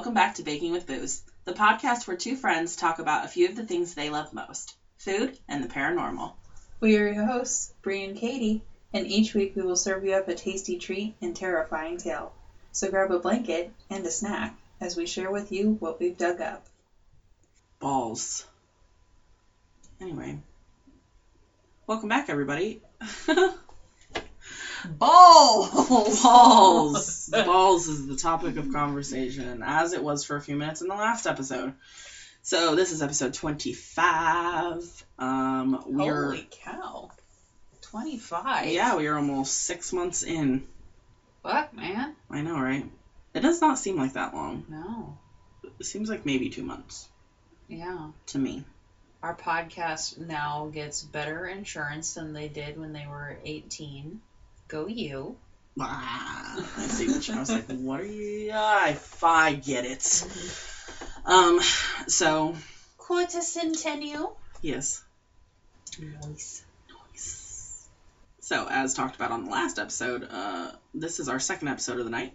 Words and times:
welcome 0.00 0.14
back 0.14 0.36
to 0.36 0.42
Baking 0.42 0.72
with 0.72 0.86
Booze, 0.86 1.20
the 1.44 1.52
podcast 1.52 2.06
where 2.06 2.16
two 2.16 2.34
friends 2.34 2.74
talk 2.74 3.00
about 3.00 3.26
a 3.26 3.28
few 3.28 3.46
of 3.46 3.54
the 3.54 3.66
things 3.66 3.92
they 3.92 4.08
love 4.08 4.32
most 4.32 4.74
food 4.96 5.38
and 5.46 5.62
the 5.62 5.68
paranormal. 5.68 6.32
We 6.80 6.96
are 6.96 7.06
your 7.06 7.26
hosts, 7.26 7.70
Bree 7.82 8.02
and 8.02 8.16
Katie, 8.16 8.62
and 8.94 9.06
each 9.06 9.34
week 9.34 9.52
we 9.54 9.62
will 9.62 9.76
serve 9.76 10.02
you 10.02 10.14
up 10.14 10.26
a 10.26 10.34
tasty 10.34 10.78
treat 10.78 11.16
and 11.20 11.36
terrifying 11.36 11.98
tale. 11.98 12.32
So 12.72 12.88
grab 12.88 13.10
a 13.10 13.18
blanket 13.18 13.68
and 13.90 14.06
a 14.06 14.10
snack 14.10 14.56
as 14.80 14.96
we 14.96 15.04
share 15.04 15.30
with 15.30 15.52
you 15.52 15.76
what 15.80 16.00
we've 16.00 16.16
dug 16.16 16.40
up. 16.40 16.64
Balls. 17.78 18.46
Anyway, 20.00 20.38
welcome 21.86 22.08
back, 22.08 22.30
everybody. 22.30 22.80
Balls! 24.88 26.22
Balls. 26.22 27.30
Balls 27.32 27.88
is 27.88 28.06
the 28.06 28.16
topic 28.16 28.56
of 28.56 28.72
conversation, 28.72 29.62
as 29.64 29.92
it 29.92 30.02
was 30.02 30.24
for 30.24 30.36
a 30.36 30.40
few 30.40 30.56
minutes 30.56 30.80
in 30.80 30.88
the 30.88 30.94
last 30.94 31.26
episode. 31.26 31.72
So 32.42 32.74
this 32.74 32.92
is 32.92 33.02
episode 33.02 33.34
twenty-five. 33.34 34.82
Um, 35.18 35.82
we're 35.86 36.24
Holy 36.32 36.48
cow. 36.50 37.10
25. 37.82 38.68
yeah, 38.68 38.94
we 38.96 39.08
are 39.08 39.16
almost 39.16 39.52
six 39.52 39.92
months 39.92 40.22
in. 40.22 40.66
Fuck, 41.42 41.74
man. 41.74 42.14
I 42.30 42.40
know, 42.42 42.58
right? 42.60 42.86
It 43.34 43.40
does 43.40 43.60
not 43.60 43.78
seem 43.78 43.96
like 43.96 44.12
that 44.12 44.32
long. 44.32 44.64
No. 44.68 45.18
It 45.78 45.84
seems 45.84 46.08
like 46.08 46.24
maybe 46.24 46.50
two 46.50 46.62
months 46.62 47.08
Yeah. 47.68 48.10
to 48.26 48.38
me. 48.38 48.64
Our 49.22 49.34
podcast 49.34 50.18
now 50.18 50.70
gets 50.72 51.02
better 51.02 51.46
insurance 51.46 52.14
than 52.14 52.32
they 52.32 52.48
did 52.48 52.78
when 52.78 52.92
they 52.92 53.06
were 53.08 53.36
18. 53.44 54.20
Go 54.70 54.86
you. 54.86 55.36
Ah, 55.80 56.56
I 56.78 56.86
see 56.86 57.08
what 57.08 57.26
you. 57.26 57.34
I 57.34 57.38
was 57.40 57.50
like, 57.50 57.66
what 57.68 58.00
are 58.00 58.04
you? 58.06 58.52
I, 58.52 58.96
I 59.22 59.52
get 59.52 59.84
it. 59.84 60.24
Um, 61.24 61.60
so 62.06 62.54
Quarter 62.98 63.40
centennial. 63.42 64.36
yes. 64.62 65.02
Nice. 66.00 66.62
So 68.40 68.66
as 68.68 68.94
talked 68.94 69.14
about 69.16 69.30
on 69.30 69.44
the 69.44 69.50
last 69.50 69.78
episode, 69.78 70.26
uh, 70.28 70.72
this 70.94 71.20
is 71.20 71.28
our 71.28 71.38
second 71.38 71.68
episode 71.68 71.98
of 71.98 72.04
the 72.04 72.10
night, 72.10 72.32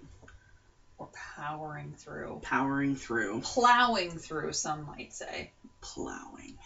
We're 0.98 1.08
powering 1.36 1.94
through. 1.98 2.40
powering 2.42 2.96
through, 2.96 3.42
Plowing 3.44 4.18
through, 4.18 4.54
some 4.54 4.86
might 4.86 5.14
say. 5.14 5.52
plowing. 5.82 6.58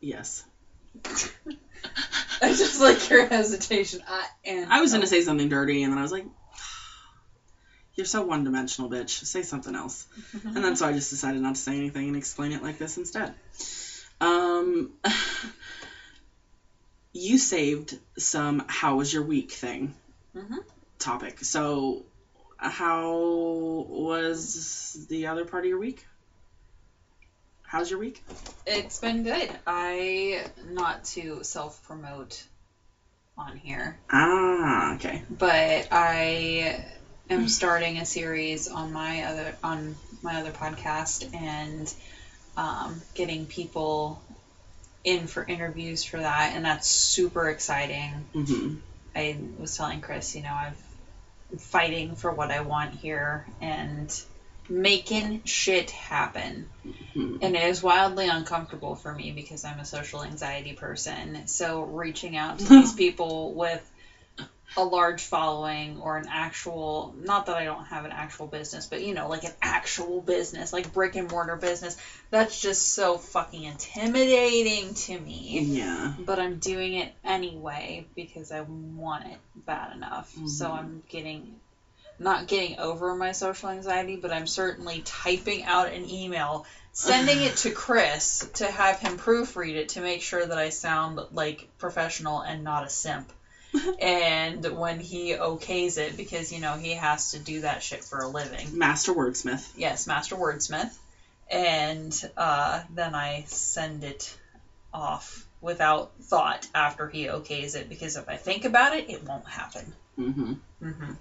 Yes, 0.00 0.44
I 2.40 2.48
just 2.48 2.80
like 2.80 3.10
your 3.10 3.26
hesitation. 3.26 4.00
I, 4.06 4.26
and 4.44 4.72
I 4.72 4.80
was 4.80 4.92
gonna 4.92 5.06
say 5.06 5.22
something 5.22 5.48
dirty, 5.48 5.82
and 5.82 5.92
then 5.92 5.98
I 5.98 6.02
was 6.02 6.12
like, 6.12 6.24
"You're 7.94 8.06
so 8.06 8.22
one-dimensional, 8.22 8.90
bitch. 8.90 9.10
Say 9.10 9.42
something 9.42 9.74
else." 9.74 10.06
And 10.44 10.64
then 10.64 10.76
so 10.76 10.86
I 10.86 10.92
just 10.92 11.10
decided 11.10 11.42
not 11.42 11.56
to 11.56 11.60
say 11.60 11.76
anything 11.76 12.08
and 12.08 12.16
explain 12.16 12.52
it 12.52 12.62
like 12.62 12.78
this 12.78 12.96
instead. 12.96 13.34
Um, 14.20 14.90
you 17.12 17.38
saved 17.38 17.98
some 18.18 18.62
"How 18.68 18.96
was 18.96 19.12
your 19.12 19.22
week?" 19.22 19.52
thing 19.52 19.94
Mhm. 20.34 20.58
topic. 20.98 21.44
So, 21.44 22.04
how 22.58 23.10
was 23.88 25.06
the 25.08 25.26
other 25.26 25.44
part 25.44 25.64
of 25.64 25.68
your 25.68 25.78
week? 25.78 26.04
How's 27.68 27.90
your 27.90 27.98
week? 27.98 28.22
It's 28.64 28.98
been 28.98 29.22
good. 29.22 29.54
I 29.66 30.46
not 30.64 31.04
to 31.12 31.42
self 31.42 31.82
promote 31.82 32.42
on 33.36 33.56
here, 33.56 33.94
Ah, 34.10 34.94
okay. 34.94 35.22
but 35.28 35.86
I 35.90 36.82
am 37.28 37.46
starting 37.46 37.98
a 37.98 38.06
series 38.06 38.68
on 38.68 38.90
my 38.90 39.24
other 39.24 39.54
on 39.62 39.94
my 40.22 40.36
other 40.36 40.50
podcast 40.50 41.28
and 41.34 41.92
um, 42.56 43.02
getting 43.12 43.44
people 43.44 44.18
in 45.04 45.26
for 45.26 45.44
interviews 45.46 46.02
for 46.02 46.18
that, 46.18 46.54
and 46.54 46.64
that's 46.64 46.88
super 46.88 47.50
exciting. 47.50 48.24
hmm 48.32 48.72
I 49.14 49.36
was 49.58 49.76
telling 49.76 50.00
Chris, 50.00 50.34
you 50.34 50.40
know, 50.40 50.54
I've 50.54 50.82
fighting 51.58 52.14
for 52.14 52.30
what 52.30 52.50
I 52.50 52.60
want 52.60 52.94
here 52.94 53.44
and 53.60 54.08
making 54.68 55.40
shit 55.44 55.90
happen. 55.90 56.68
Mhm. 56.86 57.38
And 57.42 57.56
it 57.56 57.62
is 57.62 57.82
wildly 57.82 58.26
uncomfortable 58.26 58.94
for 58.94 59.12
me 59.12 59.30
because 59.30 59.64
I'm 59.64 59.78
a 59.78 59.84
social 59.84 60.22
anxiety 60.22 60.72
person. 60.72 61.46
So 61.46 61.80
reaching 61.82 62.36
out 62.36 62.58
to 62.58 62.68
these 62.68 62.92
people 62.96 63.52
with 63.54 63.80
a 64.76 64.84
large 64.84 65.22
following 65.22 65.98
or 65.98 66.16
an 66.16 66.26
actual 66.28 67.12
not 67.16 67.46
that 67.46 67.56
I 67.56 67.64
don't 67.64 67.84
have 67.86 68.04
an 68.04 68.12
actual 68.12 68.46
business, 68.46 68.86
but 68.86 69.00
you 69.02 69.12
know, 69.12 69.26
like 69.28 69.44
an 69.44 69.52
actual 69.62 70.20
business, 70.20 70.72
like 70.72 70.92
brick 70.92 71.16
and 71.16 71.28
mortar 71.30 71.56
business, 71.56 71.96
that's 72.30 72.60
just 72.60 72.92
so 72.94 73.16
fucking 73.16 73.62
intimidating 73.64 74.94
to 74.94 75.18
me 75.18 75.60
Yeah. 75.62 76.12
but 76.18 76.38
I'm 76.38 76.58
doing 76.58 76.94
it 76.94 77.12
anyway 77.24 78.04
because 78.14 78.50
I 78.52 78.60
want 78.60 79.24
it 79.26 79.38
bad 79.66 79.94
enough. 79.94 80.30
So 80.46 80.66
Mhm. 80.66 80.76
I'm 80.78 81.02
getting 81.08 81.56
not 82.18 82.46
getting 82.46 82.78
over 82.78 83.14
my 83.14 83.32
social 83.32 83.68
anxiety, 83.68 84.16
but 84.16 84.32
I'm 84.32 84.46
certainly 84.46 85.00
typing 85.04 85.64
out 85.64 85.92
an 85.92 86.08
email, 86.08 86.66
sending 86.92 87.42
it 87.42 87.56
to 87.58 87.70
Chris 87.70 88.46
to 88.54 88.70
have 88.70 88.98
him 88.98 89.16
proofread 89.16 89.74
it 89.74 89.90
to 89.90 90.00
make 90.00 90.22
sure 90.22 90.44
that 90.44 90.58
I 90.58 90.70
sound 90.70 91.20
like 91.32 91.68
professional 91.78 92.40
and 92.40 92.64
not 92.64 92.84
a 92.84 92.88
simp. 92.88 93.32
and 94.00 94.64
when 94.76 94.98
he 94.98 95.34
okays 95.34 95.98
it, 95.98 96.16
because 96.16 96.52
you 96.52 96.60
know 96.60 96.74
he 96.74 96.94
has 96.94 97.32
to 97.32 97.38
do 97.38 97.60
that 97.60 97.82
shit 97.82 98.02
for 98.02 98.20
a 98.20 98.26
living. 98.28 98.78
Master 98.78 99.12
wordsmith. 99.12 99.68
Yes, 99.76 100.06
Master 100.06 100.36
Wordsmith. 100.36 100.96
And 101.50 102.30
uh, 102.36 102.82
then 102.94 103.14
I 103.14 103.44
send 103.46 104.04
it 104.04 104.36
off 104.92 105.46
without 105.60 106.12
thought 106.22 106.66
after 106.74 107.08
he 107.08 107.26
okays 107.26 107.74
it 107.74 107.88
because 107.88 108.16
if 108.16 108.28
I 108.28 108.36
think 108.36 108.64
about 108.64 108.94
it, 108.94 109.10
it 109.10 109.24
won't 109.24 109.46
happen. 109.46 109.92
Mm-hmm. 110.18 110.52
Mm-hmm. 110.82 111.12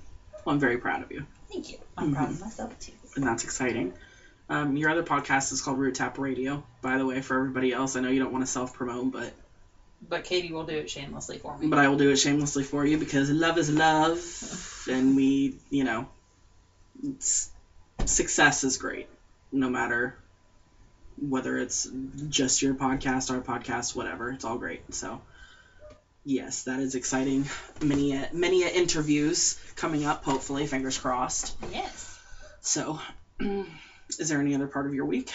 Well, 0.47 0.53
I'm 0.53 0.61
very 0.61 0.77
proud 0.77 1.03
of 1.03 1.11
you, 1.11 1.25
Thank 1.51 1.71
you. 1.71 1.77
I'm 1.97 2.15
proud 2.15 2.29
of 2.29 2.39
myself 2.39 2.79
too. 2.79 2.93
and 3.17 3.27
that's 3.27 3.43
exciting. 3.43 3.91
Um, 4.47 4.77
your 4.77 4.89
other 4.89 5.03
podcast 5.03 5.51
is 5.51 5.61
called 5.61 5.77
Root 5.77 5.95
Tap 5.95 6.17
Radio. 6.17 6.63
By 6.81 6.97
the 6.97 7.05
way, 7.05 7.19
for 7.19 7.37
everybody 7.37 7.73
else, 7.73 7.97
I 7.97 7.99
know 7.99 8.07
you 8.07 8.19
don't 8.19 8.31
want 8.31 8.45
to 8.45 8.49
self 8.49 8.73
promote, 8.73 9.11
but 9.11 9.33
But 10.07 10.23
Katie 10.23 10.53
will 10.53 10.65
do 10.65 10.71
it 10.71 10.89
shamelessly 10.89 11.37
for 11.37 11.57
me. 11.57 11.67
but 11.67 11.79
I 11.79 11.89
will 11.89 11.97
do 11.97 12.09
it 12.11 12.15
shamelessly 12.15 12.63
for 12.63 12.85
you 12.85 12.97
because 12.97 13.29
love 13.29 13.57
is 13.57 13.69
love, 13.69 14.85
and 14.89 15.17
we, 15.17 15.57
you 15.69 15.83
know, 15.83 16.07
success 18.05 18.63
is 18.63 18.77
great, 18.77 19.09
no 19.51 19.69
matter 19.69 20.15
whether 21.19 21.57
it's 21.57 21.89
just 22.29 22.61
your 22.61 22.73
podcast, 22.73 23.31
our 23.31 23.41
podcast, 23.41 23.97
whatever. 23.97 24.31
It's 24.31 24.45
all 24.45 24.57
great. 24.57 24.79
So, 24.95 25.21
yes, 26.27 26.63
that 26.63 26.79
is 26.79 26.93
exciting. 26.93 27.45
Many 27.81 28.15
uh, 28.15 28.25
many 28.33 28.65
uh, 28.65 28.69
interviews 28.69 29.57
coming 29.75 30.05
up. 30.05 30.23
Hopefully, 30.23 30.67
fingers 30.67 30.97
crossed. 30.97 31.55
yes. 31.71 32.19
So, 32.61 32.99
is 33.39 34.29
there 34.29 34.41
any 34.41 34.53
other 34.53 34.67
part 34.67 34.85
of 34.85 34.93
your 34.93 35.05
week? 35.05 35.31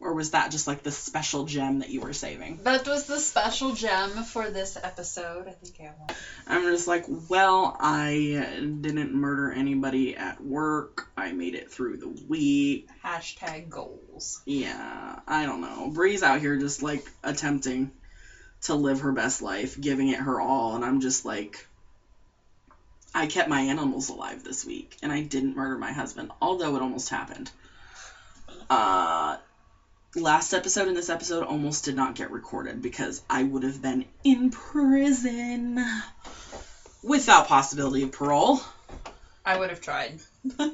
Or 0.00 0.14
was 0.14 0.32
that 0.32 0.50
just 0.50 0.66
like 0.66 0.82
the 0.82 0.90
special 0.90 1.44
gem 1.44 1.78
that 1.78 1.90
you 1.90 2.00
were 2.00 2.12
saving? 2.12 2.58
That 2.64 2.88
was 2.88 3.06
the 3.06 3.20
special 3.20 3.72
gem 3.72 4.10
for 4.10 4.50
this 4.50 4.76
episode. 4.76 5.46
I 5.46 5.52
think 5.52 5.76
I 5.80 5.92
won. 5.96 6.16
I'm 6.48 6.62
just 6.72 6.88
like, 6.88 7.04
well, 7.30 7.76
I 7.78 8.58
didn't 8.80 9.14
murder 9.14 9.52
anybody 9.52 10.16
at 10.16 10.42
work. 10.42 11.06
I 11.16 11.30
made 11.30 11.54
it 11.54 11.70
through 11.70 11.98
the 11.98 12.08
week. 12.28 12.88
Hashtag 13.04 13.68
goals. 13.68 14.42
Yeah, 14.44 15.20
I 15.28 15.46
don't 15.46 15.60
know. 15.60 15.90
Bree's 15.94 16.24
out 16.24 16.40
here 16.40 16.58
just 16.58 16.82
like 16.82 17.06
attempting 17.22 17.92
to 18.62 18.74
live 18.74 19.00
her 19.00 19.12
best 19.12 19.42
life, 19.42 19.78
giving 19.80 20.08
it 20.08 20.18
her 20.18 20.40
all, 20.40 20.74
and 20.74 20.84
I'm 20.84 21.00
just 21.00 21.24
like, 21.24 21.66
I 23.14 23.26
kept 23.26 23.48
my 23.48 23.60
animals 23.60 24.08
alive 24.08 24.42
this 24.44 24.64
week, 24.64 24.96
and 25.02 25.12
I 25.12 25.20
didn't 25.20 25.56
murder 25.56 25.76
my 25.76 25.92
husband, 25.92 26.30
although 26.40 26.76
it 26.76 26.82
almost 26.82 27.08
happened. 27.08 27.50
Uh, 28.70 29.36
last 30.14 30.54
episode 30.54 30.88
and 30.88 30.96
this 30.96 31.10
episode 31.10 31.42
almost 31.42 31.84
did 31.84 31.96
not 31.96 32.14
get 32.14 32.30
recorded 32.30 32.80
because 32.80 33.20
I 33.28 33.42
would 33.42 33.64
have 33.64 33.82
been 33.82 34.04
in 34.24 34.50
prison 34.50 35.84
without 37.02 37.46
possibility 37.48 38.02
of 38.02 38.12
parole. 38.12 38.60
I 39.44 39.56
would 39.56 39.70
have 39.70 39.80
tried. 39.80 40.20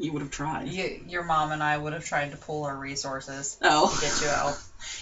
You 0.00 0.12
would 0.12 0.22
have 0.22 0.30
tried. 0.30 0.68
You, 0.68 1.02
your 1.08 1.24
mom 1.24 1.50
and 1.50 1.60
I 1.60 1.76
would 1.76 1.92
have 1.92 2.04
tried 2.04 2.30
to 2.30 2.36
pull 2.36 2.62
our 2.66 2.78
resources 2.78 3.56
to 3.56 3.68
Oh, 3.68 3.98
get 4.00 4.20
you 4.22 4.28
out. 4.28 4.56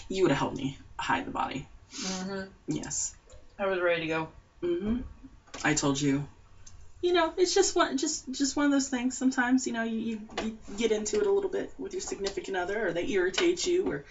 you 0.09 0.23
would 0.23 0.31
have 0.31 0.39
helped 0.39 0.57
me 0.57 0.79
hide 0.99 1.27
the 1.27 1.31
body. 1.31 1.69
Mm-hmm. 2.03 2.43
Yes. 2.69 3.13
I 3.59 3.67
was 3.67 3.81
ready 3.81 4.01
to 4.01 4.07
go. 4.07 4.29
hmm 4.61 4.99
I 5.65 5.73
told 5.73 6.01
you. 6.01 6.25
You 7.03 7.13
know, 7.13 7.33
it's 7.37 7.55
just 7.55 7.75
one, 7.75 7.97
just 7.97 8.25
just 8.31 8.57
one 8.57 8.65
of 8.67 8.71
those 8.73 8.89
things. 8.89 9.17
Sometimes, 9.17 9.67
you 9.67 9.73
know, 9.73 9.83
you, 9.83 9.99
you, 9.99 10.21
you 10.43 10.55
get 10.77 10.91
into 10.91 11.21
it 11.21 11.27
a 11.27 11.31
little 11.31 11.51
bit 11.51 11.69
with 11.79 11.93
your 11.93 12.01
significant 12.01 12.57
other, 12.57 12.87
or 12.89 12.93
they 12.93 13.07
irritate 13.07 13.67
you, 13.67 13.87
or 13.87 14.03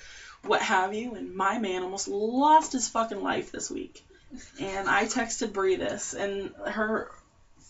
what 0.44 0.62
have 0.62 0.94
you. 0.94 1.14
And 1.16 1.36
my 1.36 1.58
man 1.58 1.84
almost 1.84 2.08
lost 2.08 2.72
his 2.74 2.88
fucking 2.88 3.22
life 3.22 3.52
this 3.52 3.70
week. 3.70 4.02
And 4.60 4.88
I 4.88 5.06
texted 5.06 5.52
Bree 5.52 5.76
this, 5.76 6.14
and 6.14 6.52
her 6.66 7.08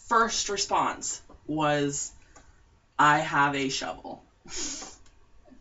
first 0.08 0.50
response 0.50 1.22
was, 1.48 2.12
I 3.00 3.20
have 3.20 3.56
a 3.56 3.70
shovel. 3.70 4.22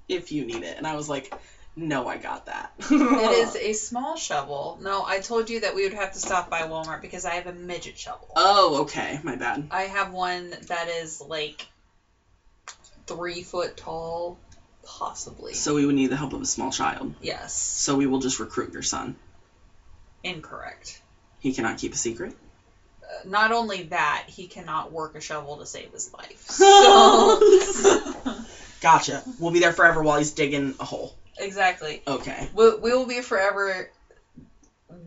if 0.08 0.30
you 0.32 0.44
need 0.44 0.62
it. 0.62 0.76
And 0.76 0.86
I 0.86 0.94
was 0.94 1.08
like, 1.08 1.32
no, 1.76 2.06
I 2.06 2.16
got 2.16 2.46
that. 2.46 2.70
It 2.90 3.30
is 3.32 3.56
a 3.56 3.72
small 3.72 4.16
shovel. 4.16 4.76
No, 4.80 5.02
I 5.04 5.18
told 5.18 5.48
you 5.50 5.60
that 5.60 5.74
we 5.74 5.82
would 5.82 5.92
have 5.92 6.12
to 6.12 6.18
stop 6.18 6.48
by 6.48 6.62
Walmart 6.62 7.00
because 7.00 7.24
I 7.24 7.34
have 7.34 7.46
a 7.46 7.52
midget 7.52 7.96
shovel. 7.98 8.28
Oh, 8.36 8.80
okay. 8.82 9.18
My 9.22 9.34
bad. 9.36 9.66
I 9.70 9.82
have 9.82 10.10
one 10.10 10.54
that 10.68 10.88
is 10.88 11.20
like 11.20 11.66
three 13.06 13.42
foot 13.42 13.76
tall, 13.76 14.36
possibly. 14.84 15.54
So 15.54 15.74
we 15.74 15.84
would 15.84 15.94
need 15.94 16.06
the 16.10 16.16
help 16.16 16.32
of 16.32 16.40
a 16.40 16.46
small 16.46 16.70
child. 16.70 17.12
yes. 17.20 17.52
So 17.52 17.94
we 17.94 18.06
will 18.06 18.18
just 18.18 18.38
recruit 18.40 18.72
your 18.72 18.82
son. 18.82 19.14
Incorrect. 20.22 21.00
He 21.40 21.52
cannot 21.52 21.76
keep 21.78 21.92
a 21.92 21.96
secret. 21.96 22.34
Uh, 23.02 23.06
not 23.28 23.52
only 23.52 23.82
that, 23.82 24.24
he 24.26 24.46
cannot 24.46 24.90
work 24.90 25.14
a 25.14 25.20
shovel 25.20 25.58
to 25.58 25.66
save 25.66 25.90
his 25.92 26.10
life. 26.12 26.46
So. 26.50 27.40
Gotcha. 28.80 29.22
We'll 29.38 29.50
be 29.50 29.58
there 29.60 29.72
forever 29.72 30.02
while 30.02 30.18
he's 30.18 30.32
digging 30.32 30.74
a 30.78 30.84
hole. 30.84 31.14
Exactly. 31.38 32.00
Okay. 32.06 32.48
We, 32.52 32.74
we 32.74 32.92
will 32.92 33.06
be 33.06 33.20
forever 33.20 33.88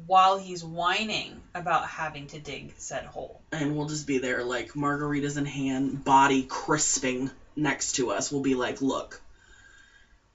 while 0.06 0.36
he's 0.36 0.64
whining 0.64 1.42
about 1.54 1.88
having 1.88 2.28
to 2.28 2.40
dig 2.40 2.74
said 2.78 3.06
hole. 3.06 3.40
And 3.52 3.76
we'll 3.76 3.86
just 3.86 4.06
be 4.06 4.18
there, 4.18 4.44
like, 4.44 4.74
margaritas 4.74 5.38
in 5.38 5.46
hand, 5.46 6.04
body 6.04 6.46
crisping 6.48 7.30
next 7.56 7.94
to 7.94 8.12
us. 8.12 8.32
We'll 8.32 8.42
be 8.42 8.56
like, 8.56 8.82
look, 8.82 9.20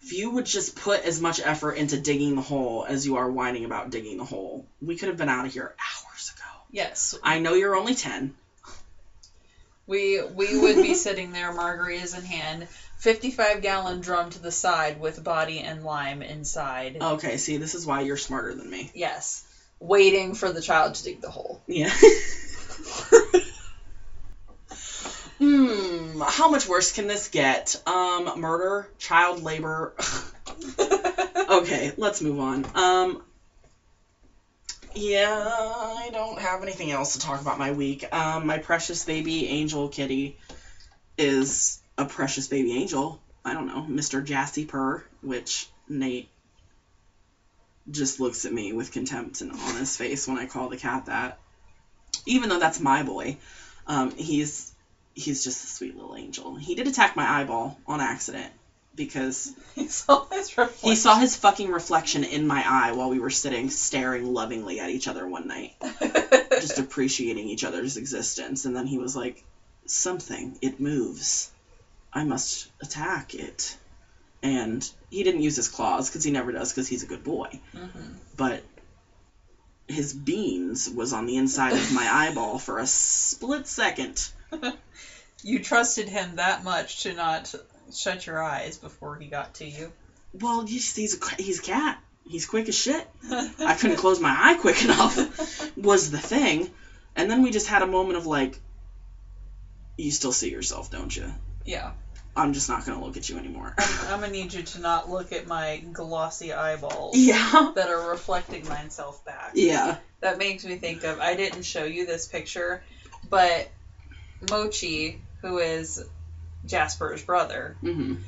if 0.02 0.12
you 0.12 0.30
would 0.30 0.46
just 0.46 0.74
put 0.74 1.02
as 1.04 1.20
much 1.20 1.40
effort 1.42 1.72
into 1.72 1.96
digging 1.96 2.34
the 2.34 2.40
hole 2.40 2.84
as 2.86 3.06
you 3.06 3.16
are 3.16 3.28
whining 3.28 3.64
about 3.64 3.90
digging 3.90 4.16
the 4.16 4.24
hole, 4.24 4.64
we 4.80 4.96
could 4.96 5.08
have 5.08 5.16
been 5.16 5.28
out 5.28 5.46
of 5.46 5.52
here 5.52 5.72
hours 5.78 6.32
ago. 6.34 6.48
Yes, 6.70 7.14
I 7.22 7.38
know 7.38 7.54
you're 7.54 7.76
only 7.76 7.94
10. 7.94 8.32
We 9.87 10.20
we 10.20 10.56
would 10.56 10.76
be 10.76 10.94
sitting 10.94 11.32
there, 11.32 11.50
margaritas 11.50 12.17
in 12.17 12.25
hand, 12.25 12.67
55 12.99 13.61
gallon 13.61 14.00
drum 14.00 14.31
to 14.31 14.38
the 14.38 14.50
side 14.50 14.99
with 14.99 15.23
body 15.23 15.61
and 15.61 15.84
lime 15.84 16.23
inside. 16.23 16.99
Okay, 17.00 17.37
see, 17.37 17.56
this 17.56 17.75
is 17.75 17.84
why 17.84 18.00
you're 18.00 18.17
smarter 18.17 18.55
than 18.55 18.69
me. 18.69 18.90
Yes, 18.94 19.43
waiting 19.81 20.34
for 20.34 20.50
the 20.50 20.61
child 20.61 20.94
to 20.94 21.02
dig 21.02 21.20
the 21.20 21.31
hole. 21.31 21.61
Yeah. 21.67 21.93
Hmm, 25.38 26.20
how 26.20 26.46
much 26.46 26.67
worse 26.67 26.93
can 26.93 27.08
this 27.08 27.26
get? 27.26 27.75
Um, 27.84 28.31
murder, 28.37 28.87
child 28.99 29.43
labor. 29.43 29.93
okay, 31.49 31.90
let's 31.96 32.20
move 32.20 32.38
on. 32.38 32.64
Um, 32.75 33.23
yeah, 34.94 35.32
I 35.46 36.10
don't 36.12 36.38
have 36.38 36.62
anything 36.62 36.90
else 36.90 37.14
to 37.14 37.18
talk 37.18 37.40
about 37.40 37.58
my 37.58 37.72
week. 37.72 38.04
Um, 38.14 38.46
my 38.46 38.58
precious 38.58 39.04
baby 39.04 39.46
angel 39.48 39.88
kitty 39.88 40.36
is 41.18 41.80
a 41.98 42.04
precious 42.04 42.48
baby 42.48 42.72
angel. 42.72 43.20
I 43.44 43.54
don't 43.54 43.66
know, 43.66 43.84
Mr. 43.88 44.24
Jassy 44.24 44.64
Purr, 44.64 45.04
which 45.20 45.68
Nate 45.88 46.28
just 47.90 48.20
looks 48.20 48.44
at 48.44 48.52
me 48.52 48.72
with 48.72 48.92
contempt 48.92 49.40
and 49.40 49.52
on 49.52 49.76
his 49.76 49.96
face 49.96 50.28
when 50.28 50.38
I 50.38 50.46
call 50.46 50.68
the 50.68 50.76
cat 50.76 51.06
that. 51.06 51.38
Even 52.26 52.48
though 52.48 52.58
that's 52.58 52.78
my 52.78 53.02
boy, 53.02 53.36
um, 53.86 54.12
he's 54.12 54.72
he's 55.14 55.42
just 55.44 55.64
a 55.64 55.66
sweet 55.66 55.96
little 55.96 56.14
angel. 56.14 56.54
He 56.54 56.74
did 56.74 56.86
attack 56.86 57.16
my 57.16 57.28
eyeball 57.28 57.78
on 57.86 58.00
accident 58.00 58.52
because 58.94 59.52
he 59.74 59.88
saw 59.88 60.24
his 60.30 60.56
reflection. 60.56 60.88
he 60.90 60.94
saw 60.96 61.18
his 61.18 61.36
fucking 61.36 61.70
reflection 61.70 62.24
in 62.24 62.46
my 62.46 62.62
eye 62.66 62.92
while 62.92 63.08
we 63.10 63.18
were 63.18 63.30
sitting 63.30 63.70
staring 63.70 64.32
lovingly 64.32 64.80
at 64.80 64.90
each 64.90 65.08
other 65.08 65.26
one 65.26 65.46
night, 65.46 65.72
just 66.60 66.78
appreciating 66.78 67.48
each 67.48 67.64
other's 67.64 67.96
existence. 67.96 68.64
And 68.64 68.76
then 68.76 68.86
he 68.86 68.98
was 68.98 69.16
like, 69.16 69.42
"Something, 69.86 70.56
it 70.60 70.80
moves. 70.80 71.50
I 72.12 72.24
must 72.24 72.68
attack 72.80 73.34
it." 73.34 73.76
And 74.42 74.88
he 75.10 75.22
didn't 75.22 75.42
use 75.42 75.56
his 75.56 75.68
claws 75.68 76.08
because 76.08 76.24
he 76.24 76.30
never 76.30 76.50
does 76.52 76.72
because 76.72 76.88
he's 76.88 77.02
a 77.04 77.06
good 77.06 77.22
boy. 77.22 77.48
Mhm. 77.74 78.16
But 78.36 78.62
his 79.88 80.12
beans 80.12 80.88
was 80.88 81.12
on 81.12 81.26
the 81.26 81.36
inside 81.36 81.74
of 81.74 81.92
my 81.92 82.08
eyeball 82.26 82.58
for 82.58 82.78
a 82.78 82.86
split 82.86 83.66
second. 83.66 84.28
You 85.44 85.58
trusted 85.60 86.08
him 86.08 86.36
that 86.36 86.62
much 86.64 87.02
to 87.02 87.12
not 87.14 87.54
shut 87.93 88.26
your 88.26 88.43
eyes 88.43 88.76
before 88.76 89.17
he 89.17 89.26
got 89.26 89.55
to 89.55 89.64
you. 89.64 89.93
Well, 90.32 90.64
he's 90.64 90.94
he's 90.94 91.20
a 91.20 91.43
he's 91.43 91.58
a 91.58 91.62
cat. 91.62 91.99
He's 92.25 92.46
quick 92.46 92.69
as 92.69 92.76
shit. 92.76 93.06
I 93.31 93.75
couldn't 93.75 93.96
close 93.96 94.20
my 94.20 94.34
eye 94.37 94.55
quick 94.55 94.84
enough. 94.84 95.76
Was 95.76 96.11
the 96.11 96.19
thing, 96.19 96.70
and 97.17 97.31
then 97.31 97.43
we 97.43 97.50
just 97.50 97.67
had 97.67 97.82
a 97.82 97.87
moment 97.87 98.17
of 98.17 98.26
like, 98.26 98.58
you 99.96 100.11
still 100.11 100.32
see 100.32 100.50
yourself, 100.50 100.90
don't 100.90 101.14
you? 101.14 101.32
Yeah. 101.64 101.93
I'm 102.34 102.55
just 102.55 102.69
not 102.69 102.87
gonna 102.87 103.05
look 103.05 103.17
at 103.17 103.29
you 103.29 103.37
anymore. 103.37 103.75
I'm, 103.76 104.08
I'm 104.08 104.20
gonna 104.20 104.32
need 104.32 104.55
you 104.55 104.62
to 104.62 104.81
not 104.81 105.11
look 105.11 105.32
at 105.32 105.46
my 105.46 105.82
glossy 105.93 106.52
eyeballs 106.52 107.17
yeah. 107.17 107.73
that 107.75 107.90
are 107.90 108.11
reflecting 108.11 108.67
myself 108.67 109.23
back. 109.25 109.52
Yeah. 109.55 109.96
That 110.20 110.38
makes 110.38 110.64
me 110.64 110.76
think 110.76 111.05
of 111.05 111.20
I 111.20 111.34
didn't 111.34 111.62
show 111.62 111.84
you 111.84 112.06
this 112.06 112.26
picture, 112.26 112.82
but 113.29 113.70
Mochi, 114.50 115.20
who 115.43 115.58
is 115.58 116.02
Jasper's 116.64 117.22
brother, 117.22 117.74
Mhm. 117.82 118.18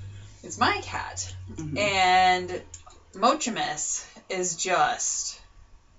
is 0.42 0.58
my 0.58 0.78
cat. 0.82 1.32
Mhm. 1.50 1.78
And 1.78 2.60
Mochimus 3.14 4.02
is 4.28 4.54
just 4.54 5.38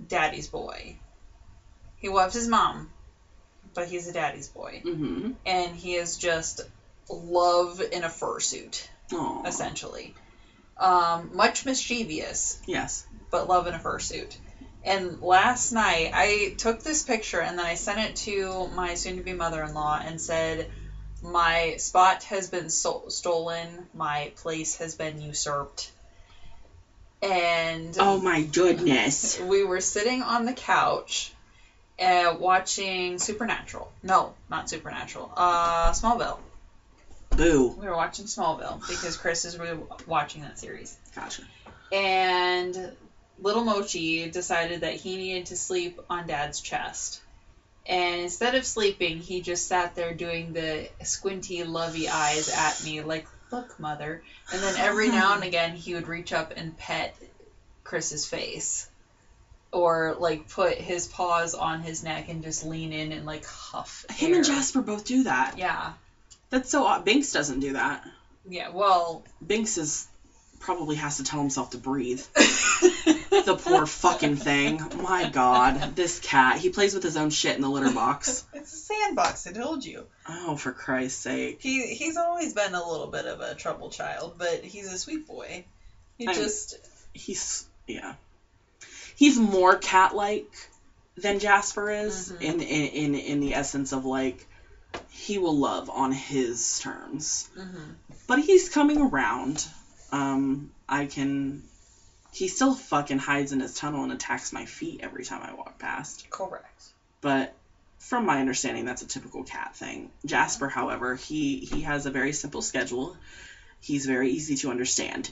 daddy's 0.06 0.48
boy. 0.48 0.96
He 1.98 2.10
loves 2.10 2.34
his 2.34 2.48
mom, 2.48 2.90
but 3.74 3.88
he's 3.88 4.08
a 4.08 4.12
daddy's 4.12 4.48
boy. 4.48 4.82
Mhm. 4.84 5.34
And 5.46 5.76
he 5.76 5.96
is 5.96 6.16
just 6.18 6.62
love 7.10 7.82
in 7.92 8.04
a 8.04 8.10
fursuit, 8.10 8.86
Aw. 9.14 9.44
essentially. 9.46 10.14
Um, 10.78 11.30
much 11.32 11.64
mischievous, 11.64 12.58
Yes. 12.66 13.04
but 13.32 13.48
love 13.48 13.66
in 13.68 13.74
a 13.74 13.80
fursuit. 13.80 14.36
And 14.84 15.20
last 15.22 15.72
night, 15.72 16.10
I 16.14 16.52
took 16.58 16.84
this 16.84 17.02
picture 17.02 17.40
and 17.40 17.58
then 17.58 17.66
I 17.66 17.74
sent 17.76 18.00
it 18.00 18.16
to 18.18 18.68
my 18.68 18.94
soon 18.96 19.16
to 19.16 19.22
be 19.22 19.34
mother 19.34 19.64
in 19.64 19.74
law 19.74 19.98
and 20.00 20.20
said, 20.20 20.68
My 21.22 21.76
spot 21.78 22.24
has 22.26 22.50
been 22.50 22.70
so- 22.70 23.06
stolen, 23.10 23.88
my 23.94 24.32
place 24.38 24.76
has 24.76 24.96
been 24.96 25.22
usurped. 25.22 25.92
And 27.22 27.96
Oh 28.00 28.20
my 28.20 28.44
goodness. 28.44 29.40
we 29.40 29.64
were 29.64 29.82
sitting 29.82 30.22
on 30.22 30.46
the 30.46 30.54
couch 30.54 31.32
uh, 32.00 32.36
watching 32.38 33.18
Supernatural. 33.18 33.92
No, 34.04 34.34
not 34.50 34.70
Supernatural. 34.70 35.32
Uh, 35.36 35.92
Smallville. 35.92 36.38
Boo. 37.32 37.70
We 37.80 37.88
were 37.88 37.96
watching 37.96 38.26
Smallville 38.26 38.80
because 38.88 39.18
Chris 39.18 39.46
is 39.46 39.58
really 39.58 39.80
watching 40.06 40.42
that 40.44 40.60
series. 40.60 40.96
Gotcha. 41.16 41.44
And 41.92 42.92
little 43.40 43.64
Mochi 43.64 44.30
decided 44.30 44.82
that 44.82 44.94
he 44.94 45.18
needed 45.18 45.48
to 45.48 45.58
sleep 45.58 46.00
on 46.10 46.28
Dad's 46.28 46.62
chest. 46.62 47.20
And 47.88 48.22
instead 48.22 48.56
of 48.56 48.66
sleeping, 48.66 49.20
he 49.20 49.42
just 49.42 49.68
sat 49.68 49.96
there 49.96 50.14
doing 50.14 50.54
the 50.54 50.90
squinty, 51.04 51.64
lovey 51.64 52.10
eyes 52.10 52.50
at 52.50 52.84
me, 52.84 53.02
like, 53.02 53.28
look, 53.52 53.80
mother. 53.80 54.24
And 54.52 54.62
then 54.62 54.76
every 54.78 55.10
now 55.10 55.36
and 55.36 55.44
again, 55.52 55.76
he 55.76 55.94
would 55.94 56.08
reach 56.08 56.34
up 56.34 56.54
and 56.56 56.76
pet 56.76 57.16
Chris's 57.84 58.26
face. 58.26 58.90
Or, 59.72 60.16
like, 60.18 60.50
put 60.50 60.78
his 60.78 61.06
paws 61.06 61.54
on 61.54 61.82
his 61.82 62.04
neck 62.04 62.30
and 62.30 62.42
just 62.42 62.66
lean 62.66 62.94
in 62.94 63.12
and, 63.12 63.26
like, 63.26 63.46
huff. 63.46 64.06
Him 64.10 64.34
and. 64.34 64.46
Jasper 64.46 64.82
both 64.82 65.06
do 65.06 65.24
that. 65.24 65.58
Yeah. 65.58 65.94
That's 66.50 66.70
so 66.70 66.86
odd. 66.86 67.04
Binks 67.04 67.34
doesn't 67.34 67.60
do 67.60 67.74
that. 67.74 68.04
Yeah, 68.48 68.70
well. 68.70 69.24
Binks 69.46 69.78
is 69.78 70.08
probably 70.66 70.96
has 70.96 71.18
to 71.18 71.24
tell 71.24 71.40
himself 71.40 71.70
to 71.72 71.78
breathe. 71.78 72.22
the 72.36 73.60
poor 73.64 73.86
fucking 73.86 74.36
thing. 74.36 74.82
My 75.02 75.30
god. 75.30 75.96
This 75.96 76.20
cat. 76.20 76.58
He 76.58 76.70
plays 76.70 76.94
with 76.96 77.04
his 77.04 77.16
own 77.16 77.30
shit 77.30 77.56
in 77.56 77.62
the 77.62 77.70
litter 77.70 77.92
box. 77.92 78.44
It's 78.54 78.74
a 78.74 78.78
sandbox, 78.78 79.46
I 79.46 79.52
told 79.52 79.86
you. 79.86 80.06
Oh, 80.28 80.56
for 80.56 80.72
Christ's 80.72 81.22
sake. 81.22 81.60
He 81.62 81.86
he's 81.94 82.18
always 82.18 82.54
been 82.54 82.74
a 82.74 82.90
little 82.92 83.08
bit 83.08 83.26
of 83.26 83.42
a 83.42 83.54
trouble 83.54 83.90
child, 83.92 84.36
but 84.40 84.64
he's 84.64 84.92
a 84.92 84.98
sweet 84.98 85.28
boy. 85.28 85.66
He 86.18 86.26
I'm- 86.28 86.36
just 86.36 86.76
He's 87.14 87.66
yeah. 87.88 88.14
He's 89.16 89.38
more 89.38 89.78
cat 89.78 90.16
like 90.16 90.52
than 91.16 91.40
Jasper 91.40 91.92
is 91.92 92.32
Mhm. 92.32 92.42
in, 92.42 92.62
in 92.62 92.86
in 93.14 93.16
in 93.16 93.40
the 93.40 93.54
essence 93.54 93.92
of 93.94 94.04
like 94.04 94.48
he 95.12 95.38
will 95.38 95.58
love 95.58 95.90
on 95.90 96.12
his 96.12 96.80
terms. 96.80 97.48
mhm. 97.56 97.96
But 98.28 98.40
he's 98.40 98.70
coming 98.70 99.00
around. 99.00 99.64
Um 100.16 100.70
I 100.88 101.06
can 101.06 101.62
he 102.32 102.48
still 102.48 102.74
fucking 102.74 103.18
hides 103.18 103.52
in 103.54 103.60
his 103.60 103.74
tunnel 103.74 104.04
and 104.04 104.12
attacks 104.12 104.52
my 104.52 104.66
feet 104.66 105.00
every 105.04 105.24
time 105.24 105.42
I 105.42 105.54
walk 105.54 105.78
past. 105.80 106.26
correct. 106.30 106.82
but 107.22 107.52
from 108.00 108.26
my 108.26 108.40
understanding 108.40 108.86
that's 108.86 109.02
a 109.02 109.06
typical 109.06 109.44
cat 109.44 109.72
thing 109.76 110.10
jasper 110.26 110.68
however 110.68 111.16
he 111.16 111.42
he 111.72 111.82
has 111.82 112.06
a 112.06 112.12
very 112.18 112.32
simple 112.34 112.62
schedule 112.62 113.16
he's 113.80 114.06
very 114.06 114.30
easy 114.30 114.56
to 114.56 114.70
understand 114.70 115.30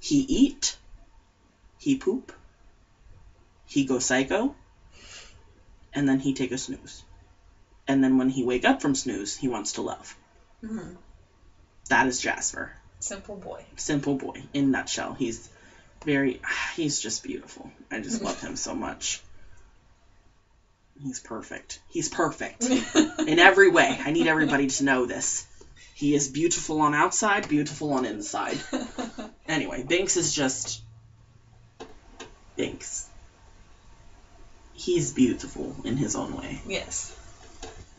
he 0.00 0.24
eat 0.28 0.76
he 1.78 1.94
poop 1.94 2.32
he 3.66 3.84
go 3.84 3.98
psycho 3.98 4.52
and 5.94 6.08
then 6.08 6.18
he 6.18 6.32
take 6.32 6.52
a 6.52 6.56
snooze 6.58 7.02
and 7.88 8.02
then 8.02 8.16
when 8.16 8.28
he 8.28 8.42
wake 8.42 8.64
up 8.64 8.80
from 8.80 8.94
snooze 8.94 9.34
he 9.36 9.48
wants 9.48 9.72
to 9.72 9.82
love 9.82 10.14
hmm 10.60 10.92
That 11.88 12.06
is 12.06 12.18
Jasper. 12.18 12.72
Simple 13.04 13.36
boy. 13.36 13.62
Simple 13.76 14.14
boy 14.14 14.42
in 14.54 14.70
nutshell. 14.70 15.12
He's 15.12 15.46
very 16.06 16.40
he's 16.74 16.98
just 16.98 17.22
beautiful. 17.22 17.70
I 17.90 18.00
just 18.00 18.22
love 18.22 18.40
him 18.40 18.56
so 18.56 18.74
much. 18.74 19.20
He's 21.02 21.20
perfect. 21.20 21.80
He's 21.88 22.08
perfect 22.08 22.64
in 23.26 23.38
every 23.38 23.68
way. 23.68 24.00
I 24.02 24.10
need 24.10 24.26
everybody 24.26 24.68
to 24.68 24.84
know 24.84 25.04
this. 25.04 25.46
He 25.94 26.14
is 26.14 26.28
beautiful 26.28 26.80
on 26.80 26.94
outside, 26.94 27.46
beautiful 27.46 27.92
on 27.92 28.06
inside. 28.06 28.58
Anyway, 29.46 29.84
Binks 29.86 30.16
is 30.16 30.32
just 30.32 30.80
Binks. 32.56 33.06
He's 34.72 35.12
beautiful 35.12 35.76
in 35.84 35.98
his 35.98 36.16
own 36.16 36.34
way. 36.38 36.62
yes. 36.66 37.14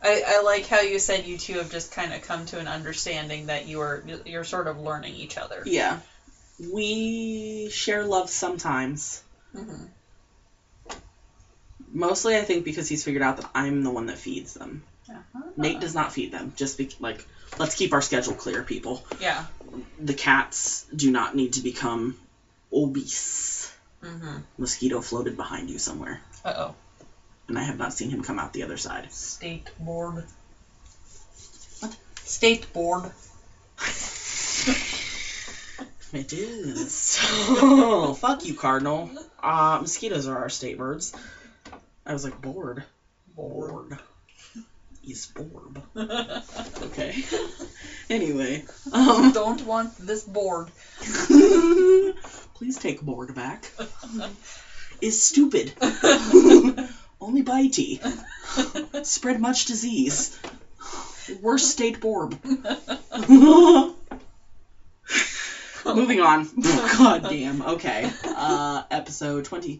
I, 0.05 0.21
I 0.35 0.39
like 0.41 0.67
how 0.67 0.79
you 0.79 0.99
said 0.99 1.25
you 1.25 1.35
two 1.35 1.55
have 1.57 1.69
just 1.69 1.91
kind 1.91 2.13
of 2.13 2.21
come 2.21 2.45
to 2.45 2.59
an 2.59 2.67
understanding 2.67 3.47
that 3.47 3.65
you 3.65 3.79
are 3.79 4.01
you're 4.25 4.43
sort 4.43 4.67
of 4.67 4.77
learning 4.79 5.15
each 5.15 5.35
other. 5.37 5.63
Yeah. 5.65 5.97
We 6.59 7.67
share 7.71 8.03
love 8.03 8.29
sometimes. 8.29 9.21
hmm 9.51 9.85
Mostly, 11.91 12.35
I 12.37 12.43
think 12.43 12.63
because 12.65 12.87
he's 12.87 13.03
figured 13.03 13.21
out 13.21 13.37
that 13.37 13.49
I'm 13.55 13.83
the 13.83 13.89
one 13.89 14.07
that 14.07 14.17
feeds 14.17 14.53
them. 14.53 14.81
Uh-huh. 15.09 15.39
Nate 15.55 15.79
does 15.79 15.93
not 15.93 16.11
feed 16.11 16.31
them. 16.31 16.51
Just 16.55 16.77
be 16.77 16.89
like, 16.99 17.23
let's 17.57 17.73
keep 17.75 17.93
our 17.93 18.01
schedule 18.01 18.33
clear, 18.33 18.63
people. 18.63 19.01
Yeah. 19.19 19.43
The 19.99 20.13
cats 20.13 20.83
do 20.95 21.09
not 21.09 21.35
need 21.35 21.53
to 21.53 21.61
become 21.61 22.15
obese. 22.73 23.71
hmm 24.01 24.37
Mosquito 24.57 24.99
floated 24.99 25.35
behind 25.37 25.69
you 25.69 25.77
somewhere, 25.77 26.19
Uh 26.43 26.53
oh. 26.55 26.73
And 27.47 27.57
I 27.57 27.63
have 27.63 27.77
not 27.77 27.93
seen 27.93 28.09
him 28.09 28.23
come 28.23 28.39
out 28.39 28.53
the 28.53 28.63
other 28.63 28.77
side. 28.77 29.11
State 29.11 29.69
board. 29.79 30.23
What? 31.79 31.95
State 32.23 32.71
board. 32.73 33.11
It 36.15 36.31
is. 36.31 37.17
oh, 37.21 38.13
fuck 38.13 38.45
you, 38.45 38.53
Cardinal. 38.53 39.09
Uh, 39.43 39.79
mosquitoes 39.81 40.27
are 40.27 40.37
our 40.37 40.49
state 40.49 40.77
birds. 40.77 41.11
I 42.05 42.13
was 42.13 42.23
like, 42.23 42.41
bored. 42.41 42.83
Bored. 43.35 43.97
He's 45.01 45.25
bored. 45.25 45.81
Okay. 46.81 47.21
Anyway. 48.09 48.63
Um, 48.93 49.31
Don't 49.33 49.65
want 49.65 49.91
this 49.97 50.23
board. 50.23 50.69
please 52.53 52.77
take 52.77 53.01
board 53.01 53.35
back. 53.35 53.69
Is 55.01 55.21
stupid. 55.21 55.73
Only 57.21 57.43
bitey. 57.43 57.99
Spread 59.05 59.39
much 59.39 59.65
disease. 59.65 60.37
Worst 61.41 61.69
state 61.69 61.99
borb. 61.99 62.37
Moving 65.85 66.19
on. 66.19 66.47
God 66.61 67.23
damn. 67.23 67.61
Okay. 67.61 68.11
Uh, 68.23 68.81
episode 68.91 69.45
25. 69.45 69.79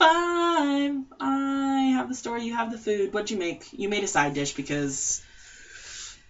I 0.00 1.92
have 1.94 2.08
the 2.08 2.14
story, 2.14 2.44
you 2.44 2.54
have 2.54 2.70
the 2.70 2.76
food. 2.78 3.12
What'd 3.12 3.30
you 3.30 3.36
make? 3.36 3.64
You 3.72 3.88
made 3.88 4.02
a 4.02 4.08
side 4.08 4.34
dish 4.34 4.52
because 4.54 5.20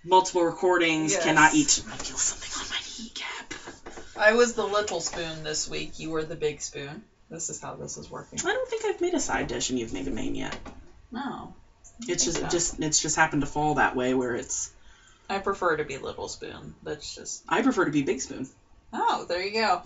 multiple 0.05 0.43
recordings 0.43 1.13
Yes. 1.13 1.25
cannot 1.25 1.55
eat. 1.55 1.81
I 1.91 1.97
feel 1.97 2.17
something 2.17 2.51
on 2.61 2.69
my 2.69 2.79
kneecap. 2.99 3.55
I 4.17 4.33
was 4.33 4.53
the 4.55 4.67
little 4.67 5.01
spoon 5.01 5.43
this 5.43 5.69
week. 5.69 5.99
You 5.99 6.11
were 6.11 6.25
the 6.25 6.37
big 6.37 6.61
spoon. 6.61 7.03
This 7.33 7.49
is 7.49 7.61
how 7.61 7.75
this 7.75 7.97
is 7.97 8.11
working. 8.11 8.39
I 8.41 8.53
don't 8.53 8.69
think 8.69 8.85
I've 8.85 9.01
made 9.01 9.15
a 9.15 9.21
side 9.21 9.49
dish 9.49 9.71
and 9.71 9.79
you've 9.79 9.95
made 9.95 10.07
a 10.07 10.11
main 10.11 10.35
yet. 10.35 10.55
No. 11.11 11.55
It's 12.07 12.25
just 12.25 12.39
so. 12.39 12.49
just 12.49 12.79
it's 12.79 13.01
just 13.01 13.17
happened 13.17 13.41
to 13.41 13.47
fall 13.47 13.75
that 13.75 13.97
way 13.97 14.13
where 14.13 14.35
it's 14.35 14.71
I 15.31 15.39
prefer 15.39 15.77
to 15.77 15.85
be 15.85 15.97
little 15.97 16.29
spoon. 16.29 16.75
That's 16.83 17.15
just. 17.15 17.43
I 17.49 17.63
prefer 17.63 17.87
to 17.87 17.91
be 17.91 18.03
big 18.03 18.21
spoon. 18.21 18.47
Oh, 18.93 19.25
there 19.27 19.43
you 19.43 19.53
go. 19.55 19.83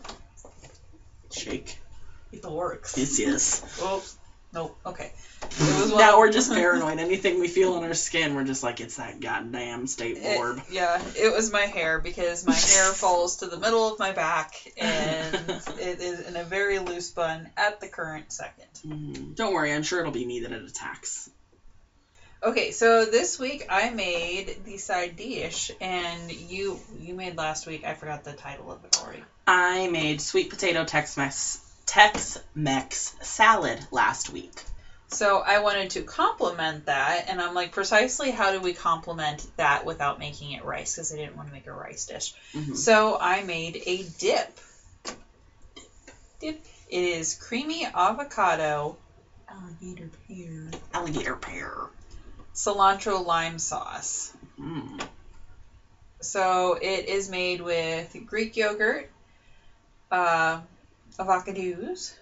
Shake. 1.31 1.79
It 2.33 2.45
works. 2.45 2.99
Yes, 2.99 3.21
yes. 3.21 3.81
Nope. 4.57 4.77
Okay. 4.87 5.13
Now 5.61 6.19
we're 6.19 6.33
just 6.33 6.51
paranoid. 6.51 6.99
Anything 6.99 7.39
we 7.39 7.47
feel 7.49 7.75
on 7.75 7.85
our 7.85 7.95
skin, 7.95 8.35
we're 8.35 8.45
just 8.45 8.63
like, 8.63 8.81
it's 8.81 8.97
that 8.97 9.21
goddamn 9.21 9.87
state 9.87 10.17
It- 10.17 10.39
orb. 10.39 10.61
yeah, 10.71 11.01
it 11.15 11.33
was 11.33 11.53
my 11.53 11.67
hair 11.67 12.01
because 12.01 12.45
my 12.47 12.55
hair 12.55 12.93
falls 12.93 13.37
to 13.37 13.47
the 13.47 13.59
middle 13.59 13.87
of 13.93 13.99
my 13.99 14.13
back 14.13 14.55
and 14.77 15.35
it 15.79 16.01
is 16.01 16.21
in 16.27 16.37
a 16.37 16.43
very 16.45 16.79
loose 16.81 17.11
bun 17.11 17.49
at 17.57 17.81
the 17.81 17.87
current 17.89 18.33
second. 18.33 18.67
Mhm. 18.85 19.37
Don't 19.37 19.53
worry, 19.53 19.73
I'm 19.73 19.83
sure 19.83 20.01
it'll 20.01 20.11
be 20.13 20.25
me 20.27 20.41
that 20.41 20.53
it 20.53 20.65
attacks. 20.65 21.29
Okay, 22.43 22.71
so 22.71 23.07
this 23.07 23.39
week 23.39 23.67
I 23.71 23.91
made 23.91 24.65
the 24.65 24.77
side 24.79 25.17
dish 25.17 25.71
and 25.81 26.31
you 26.31 26.79
you 27.01 27.15
made 27.15 27.37
last 27.37 27.67
week. 27.67 27.85
I 27.85 27.95
forgot 27.95 28.25
the 28.25 28.35
title 28.35 28.71
of 28.71 28.85
it 28.85 28.99
already. 29.03 29.25
I 29.47 29.87
made 29.89 30.21
sweet 30.21 30.51
potato 30.51 30.85
Tex-Mex 31.87 32.39
Tex-Mex 32.57 33.13
salad 33.23 33.79
last 33.91 34.29
week. 34.29 34.63
So 35.09 35.39
I 35.39 35.59
wanted 35.59 35.91
to 35.91 36.03
complement 36.03 36.87
that, 36.87 37.25
and 37.29 37.41
I'm 37.41 37.55
like, 37.55 37.71
precisely 37.71 38.31
how 38.31 38.51
do 38.51 38.61
we 38.61 38.73
complement 38.73 39.47
that 39.57 39.85
without 39.85 40.19
making 40.19 40.51
it 40.53 40.65
rice? 40.65 40.95
Because 40.95 41.13
I 41.13 41.17
didn't 41.17 41.37
want 41.37 41.49
to 41.49 41.53
make 41.53 41.67
a 41.67 41.73
rice 41.73 42.05
dish. 42.05 42.33
Mhm. 42.55 42.77
So 42.77 43.17
I 43.19 43.41
made 43.41 43.81
a 43.87 44.03
dip. 44.03 44.61
Dip. 46.41 46.57
It 46.89 47.03
is 47.03 47.35
creamy 47.35 47.87
avocado, 47.87 48.97
alligator 49.49 50.09
pear, 50.27 50.71
Alligator 50.93 51.35
pear. 51.37 51.73
cilantro 52.55 53.25
lime 53.25 53.59
sauce. 53.59 54.31
Mm. 54.59 55.01
So 56.21 56.77
it 56.81 57.07
is 57.07 57.29
made 57.29 57.61
with 57.61 58.15
Greek 58.27 58.57
yogurt, 58.57 59.09
uh, 60.11 60.59
avocados, 61.19 62.15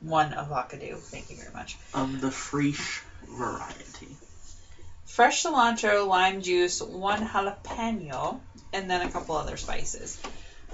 one 0.00 0.34
avocado. 0.34 0.96
Thank 0.96 1.30
you 1.30 1.36
very 1.36 1.52
much. 1.52 1.76
Of 1.94 2.20
the 2.20 2.30
fresh 2.30 3.02
variety. 3.28 4.08
fresh 5.04 5.44
cilantro, 5.44 6.06
lime 6.06 6.42
juice, 6.42 6.82
one 6.82 7.26
jalapeno, 7.26 8.40
and 8.72 8.90
then 8.90 9.06
a 9.06 9.10
couple 9.10 9.36
other 9.36 9.56
spices. 9.56 10.20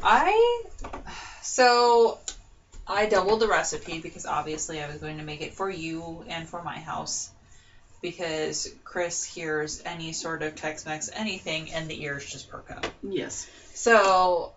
I 0.03 0.65
so 1.43 2.19
I 2.87 3.07
doubled 3.07 3.41
the 3.41 3.49
recipe 3.49 4.01
because 4.01 4.27
obviously 4.27 4.83
I 4.83 4.89
was 4.89 4.97
going 4.97 5.19
to 5.19 5.25
make 5.25 5.43
it 5.43 5.55
for 5.55 5.71
you 5.71 6.25
and 6.29 6.49
for 6.49 6.63
my 6.63 6.79
house 6.79 7.31
because 8.01 8.69
Chris 8.83 9.23
hears 9.23 9.81
any 9.85 10.13
sort 10.13 10.43
of 10.43 10.57
Tex-Mex 10.57 11.09
anything 11.13 11.73
and 11.73 11.89
the 11.89 12.03
ears 12.03 12.29
just 12.29 12.51
perk 12.51 12.71
up. 12.73 12.87
Yes. 13.03 13.49
So 13.75 14.53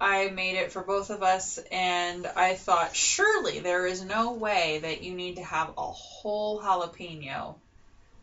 I 0.00 0.30
made 0.30 0.56
it 0.56 0.72
for 0.72 0.82
both 0.82 1.10
of 1.10 1.22
us, 1.22 1.58
and 1.70 2.26
I 2.26 2.54
thought, 2.54 2.96
surely 2.96 3.60
there 3.60 3.86
is 3.86 4.02
no 4.02 4.32
way 4.32 4.78
that 4.78 5.02
you 5.02 5.14
need 5.14 5.36
to 5.36 5.44
have 5.44 5.74
a 5.76 5.82
whole 5.82 6.60
jalapeno 6.60 7.56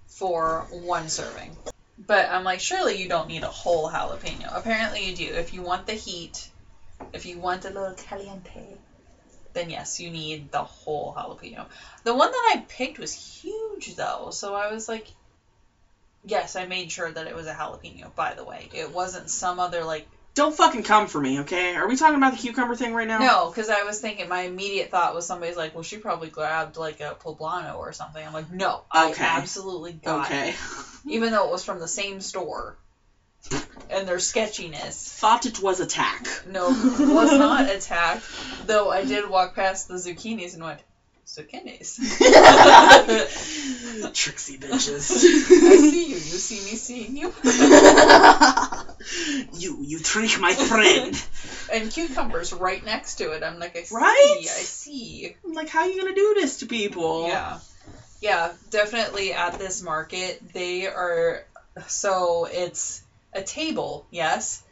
for 0.07 0.65
one 0.71 1.07
serving. 1.07 1.55
But 1.99 2.29
I'm 2.29 2.43
like, 2.43 2.61
surely 2.61 2.97
you 3.01 3.07
don't 3.07 3.27
need 3.27 3.43
a 3.43 3.47
whole 3.47 3.89
jalapeno. 3.89 4.49
Apparently 4.55 5.05
you 5.05 5.15
do. 5.15 5.33
If 5.35 5.53
you 5.53 5.61
want 5.61 5.85
the 5.85 5.93
heat, 5.93 6.49
if 7.13 7.27
you 7.27 7.37
want 7.37 7.65
a 7.65 7.69
little 7.69 7.93
caliente, 7.93 8.77
then 9.53 9.69
yes, 9.69 9.99
you 9.99 10.09
need 10.09 10.51
the 10.51 10.63
whole 10.63 11.13
jalapeno. 11.13 11.67
The 12.03 12.15
one 12.15 12.31
that 12.31 12.53
I 12.55 12.65
picked 12.67 12.97
was 12.97 13.13
huge 13.13 13.95
though, 13.95 14.29
so 14.31 14.55
I 14.55 14.71
was 14.71 14.89
like, 14.89 15.07
yes, 16.25 16.55
I 16.55 16.65
made 16.65 16.91
sure 16.91 17.11
that 17.11 17.27
it 17.27 17.35
was 17.35 17.45
a 17.45 17.53
jalapeno, 17.53 18.15
by 18.15 18.33
the 18.33 18.43
way. 18.43 18.67
It 18.73 18.91
wasn't 18.91 19.29
some 19.29 19.59
other 19.59 19.83
like 19.83 20.07
Don't 20.37 20.53
fucking 20.53 20.83
come 20.83 21.07
for 21.07 21.19
me, 21.19 21.39
okay? 21.39 21.75
Are 21.75 21.87
we 21.87 21.95
talking 21.95 22.15
about 22.15 22.31
the 22.31 22.37
cucumber 22.37 22.75
thing 22.75 22.93
right 22.93 23.07
now? 23.07 23.17
No, 23.17 23.49
because 23.49 23.69
I 23.69 23.81
was 23.81 23.97
thinking, 23.97 24.27
my 24.27 24.41
immediate 24.41 24.91
thought 24.91 25.15
was 25.15 25.25
somebody's 25.25 25.55
like, 25.55 25.73
well, 25.73 25.81
she 25.81 25.97
probably 25.97 26.27
grabbed 26.27 26.77
like 26.77 26.99
a 26.99 27.15
poblano 27.15 27.75
or 27.75 27.91
something. 27.91 28.23
I'm 28.23 28.33
like, 28.33 28.51
no, 28.51 28.83
Okay. 28.93 29.23
I 29.23 29.37
absolutely 29.39 29.93
got 29.93 30.27
Okay. 30.27 30.49
it. 30.49 30.55
Even 31.05 31.31
though 31.31 31.45
it 31.45 31.49
was 31.49 31.63
from 31.63 31.79
the 31.79 31.87
same 31.87 32.21
store. 32.21 32.75
And 33.89 34.07
their 34.07 34.19
sketchiness. 34.19 35.11
Thought 35.17 35.47
it 35.47 35.57
was 35.57 35.79
attack. 35.79 36.27
No, 36.45 36.69
it 36.69 37.07
was 37.07 37.31
not 37.31 37.67
attack. 37.67 38.19
Though 38.67 38.91
I 38.91 39.01
did 39.01 39.25
walk 39.25 39.55
past 39.55 39.87
the 39.87 39.95
zucchinis 39.95 40.53
and 40.53 40.61
went, 40.61 40.83
zucchinis. 41.25 41.97
Tricksy 44.13 44.55
bitches. 44.57 45.09
I 45.63 45.75
see 45.77 46.09
you. 46.09 46.15
You 46.15 46.37
see 46.37 46.59
me 46.59 46.75
seeing 46.75 47.17
you. 47.17 47.31
you, 49.53 49.81
you 49.81 49.99
trick 49.99 50.39
my 50.39 50.53
friend. 50.53 51.15
And 51.69 51.91
cucumbers 51.91 52.53
right 52.53 52.83
next 52.85 53.15
to 53.15 53.31
it. 53.31 53.43
I'm 53.43 53.59
like, 53.59 53.75
I 53.75 53.83
see. 53.83 53.95
Right? 53.95 54.37
I 54.39 54.63
see. 54.63 55.35
I'm 55.45 55.53
like, 55.53 55.67
how 55.67 55.81
are 55.81 55.89
you 55.89 56.01
gonna 56.01 56.15
do 56.15 56.33
this 56.35 56.59
to 56.59 56.65
people? 56.65 57.27
Yeah. 57.27 57.59
Yeah, 58.21 58.53
definitely 58.69 59.33
at 59.33 59.59
this 59.59 59.81
market, 59.81 60.53
they 60.53 60.87
are 60.87 61.43
so 61.87 62.45
it's 62.45 63.01
a 63.33 63.41
table, 63.41 64.07
yes, 64.09 64.63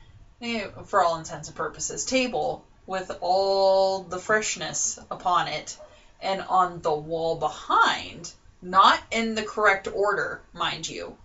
for 0.85 1.01
all 1.01 1.17
intents 1.17 1.47
and 1.47 1.55
purposes, 1.55 2.05
table 2.05 2.65
with 2.85 3.11
all 3.21 3.99
the 3.99 4.17
freshness 4.17 4.97
upon 5.11 5.47
it, 5.47 5.77
and 6.21 6.41
on 6.41 6.81
the 6.81 6.93
wall 6.93 7.35
behind, 7.35 8.31
not 8.61 8.99
in 9.11 9.35
the 9.35 9.43
correct 9.43 9.87
order, 9.93 10.41
mind 10.53 10.87
you, 10.87 11.15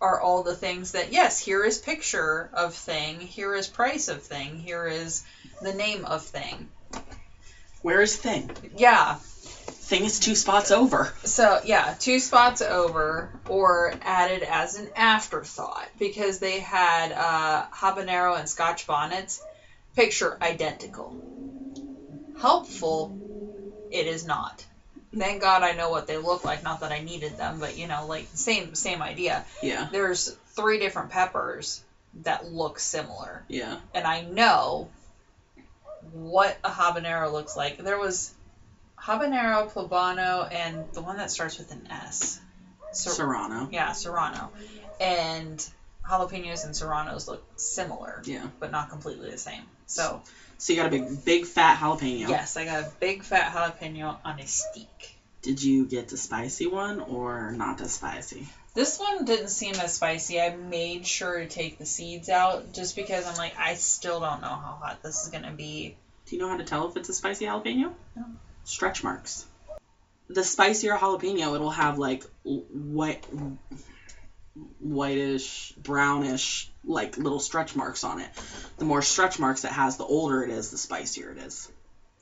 are 0.00 0.20
all 0.20 0.42
the 0.42 0.54
things 0.54 0.92
that 0.92 1.12
yes, 1.12 1.38
here 1.38 1.64
is 1.64 1.78
picture 1.78 2.50
of 2.52 2.74
thing, 2.74 3.20
here 3.20 3.54
is 3.54 3.66
price 3.66 4.08
of 4.08 4.22
thing, 4.22 4.58
here 4.58 4.86
is 4.86 5.22
the 5.62 5.72
name 5.72 6.04
of 6.04 6.22
thing. 6.22 6.68
Where 7.82 8.02
is 8.02 8.14
Thing? 8.14 8.50
Yeah. 8.76 9.14
Thing 9.14 10.04
is 10.04 10.18
two 10.18 10.34
spots 10.34 10.70
over. 10.70 11.12
So 11.24 11.60
yeah, 11.64 11.94
two 11.98 12.18
spots 12.18 12.60
over 12.60 13.30
or 13.48 13.94
added 14.02 14.42
as 14.42 14.76
an 14.76 14.90
afterthought 14.94 15.88
because 15.98 16.38
they 16.38 16.60
had 16.60 17.12
uh, 17.12 17.64
habanero 17.74 18.38
and 18.38 18.48
Scotch 18.48 18.86
bonnets. 18.86 19.40
Picture 19.96 20.38
identical. 20.40 21.16
Helpful, 22.36 23.16
it 23.90 24.06
is 24.06 24.24
not. 24.24 24.64
Thank 25.16 25.40
God 25.40 25.62
I 25.62 25.72
know 25.72 25.90
what 25.90 26.06
they 26.06 26.16
look 26.18 26.44
like. 26.44 26.62
Not 26.62 26.80
that 26.80 26.92
I 26.92 27.00
needed 27.00 27.36
them, 27.36 27.58
but 27.58 27.76
you 27.76 27.86
know, 27.86 28.06
like 28.06 28.26
same 28.34 28.74
same 28.74 29.02
idea. 29.02 29.42
Yeah. 29.62 29.88
There's 29.90 30.32
three 30.54 30.78
different 30.78 31.10
peppers 31.10 31.82
that 32.22 32.44
look 32.44 32.78
similar, 32.78 33.42
Yeah. 33.48 33.76
and 33.94 34.06
I 34.06 34.20
know 34.22 34.88
what 36.12 36.56
a 36.64 36.70
habanero 36.70 37.30
looks 37.32 37.56
like. 37.56 37.78
There 37.78 37.98
was 37.98 38.32
habanero, 38.98 39.70
poblano, 39.72 40.46
and 40.50 40.84
the 40.92 41.00
one 41.00 41.16
that 41.16 41.30
starts 41.30 41.58
with 41.58 41.70
an 41.72 41.86
S. 41.90 42.38
Ser- 42.92 43.10
Serrano. 43.10 43.68
yeah, 43.70 43.92
serrano, 43.92 44.50
and 45.00 45.64
jalapenos 46.08 46.64
and 46.64 46.74
serranos 46.74 47.28
look 47.28 47.42
similar, 47.56 48.20
Yeah. 48.24 48.46
but 48.58 48.72
not 48.72 48.90
completely 48.90 49.30
the 49.30 49.38
same. 49.38 49.62
So 49.86 50.22
So 50.60 50.74
you 50.74 50.78
got 50.78 50.88
a 50.88 50.90
big, 50.90 51.24
big 51.24 51.46
fat 51.46 51.78
jalapeno. 51.78 52.28
yes, 52.28 52.58
I 52.58 52.66
got 52.66 52.82
a 52.82 52.92
big 53.00 53.22
fat 53.22 53.50
jalapeno 53.50 54.18
on 54.22 54.38
a 54.38 54.46
stick. 54.46 55.14
Did 55.40 55.62
you 55.62 55.86
get 55.86 56.08
the 56.08 56.18
spicy 56.18 56.66
one 56.66 57.00
or 57.00 57.50
not 57.50 57.80
as 57.80 57.92
spicy? 57.92 58.46
This 58.74 58.98
one 58.98 59.24
didn't 59.24 59.48
seem 59.48 59.74
as 59.76 59.94
spicy. 59.94 60.38
I 60.38 60.54
made 60.54 61.06
sure 61.06 61.40
to 61.40 61.46
take 61.46 61.78
the 61.78 61.86
seeds 61.86 62.28
out 62.28 62.74
just 62.74 62.94
because 62.94 63.26
I'm 63.26 63.38
like, 63.38 63.54
I 63.58 63.72
still 63.76 64.20
don't 64.20 64.42
know 64.42 64.48
how 64.48 64.78
hot 64.82 65.02
this 65.02 65.22
is 65.22 65.30
gonna 65.30 65.50
be. 65.50 65.96
Do 66.26 66.36
you 66.36 66.42
know 66.42 66.50
how 66.50 66.58
to 66.58 66.64
tell 66.64 66.90
if 66.90 66.96
it's 66.98 67.08
a 67.08 67.14
spicy 67.14 67.46
jalapeno? 67.46 67.94
No. 68.14 68.26
Stretch 68.64 69.02
marks. 69.02 69.46
The 70.28 70.44
spicier 70.44 70.94
jalapeno, 70.94 71.54
it'll 71.54 71.70
have 71.70 71.98
like 71.98 72.24
white, 72.44 73.24
whitish, 74.80 75.72
brownish, 75.76 76.68
like 76.84 77.16
little 77.16 77.40
stretch 77.40 77.74
marks 77.74 78.04
on 78.04 78.20
it. 78.20 78.28
The 78.78 78.84
more 78.84 79.02
stretch 79.02 79.38
marks 79.38 79.64
it 79.64 79.70
has, 79.72 79.96
the 79.96 80.04
older 80.04 80.42
it 80.42 80.50
is, 80.50 80.70
the 80.70 80.76
spicier 80.78 81.30
it 81.30 81.38
is. 81.38 81.68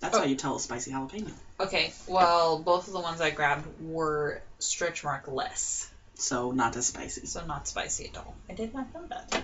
That's 0.01 0.15
Oh. 0.17 0.21
how 0.21 0.25
you 0.27 0.37
tell 0.37 0.55
a 0.57 0.61
spicy 0.61 0.93
jalapeno. 0.93 1.33
Okay, 1.61 1.93
well, 2.07 2.59
both 2.59 2.87
of 2.87 2.93
the 2.93 3.01
ones 3.01 3.21
I 3.21 3.31
grabbed 3.31 3.67
were 3.81 4.41
stretch 4.61 5.03
mark 5.03 5.27
less, 5.27 5.89
So 6.15 6.51
not 6.53 6.77
as 6.77 6.87
spicy. 6.87 7.27
so 7.27 7.45
not 7.45 7.67
spicy 7.67 8.07
at 8.09 8.17
all. 8.17 8.35
I 8.49 8.53
did 8.55 8.73
not 8.75 8.93
know 8.95 9.05
that. 9.09 9.43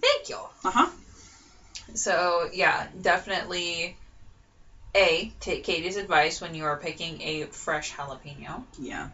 Thank 0.00 0.28
you. 0.28 0.38
Uh 0.64 0.70
huh. 0.70 0.86
So 1.94 2.48
yeah, 2.52 2.86
definitely. 3.00 3.96
A, 4.94 5.30
take 5.40 5.62
Katie's 5.64 5.96
advice 5.96 6.40
when 6.40 6.54
you 6.54 6.64
are 6.64 6.76
picking 6.78 7.20
a 7.20 7.44
fresh 7.44 7.92
jalapeno. 7.92 8.62
Yeah. 8.78 9.08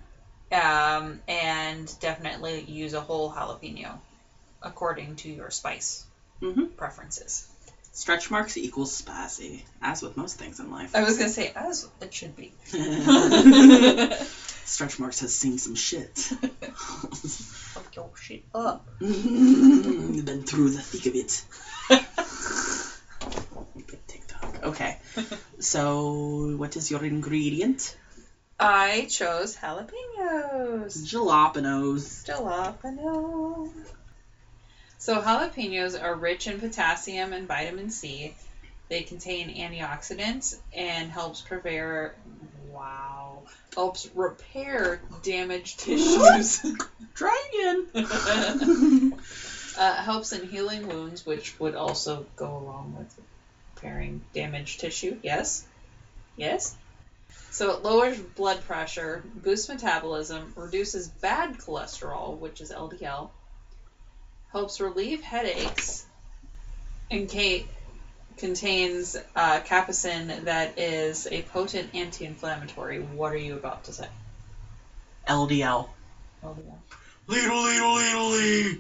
Um, 0.53 1.19
and 1.27 1.93
definitely 2.01 2.61
use 2.61 2.93
a 2.93 3.01
whole 3.01 3.31
jalapeno 3.31 3.99
according 4.61 5.17
to 5.17 5.29
your 5.29 5.51
spice 5.51 6.05
Mhm. 6.43 6.67
preferences. 6.77 7.43
Stretch 7.95 8.31
marks 8.31 8.57
equals 8.57 8.91
spicy, 8.91 9.65
as 9.81 10.01
with 10.03 10.17
most 10.17 10.37
things 10.37 10.59
in 10.61 10.71
life. 10.71 10.95
I 10.95 11.03
was 11.03 11.17
gonna 11.17 11.29
say 11.31 11.51
as 11.55 11.85
it 12.01 12.13
should 12.13 12.35
be. 12.37 12.51
Stretch 14.65 14.99
marks 14.99 15.19
has 15.21 15.33
seen 15.33 15.59
some 15.59 15.75
shit. 15.75 16.11
Fuck 17.75 17.95
your 17.97 18.11
shit 18.21 18.41
up. 18.55 18.79
Been 19.01 20.43
through 20.43 20.71
the 20.71 20.81
thick 20.81 21.07
of 21.07 21.15
it. 21.15 21.43
Okay. 24.63 24.95
So, 25.59 26.55
what 26.57 26.77
is 26.77 26.89
your 26.91 27.03
ingredient? 27.05 27.95
I 28.63 29.07
chose 29.09 29.57
jalapenos. 29.57 30.97
Jalapenos. 31.09 32.25
Jalapeno. 32.25 33.69
So 34.99 35.21
jalapenos 35.21 36.01
are 36.01 36.15
rich 36.15 36.47
in 36.47 36.61
potassium 36.61 37.33
and 37.33 37.49
vitamin 37.49 37.91
C. 37.91 38.33
They 38.89 39.03
contain 39.03 39.49
antioxidants 39.57 40.55
and 40.73 41.11
helps 41.11 41.41
prepare 41.41 42.15
wow 42.69 43.43
helps 43.75 44.07
repair 44.15 45.01
damaged 45.23 45.79
tissues. 45.81 46.61
Try 47.15 47.37
again. 47.53 49.13
uh, 49.77 50.03
helps 50.03 50.33
in 50.33 50.47
healing 50.47 50.87
wounds, 50.87 51.27
which 51.27 51.59
would 51.59 51.75
also 51.75 52.27
go 52.37 52.57
along 52.57 52.95
with 52.97 53.13
repairing 53.75 54.21
damaged 54.35 54.81
tissue. 54.81 55.17
Yes, 55.23 55.65
yes. 56.37 56.75
So 57.53 57.69
it 57.69 57.83
lowers 57.83 58.19
blood 58.19 58.63
pressure, 58.63 59.21
boosts 59.35 59.69
metabolism, 59.69 60.53
reduces 60.57 61.07
bad 61.07 61.59
cholesterol, 61.59 62.39
which 62.39 62.63
is 62.63 62.71
LDL, 62.71 63.29
helps 64.53 64.81
relieve 64.81 65.21
headaches, 65.21 66.03
and 67.11 67.31
ca- 67.31 67.63
contains 68.39 69.17
uh, 69.37 69.59
capsaicin 69.59 70.45
that 70.45 70.79
is 70.79 71.27
a 71.31 71.43
potent 71.43 71.91
anti-inflammatory. 71.93 72.99
What 72.99 73.33
are 73.33 73.37
you 73.37 73.55
about 73.55 73.85
to 73.85 73.93
say? 73.93 74.07
LDL. 75.29 75.87
LDL. 76.43 76.79
Ladle, 77.27 77.63
ladle, 77.63 77.93
ladle, 77.93 78.29
ladle. 78.31 78.75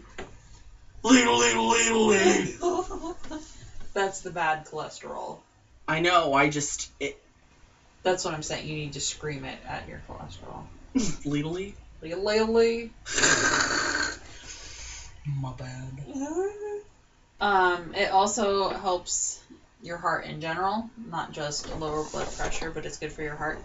Ladle, 1.02 1.36
ladle, 1.36 1.66
ladle, 1.68 2.06
ladle. 2.06 3.14
That's 3.92 4.20
the 4.20 4.30
bad 4.30 4.64
cholesterol. 4.64 5.36
I 5.86 5.98
know, 5.98 6.32
I 6.32 6.46
just. 6.46 6.88
It, 6.98 7.12
That's 8.02 8.24
what 8.24 8.34
I'm 8.34 8.42
saying. 8.42 8.66
You 8.66 8.76
need 8.76 8.94
to 8.94 9.00
scream 9.00 9.44
it 9.44 9.58
at 9.68 9.88
your 9.88 10.00
cholesterol. 10.08 10.64
ladle 11.24 11.52
Lately. 12.02 12.90
My 15.26 15.52
bad. 15.52 16.04
Um, 17.42 17.96
it 17.96 18.12
also 18.12 18.68
helps 18.68 19.42
your 19.82 19.96
heart 19.96 20.26
in 20.26 20.40
general, 20.40 20.88
not 20.96 21.32
just 21.32 21.76
lower 21.76 22.04
blood 22.04 22.28
pressure, 22.36 22.70
but 22.70 22.86
it's 22.86 22.98
good 22.98 23.10
for 23.10 23.22
your 23.22 23.34
heart. 23.34 23.60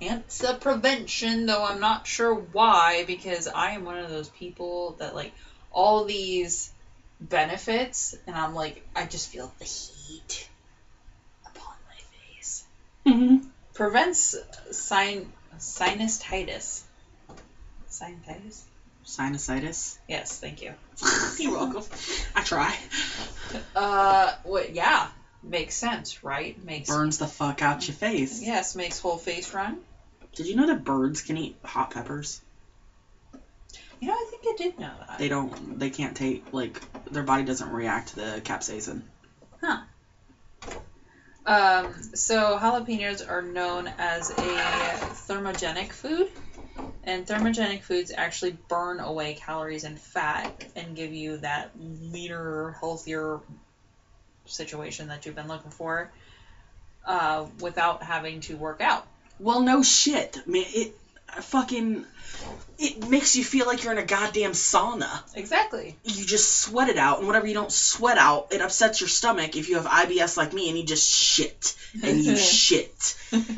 Cancer 0.00 0.54
prevention, 0.60 1.46
though 1.46 1.64
I'm 1.64 1.78
not 1.78 2.08
sure 2.08 2.34
why, 2.34 3.04
because 3.06 3.46
I 3.46 3.70
am 3.70 3.84
one 3.84 3.98
of 3.98 4.10
those 4.10 4.28
people 4.28 4.96
that 4.98 5.14
like 5.14 5.32
all 5.70 6.04
these 6.04 6.72
benefits, 7.20 8.16
and 8.26 8.34
I'm 8.34 8.54
like, 8.54 8.84
I 8.96 9.06
just 9.06 9.30
feel 9.30 9.52
the 9.60 9.64
heat 9.64 10.48
upon 11.46 11.76
my 11.86 12.00
face. 12.34 12.64
Prevents 13.74 14.36
sin- 14.70 15.32
sinusitis. 15.58 16.82
Sinusitis? 17.90 18.62
Sinusitis. 19.04 19.98
Yes, 20.08 20.38
thank 20.38 20.62
you. 20.62 20.72
You're 21.38 21.52
welcome. 21.52 21.82
I 22.34 22.42
try. 22.42 22.76
Uh, 23.74 24.32
what? 24.44 24.74
Yeah, 24.74 25.08
makes 25.42 25.74
sense, 25.74 26.24
right? 26.24 26.62
Makes 26.64 26.88
Burns 26.88 27.18
the 27.18 27.26
fuck 27.26 27.62
out 27.62 27.86
your 27.86 27.94
face. 27.96 28.40
yes, 28.42 28.74
makes 28.74 28.98
whole 28.98 29.18
face 29.18 29.52
run. 29.52 29.78
Did 30.34 30.46
you 30.46 30.56
know 30.56 30.66
that 30.66 30.84
birds 30.84 31.22
can 31.22 31.36
eat 31.36 31.56
hot 31.64 31.90
peppers? 31.90 32.40
You 34.00 34.08
know, 34.08 34.14
I 34.14 34.26
think 34.30 34.42
I 34.46 34.56
did 34.56 34.78
know 34.78 34.92
that. 35.06 35.18
They 35.18 35.28
don't. 35.28 35.78
They 35.78 35.90
can't 35.90 36.16
take 36.16 36.52
like 36.52 36.80
their 37.10 37.22
body 37.22 37.44
doesn't 37.44 37.70
react 37.70 38.08
to 38.10 38.16
the 38.16 38.40
capsaicin. 38.44 39.02
Um, 41.46 41.92
so 42.14 42.58
jalapenos 42.58 43.28
are 43.28 43.42
known 43.42 43.90
as 43.98 44.30
a 44.30 44.56
thermogenic 45.28 45.92
food, 45.92 46.28
and 47.04 47.26
thermogenic 47.26 47.82
foods 47.82 48.12
actually 48.16 48.56
burn 48.68 49.00
away 49.00 49.34
calories 49.34 49.84
and 49.84 49.98
fat 49.98 50.54
and 50.74 50.96
give 50.96 51.12
you 51.12 51.36
that 51.38 51.72
leaner, 51.78 52.76
healthier 52.80 53.40
situation 54.46 55.08
that 55.08 55.26
you've 55.26 55.34
been 55.34 55.48
looking 55.48 55.70
for, 55.70 56.10
uh, 57.04 57.46
without 57.60 58.02
having 58.02 58.40
to 58.40 58.56
work 58.56 58.80
out. 58.80 59.06
Well, 59.38 59.60
no 59.60 59.82
shit, 59.82 60.38
man. 60.46 60.64
It 60.68 60.96
fucking 61.40 62.04
it 62.78 63.08
makes 63.08 63.36
you 63.36 63.44
feel 63.44 63.66
like 63.66 63.82
you're 63.82 63.92
in 63.92 63.98
a 63.98 64.04
goddamn 64.04 64.52
sauna. 64.52 65.20
Exactly. 65.34 65.96
You 66.02 66.24
just 66.24 66.58
sweat 66.58 66.88
it 66.88 66.98
out, 66.98 67.18
and 67.18 67.26
whatever 67.26 67.46
you 67.46 67.54
don't 67.54 67.70
sweat 67.70 68.18
out, 68.18 68.48
it 68.50 68.60
upsets 68.60 69.00
your 69.00 69.08
stomach. 69.08 69.56
If 69.56 69.68
you 69.68 69.76
have 69.76 69.84
IBS 69.84 70.36
like 70.36 70.52
me, 70.52 70.68
and 70.68 70.76
you 70.76 70.84
just 70.84 71.08
shit 71.08 71.74
and 72.02 72.22
you 72.22 72.36
shit 72.36 73.14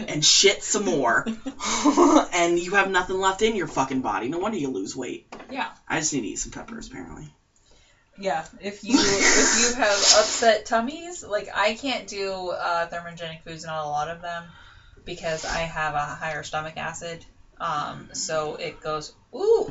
and 0.07 0.25
shit 0.25 0.63
some 0.63 0.85
more, 0.85 1.27
and 2.33 2.59
you 2.59 2.73
have 2.73 2.91
nothing 2.91 3.19
left 3.19 3.43
in 3.43 3.57
your 3.57 3.67
fucking 3.67 4.03
body. 4.03 4.29
No 4.29 4.39
wonder 4.39 4.59
you 4.59 4.69
lose 4.69 4.95
weight. 4.95 5.27
Yeah. 5.51 5.69
I 5.89 5.99
just 5.99 6.13
need 6.13 6.21
to 6.23 6.27
eat 6.29 6.39
some 6.39 6.53
peppers, 6.53 6.89
apparently. 6.89 7.29
Yeah, 8.19 8.47
if 8.61 8.83
you 8.83 8.95
if 8.99 9.61
you 9.61 9.75
have 9.77 9.99
upset 9.99 10.65
tummies, 10.65 11.23
like 11.23 11.49
I 11.55 11.75
can't 11.75 12.07
do 12.07 12.49
uh, 12.49 12.89
thermogenic 12.89 13.43
foods, 13.43 13.65
not 13.65 13.85
a 13.85 13.89
lot 13.89 14.09
of 14.09 14.23
them, 14.23 14.45
because 15.05 15.45
I 15.45 15.61
have 15.61 15.95
a 15.95 15.99
higher 15.99 16.43
stomach 16.43 16.79
acid. 16.79 17.25
Um, 17.59 18.09
so 18.13 18.55
it 18.57 18.81
goes 18.81 19.13
ooh 19.35 19.71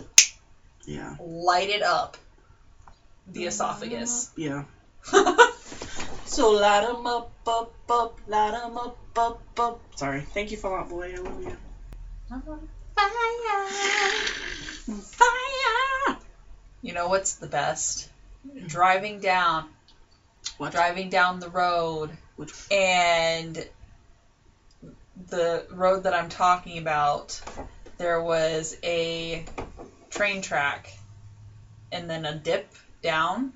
Yeah. 0.85 1.15
light 1.19 1.69
it 1.69 1.81
up 1.83 2.17
the 3.27 3.45
esophagus. 3.45 4.27
Yeah. 4.35 4.63
So 6.27 6.49
light 6.49 6.83
'em 6.83 7.05
up, 7.05 7.29
up, 7.47 7.71
up, 7.87 8.19
light 8.27 8.53
'em 8.53 8.77
up, 8.77 8.97
up, 9.15 9.39
up. 9.59 9.79
Sorry. 9.95 10.21
Thank 10.33 10.51
you, 10.51 10.57
Fall 10.57 10.73
Out 10.73 10.89
Boy. 10.89 11.13
I 11.13 11.17
love 11.17 11.39
you. 11.39 11.55
Fire. 12.95 13.67
Fire! 15.01 16.17
You 16.81 16.93
know 16.93 17.07
what's 17.07 17.33
the 17.33 17.47
best? 17.47 18.07
Driving 18.65 19.19
down, 19.19 19.65
What? 20.57 20.71
driving 20.71 21.09
down 21.09 21.39
the 21.39 21.49
road, 21.49 22.17
Which? 22.35 22.51
and 22.71 23.63
the 25.29 25.65
road 25.69 26.03
that 26.03 26.13
I'm 26.13 26.29
talking 26.29 26.77
about, 26.79 27.39
there 27.97 28.21
was 28.21 28.75
a 28.83 29.45
train 30.09 30.41
track, 30.41 30.91
and 31.91 32.09
then 32.09 32.25
a 32.25 32.33
dip 32.33 32.67
down, 33.01 33.53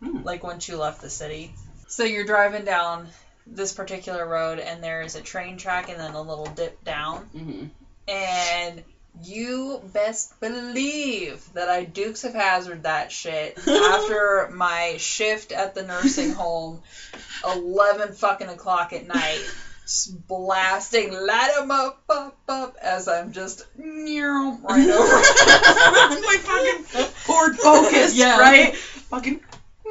Hmm. 0.00 0.22
like 0.22 0.44
once 0.44 0.68
you 0.68 0.76
left 0.76 1.00
the 1.00 1.10
city. 1.10 1.52
So 1.88 2.04
you're 2.04 2.24
driving 2.24 2.64
down 2.64 3.08
this 3.46 3.72
particular 3.72 4.26
road, 4.26 4.58
and 4.58 4.82
there 4.82 5.02
is 5.02 5.14
a 5.16 5.20
train 5.20 5.56
track, 5.56 5.88
and 5.88 5.98
then 5.98 6.12
a 6.14 6.20
little 6.20 6.46
dip 6.46 6.84
down. 6.84 7.28
Mm-hmm. 7.34 7.66
And 8.10 8.84
you 9.24 9.80
best 9.92 10.38
believe 10.38 11.44
that 11.54 11.68
I 11.68 11.84
Dukes 11.84 12.22
of 12.24 12.34
Hazzard 12.34 12.84
that 12.84 13.10
shit 13.10 13.58
after 13.66 14.48
my 14.52 14.96
shift 14.98 15.50
at 15.50 15.74
the 15.74 15.82
nursing 15.82 16.32
home, 16.32 16.82
eleven 17.44 18.12
fucking 18.12 18.48
o'clock 18.48 18.92
at 18.92 19.06
night, 19.06 19.40
blasting 20.26 21.12
"Light 21.12 21.50
'em 21.58 21.70
up, 21.70 22.02
up, 22.08 22.36
up" 22.48 22.76
as 22.80 23.08
I'm 23.08 23.32
just 23.32 23.62
right 24.62 24.88
over. 24.88 25.16
My 26.20 26.36
fucking 26.42 26.82
Ford 27.24 27.56
Focus, 27.56 28.14
Yeah. 28.14 28.38
right? 28.38 28.76
Fucking. 28.76 29.40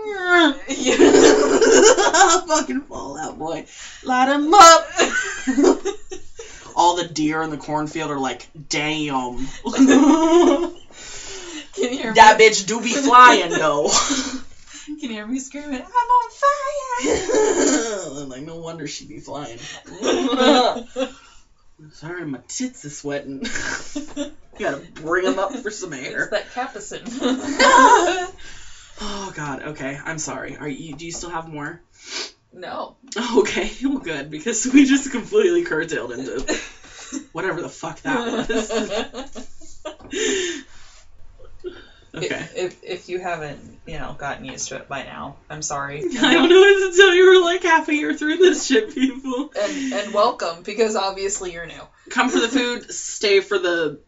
Yeah. 0.06 0.54
fucking 2.48 2.82
Fall 2.82 3.18
Out 3.18 3.38
Boy. 3.38 3.66
Light 4.04 4.30
'em 4.30 4.54
up! 4.54 4.88
All 6.76 6.96
the 6.96 7.08
deer 7.08 7.42
in 7.42 7.50
the 7.50 7.58
cornfield 7.58 8.12
are 8.12 8.20
like, 8.20 8.48
damn. 8.70 9.48
Can 9.64 10.72
you 11.76 11.90
hear 11.90 12.08
me? 12.10 12.16
that 12.16 12.38
bitch 12.40 12.66
do 12.68 12.80
be 12.82 12.94
flying 12.94 13.50
though. 13.52 13.90
Can 14.88 14.98
you 15.00 15.10
hear 15.10 15.26
me 15.26 15.40
screaming? 15.40 15.82
I'm 15.82 15.82
on 15.82 16.30
fire! 18.10 18.24
like, 18.26 18.42
no 18.42 18.56
wonder 18.56 18.88
she'd 18.88 19.10
be 19.10 19.20
flying. 19.20 19.60
Sorry, 21.92 22.26
my 22.26 22.40
tits 22.48 22.86
are 22.86 22.90
sweating. 22.90 23.46
Gotta 24.58 24.78
bring 24.78 25.26
them 25.26 25.40
up 25.40 25.52
for 25.52 25.72
some 25.72 25.92
air. 25.92 26.22
it's 26.22 26.32
that 26.32 26.46
capsaicin. 26.54 27.04
Oh 29.00 29.32
god, 29.36 29.62
okay. 29.62 30.00
I'm 30.04 30.18
sorry. 30.18 30.56
Are 30.56 30.68
you 30.70 30.94
do 30.94 31.06
you 31.06 31.12
still 31.12 31.30
have 31.30 31.48
more? 31.48 31.80
no. 32.54 32.96
Okay, 33.40 33.70
well 33.84 34.00
good, 34.00 34.32
because 34.32 34.66
we 34.66 34.86
just 34.86 35.12
completely 35.12 35.64
curtailed 35.64 36.14
into 36.14 36.44
whatever 37.34 37.62
the 37.62 37.70
fuck 37.70 38.02
that 38.04 38.48
was. 38.48 38.72
Okay. 42.18 42.36
If, 42.36 42.56
if, 42.56 42.84
if 42.84 43.10
you 43.10 43.20
haven't, 43.20 43.80
you 43.86 43.98
know, 44.00 44.16
gotten 44.18 44.46
used 44.46 44.70
to 44.70 44.78
it 44.78 44.88
by 44.88 45.04
now, 45.04 45.38
I'm 45.50 45.62
sorry. 45.62 46.00
I 46.20 46.34
don't 46.34 46.50
know 46.50 46.60
what 46.60 46.92
to 46.92 46.98
tell 46.98 47.14
you. 47.14 47.26
We're 47.26 47.44
like 47.44 47.64
half 47.64 47.88
a 47.90 47.96
year 47.96 48.14
through 48.14 48.38
this 48.38 48.66
shit, 48.66 48.94
people. 48.94 49.52
And 49.60 49.94
and 49.94 50.14
welcome 50.14 50.64
because 50.64 50.96
obviously 50.96 51.54
you're 51.54 51.66
new. 51.66 51.82
Come 52.10 52.30
for 52.30 52.40
the 52.40 52.50
food, 52.50 52.92
stay 52.92 53.40
for 53.42 53.58
the 53.58 54.00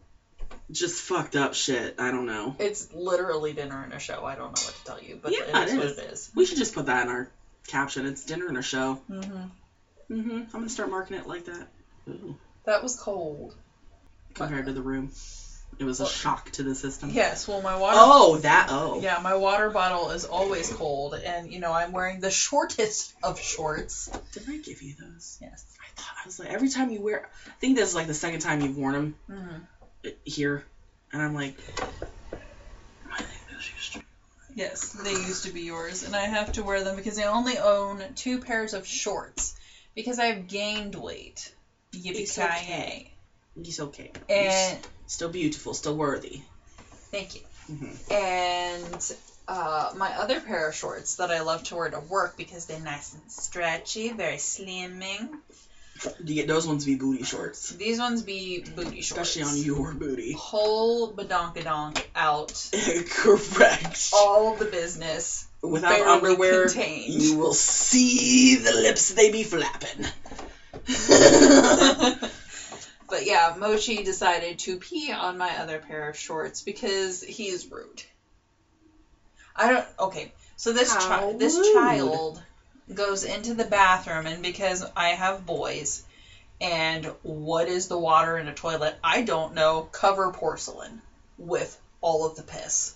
just 0.70 1.00
fucked 1.02 1.36
up 1.36 1.54
shit. 1.54 1.96
I 1.98 2.10
don't 2.10 2.26
know. 2.26 2.54
It's 2.58 2.92
literally 2.92 3.52
dinner 3.52 3.82
and 3.82 3.92
a 3.92 3.98
show. 3.98 4.24
I 4.24 4.34
don't 4.36 4.46
know 4.56 4.62
what 4.64 4.74
to 4.76 4.84
tell 4.84 5.02
you, 5.02 5.18
but 5.20 5.32
Yeah, 5.32 5.62
it 5.62 5.68
is 5.68 5.72
it 5.72 5.76
what 5.76 5.86
is. 5.86 5.98
it 5.98 6.12
is. 6.12 6.30
We 6.34 6.44
should 6.46 6.58
just 6.58 6.74
put 6.74 6.86
that 6.86 7.06
in 7.06 7.12
our 7.12 7.30
caption. 7.66 8.06
It's 8.06 8.24
dinner 8.24 8.46
and 8.46 8.58
a 8.58 8.62
show. 8.62 9.00
Mm-hmm. 9.10 10.14
hmm 10.14 10.36
I'm 10.36 10.46
gonna 10.52 10.68
start 10.68 10.90
marking 10.90 11.16
it 11.16 11.26
like 11.26 11.46
that. 11.46 11.68
Ooh. 12.08 12.36
That 12.64 12.82
was 12.82 12.96
cold. 12.96 13.54
Compared 14.34 14.66
to 14.66 14.72
the 14.72 14.82
room, 14.82 15.10
it 15.78 15.84
was 15.84 16.00
a 16.00 16.02
Well- 16.04 16.10
shock 16.12 16.50
to 16.52 16.62
the 16.62 16.74
system. 16.74 17.10
Yes. 17.10 17.48
Well, 17.48 17.62
my 17.62 17.76
water. 17.76 17.96
Oh, 17.98 18.36
that. 18.38 18.68
Oh. 18.70 19.00
Yeah, 19.00 19.18
my 19.22 19.34
water 19.34 19.70
bottle 19.70 20.10
is 20.10 20.24
always 20.24 20.70
cold, 20.70 21.14
and 21.14 21.50
you 21.52 21.58
know 21.60 21.72
I'm 21.72 21.92
wearing 21.92 22.20
the 22.20 22.30
shortest 22.46 23.14
of 23.22 23.40
shorts. 23.40 24.10
Did 24.32 24.44
I 24.48 24.56
give 24.58 24.82
you 24.82 24.94
those? 25.00 25.38
Yes. 25.40 25.64
I 25.80 26.00
thought 26.00 26.14
I 26.22 26.26
was 26.26 26.38
like 26.38 26.50
every 26.50 26.68
time 26.68 26.90
you 26.90 27.00
wear. 27.00 27.28
I 27.46 27.50
think 27.60 27.76
this 27.76 27.88
is 27.90 27.94
like 27.94 28.06
the 28.06 28.14
second 28.14 28.40
time 28.40 28.60
you've 28.60 28.76
worn 28.76 28.92
them 28.94 29.14
Mm-hmm. 29.30 30.08
here, 30.24 30.64
and 31.12 31.22
I'm 31.22 31.34
like. 31.34 31.56
I 33.12 33.22
think 33.22 33.40
this 33.56 33.70
used 33.74 33.92
to. 33.94 34.02
Yes, 34.54 34.92
they 34.92 35.12
used 35.12 35.44
to 35.44 35.52
be 35.52 35.62
yours, 35.62 36.02
and 36.02 36.14
I 36.14 36.22
have 36.26 36.52
to 36.52 36.62
wear 36.62 36.82
them 36.84 36.96
because 36.96 37.18
I 37.18 37.24
only 37.24 37.56
own 37.58 38.02
two 38.16 38.40
pairs 38.40 38.74
of 38.74 38.86
shorts 38.86 39.54
because 39.94 40.18
I've 40.18 40.48
gained 40.48 40.94
weight. 40.94 41.54
Yippee 41.92 42.16
It's 42.20 42.36
ki 42.36 42.42
okay. 42.42 43.12
It's 43.56 43.80
okay. 43.80 44.10
And 44.28 44.78
still 45.10 45.28
beautiful, 45.28 45.74
still 45.74 45.94
worthy. 45.94 46.40
thank 47.10 47.34
you. 47.34 47.40
Mhm. 47.70 47.98
And 48.10 49.10
uh, 49.48 49.90
my 49.94 50.12
other 50.16 50.40
pair 50.40 50.66
of 50.66 50.74
shorts 50.74 51.14
that 51.14 51.30
I 51.30 51.40
love 51.40 51.62
to 51.64 51.74
wear 51.76 51.88
to 51.88 51.98
work 51.98 52.32
because 52.36 52.64
they're 52.64 52.78
nice 52.78 53.12
and 53.12 53.22
stretchy, 53.30 54.10
very 54.10 54.36
slimming. 54.36 55.28
Do 56.22 56.32
you 56.32 56.34
get 56.34 56.46
those 56.46 56.66
ones 56.66 56.84
be 56.84 56.94
booty 56.94 57.22
shorts, 57.22 57.72
These 57.72 57.98
ones 57.98 58.22
be 58.22 58.58
booty 58.58 59.00
shorts, 59.02 59.10
especially 59.10 59.42
on 59.42 59.56
your 59.56 59.92
booty. 59.94 60.36
Whole 60.36 61.08
badonkadonk 61.08 62.02
out, 62.14 62.70
Correct. 63.06 64.12
all 64.12 64.52
the 64.52 64.64
business. 64.66 65.44
Without 65.62 66.00
underwear, 66.00 66.72
contained. 66.72 67.22
you 67.22 67.32
will 67.34 67.52
see 67.54 68.54
the 68.56 68.72
lips 68.72 69.08
they 69.08 69.28
be 69.28 69.42
flapping. 69.42 70.06
but 73.10 73.24
yeah, 73.24 73.52
Mochi 73.56 74.02
decided 74.02 74.58
to 74.60 74.76
pee 74.76 75.12
on 75.12 75.36
my 75.36 75.58
other 75.58 75.78
pair 75.78 76.08
of 76.08 76.16
shorts 76.16 76.60
because 76.60 77.20
he's 77.20 77.70
rude. 77.70 78.02
I 79.54 79.68
don't. 79.68 79.84
Okay, 79.98 80.32
so 80.56 80.72
this 80.72 80.92
child, 80.94 81.38
this 81.38 81.72
child 81.72 82.42
goes 82.94 83.24
into 83.24 83.52
the 83.52 83.64
bathroom, 83.64 84.26
and 84.26 84.42
because 84.42 84.82
I 84.96 85.08
have 85.08 85.44
boys, 85.44 86.00
and 86.60 87.10
what 87.22 87.68
is 87.68 87.86
the 87.86 87.96
water 87.98 88.38
in 88.38 88.48
a 88.48 88.52
toilet? 88.52 88.94
I 89.02 89.20
don't 89.20 89.52
know. 89.52 89.82
Cover 89.92 90.30
porcelain 90.30 91.00
with 91.36 91.76
all 92.00 92.24
of 92.24 92.36
the 92.36 92.42
piss. 92.42 92.92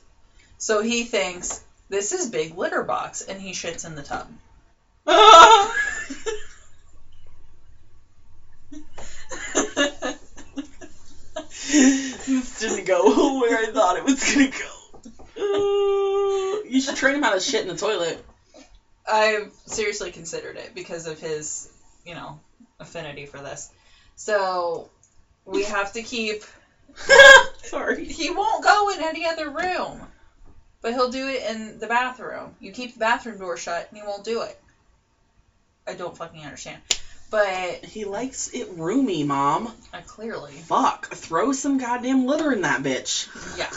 So 0.59 0.81
he 0.81 1.03
thinks 1.03 1.61
this 1.89 2.13
is 2.13 2.27
big 2.27 2.55
litter 2.55 2.83
box, 2.83 3.21
and 3.21 3.41
he 3.41 3.53
shits 3.53 3.85
in 3.85 3.95
the 3.95 4.03
tub. 4.03 4.27
this 12.27 12.59
didn't 12.59 12.85
go 12.85 13.41
where 13.41 13.59
I 13.59 13.73
thought 13.73 13.97
it 13.97 14.05
was 14.05 14.33
gonna 14.33 14.49
go. 14.49 14.75
Uh, 15.37 16.61
you 16.69 16.81
should 16.81 16.97
train 16.97 17.17
him 17.17 17.23
how 17.23 17.31
to 17.31 17.41
shit 17.41 17.63
in 17.63 17.69
the 17.69 17.77
toilet. 17.77 18.19
I've 19.07 19.51
seriously 19.67 20.11
considered 20.11 20.57
it 20.57 20.75
because 20.75 21.07
of 21.07 21.19
his, 21.19 21.69
you 22.05 22.15
know, 22.15 22.39
affinity 22.79 23.27
for 23.27 23.41
this. 23.41 23.69
So 24.17 24.89
we 25.45 25.63
have 25.65 25.93
to 25.93 26.03
keep. 26.03 26.43
Sorry. 27.65 28.05
He 28.05 28.31
won't 28.31 28.63
go 28.63 28.91
in 28.91 29.01
any 29.01 29.27
other 29.27 29.51
room, 29.51 30.07
but 30.81 30.93
he'll 30.93 31.09
do 31.11 31.27
it 31.27 31.43
in 31.43 31.79
the 31.81 31.89
bathroom. 31.89 32.55
You 32.61 32.71
keep 32.71 32.93
the 32.93 33.01
bathroom 33.01 33.39
door 33.39 33.57
shut, 33.57 33.89
and 33.91 33.99
he 33.99 34.07
won't 34.07 34.25
do 34.25 34.43
it. 34.43 34.57
I 35.87 35.95
don't 35.95 36.17
fucking 36.17 36.45
understand. 36.45 36.81
But 37.35 37.85
He 37.85 38.05
likes 38.05 38.47
it 38.53 38.69
roomy, 38.71 39.25
mom. 39.25 39.75
uh, 39.93 40.03
clearly, 40.07 40.53
Fuck. 40.53 41.13
Throw 41.17 41.51
some 41.51 41.79
goddamn 41.79 42.27
litter 42.27 42.53
in 42.53 42.61
that 42.61 42.81
bitch. 42.81 43.27
yeah. 43.59 43.71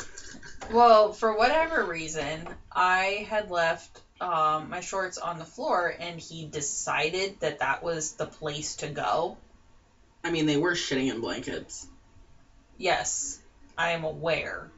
Well, 0.71 1.11
for 1.11 1.33
whatever 1.33 1.83
reason, 1.83 2.47
I 2.71 3.25
had 3.27 3.49
left 3.49 3.99
um, 4.21 4.69
my 4.69 4.81
shorts 4.81 5.17
on 5.17 5.39
the 5.39 5.43
floor, 5.45 5.91
and 5.99 6.19
he 6.19 6.43
decided 6.45 7.39
that 7.39 7.57
that 7.57 7.81
was 7.81 8.11
the 8.11 8.27
place 8.27 8.75
to 8.75 8.87
go. 8.89 9.37
I 10.23 10.29
mean, 10.29 10.45
they 10.45 10.57
were 10.57 10.75
shitting 10.75 11.09
in 11.09 11.19
blankets. 11.19 11.87
Yes, 12.77 13.39
I 13.75 13.89
am 13.89 14.03
aware. 14.03 14.69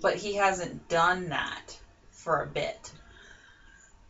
But 0.00 0.14
he 0.14 0.34
hasn't 0.34 0.86
done 0.88 1.30
that 1.30 1.76
for 2.12 2.40
a 2.40 2.46
bit. 2.46 2.92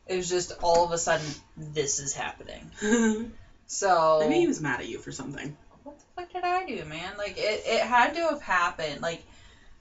It 0.06 0.16
was 0.16 0.28
just 0.28 0.52
all 0.60 0.84
of 0.84 0.90
a 0.92 0.98
sudden, 0.98 1.24
this 1.56 1.98
is 1.98 2.12
happening. 2.12 2.70
Maybe 3.68 4.34
So, 4.34 4.40
he 4.40 4.46
was 4.46 4.60
mad 4.60 4.80
at 4.80 4.86
you 4.88 4.98
for 4.98 5.10
something. 5.12 5.56
what 5.82 5.98
the 5.98 6.04
fuck 6.14 6.32
did 6.32 6.44
I 6.44 6.64
do, 6.64 6.84
man? 6.84 7.16
Like, 7.18 7.36
it, 7.36 7.62
it 7.66 7.80
had 7.80 8.14
to 8.14 8.20
have 8.28 8.40
happened. 8.40 9.00
Like, 9.02 9.24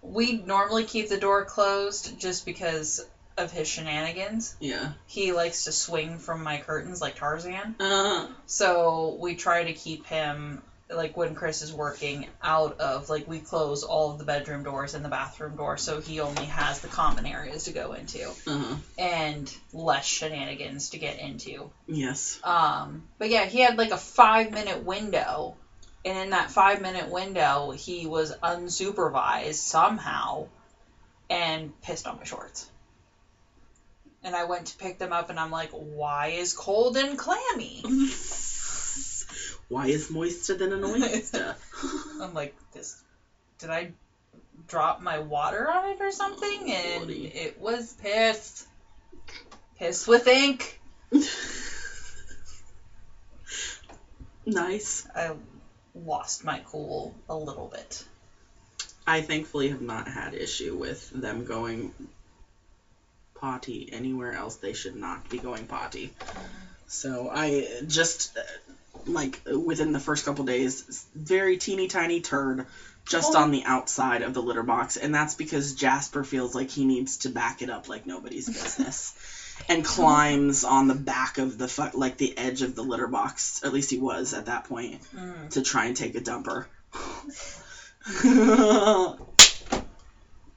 we 0.01 0.33
normally 0.33 0.83
keep 0.83 1.09
the 1.09 1.17
door 1.17 1.45
closed 1.45 2.17
just 2.19 2.45
because 2.45 3.05
of 3.37 3.51
his 3.51 3.67
shenanigans. 3.67 4.55
Yeah. 4.59 4.93
He 5.05 5.31
likes 5.33 5.65
to 5.65 5.71
swing 5.71 6.19
from 6.19 6.43
my 6.43 6.57
curtains 6.57 7.01
like 7.01 7.15
Tarzan. 7.15 7.75
Uh-huh. 7.79 8.27
So, 8.47 9.17
we 9.19 9.35
try 9.35 9.63
to 9.63 9.73
keep 9.73 10.05
him 10.07 10.61
like 10.89 11.17
when 11.17 11.33
Chris 11.33 11.61
is 11.61 11.73
working 11.73 12.25
out 12.41 12.79
of 12.79 13.09
like 13.09 13.25
we 13.27 13.39
close 13.39 13.81
all 13.83 14.11
of 14.11 14.17
the 14.17 14.23
bedroom 14.23 14.61
doors 14.63 14.93
and 14.93 15.03
the 15.03 15.09
bathroom 15.09 15.55
door 15.55 15.77
so 15.77 15.99
he 15.99 16.19
only 16.19 16.45
has 16.45 16.79
the 16.79 16.87
common 16.87 17.25
areas 17.25 17.63
to 17.63 17.71
go 17.71 17.93
into 17.93 18.29
Uh-huh. 18.45 18.75
and 18.97 19.51
less 19.73 20.03
shenanigans 20.05 20.89
to 20.89 20.97
get 20.97 21.17
into. 21.17 21.69
Yes. 21.87 22.37
Um 22.43 23.03
but 23.17 23.29
yeah, 23.29 23.45
he 23.45 23.59
had 23.59 23.77
like 23.77 23.91
a 23.91 23.97
5 23.97 24.51
minute 24.51 24.79
window 24.79 25.55
and 26.03 26.15
in 26.17 26.29
that 26.31 26.51
5 26.51 26.79
minute 26.79 27.07
window 27.09 27.71
he 27.71 28.05
was 28.05 28.31
unsupervised 28.43 29.55
somehow 29.55 30.45
and 31.31 31.71
pissed 31.81 32.05
on 32.05 32.15
my 32.17 32.23
shorts. 32.25 32.67
And 34.23 34.35
I 34.35 34.43
went 34.43 34.67
to 34.67 34.75
pick 34.75 34.97
them 34.99 35.11
up 35.11 35.29
and 35.29 35.39
I'm 35.39 35.51
like, 35.51 35.69
"Why 35.71 36.27
is 36.27 36.51
cold 36.53 36.95
and 36.95 37.17
clammy?" 37.17 37.83
Why 39.67 39.87
is 39.87 40.11
moister 40.11 40.55
than 40.55 40.73
an 40.73 40.83
oyster? 40.83 41.55
I'm 42.21 42.33
like, 42.33 42.55
this. 42.73 43.01
Did 43.59 43.69
I 43.69 43.91
drop 44.67 45.01
my 45.01 45.19
water 45.19 45.69
on 45.69 45.89
it 45.91 46.01
or 46.01 46.11
something? 46.11 46.59
Oh, 46.67 46.71
and 46.71 47.01
Lordy. 47.01 47.27
it 47.27 47.59
was 47.59 47.93
pissed. 47.93 48.67
Pissed 49.79 50.07
with 50.07 50.27
ink. 50.27 50.79
nice. 54.45 55.07
I 55.15 55.31
lost 55.95 56.43
my 56.43 56.61
cool 56.65 57.15
a 57.27 57.35
little 57.35 57.67
bit. 57.67 58.03
I 59.07 59.21
thankfully 59.21 59.69
have 59.69 59.81
not 59.81 60.07
had 60.07 60.33
issue 60.33 60.75
with 60.75 61.09
them 61.09 61.45
going 61.45 61.93
potty 63.35 63.89
anywhere 63.91 64.33
else 64.33 64.55
they 64.55 64.73
should 64.73 64.95
not 64.95 65.29
be 65.29 65.37
going 65.37 65.67
potty. 65.67 66.11
So 66.87 67.29
I 67.31 67.81
just 67.87 68.37
uh, 68.37 68.41
like 69.05 69.39
within 69.45 69.91
the 69.91 69.99
first 69.99 70.25
couple 70.25 70.43
days, 70.43 71.05
very 71.13 71.57
teeny 71.57 71.87
tiny 71.87 72.19
turd 72.19 72.65
just 73.07 73.35
Oh. 73.35 73.39
on 73.39 73.51
the 73.51 73.63
outside 73.65 74.23
of 74.23 74.33
the 74.33 74.41
litter 74.41 74.63
box, 74.63 74.97
and 74.97 75.13
that's 75.13 75.35
because 75.35 75.73
Jasper 75.73 76.23
feels 76.23 76.55
like 76.55 76.71
he 76.71 76.85
needs 76.85 77.17
to 77.17 77.29
back 77.29 77.61
it 77.61 77.69
up 77.69 77.87
like 77.87 78.05
nobody's 78.05 78.47
business. 78.47 79.13
And 79.69 79.85
climbs 79.85 80.65
on 80.65 80.87
the 80.87 80.93
back 80.93 81.37
of 81.37 81.57
the 81.57 81.65
fu- 81.65 81.97
like 81.97 82.17
the 82.17 82.37
edge 82.37 82.61
of 82.61 82.75
the 82.75 82.83
litter 82.83 83.07
box. 83.07 83.61
At 83.63 83.71
least 83.71 83.89
he 83.89 83.97
was 83.97 84.33
at 84.33 84.45
that 84.45 84.65
point 84.65 84.99
Mm. 85.15 85.49
to 85.51 85.61
try 85.61 85.85
and 85.85 85.95
take 85.95 86.13
a 86.15 86.19
dumper. 86.19 86.65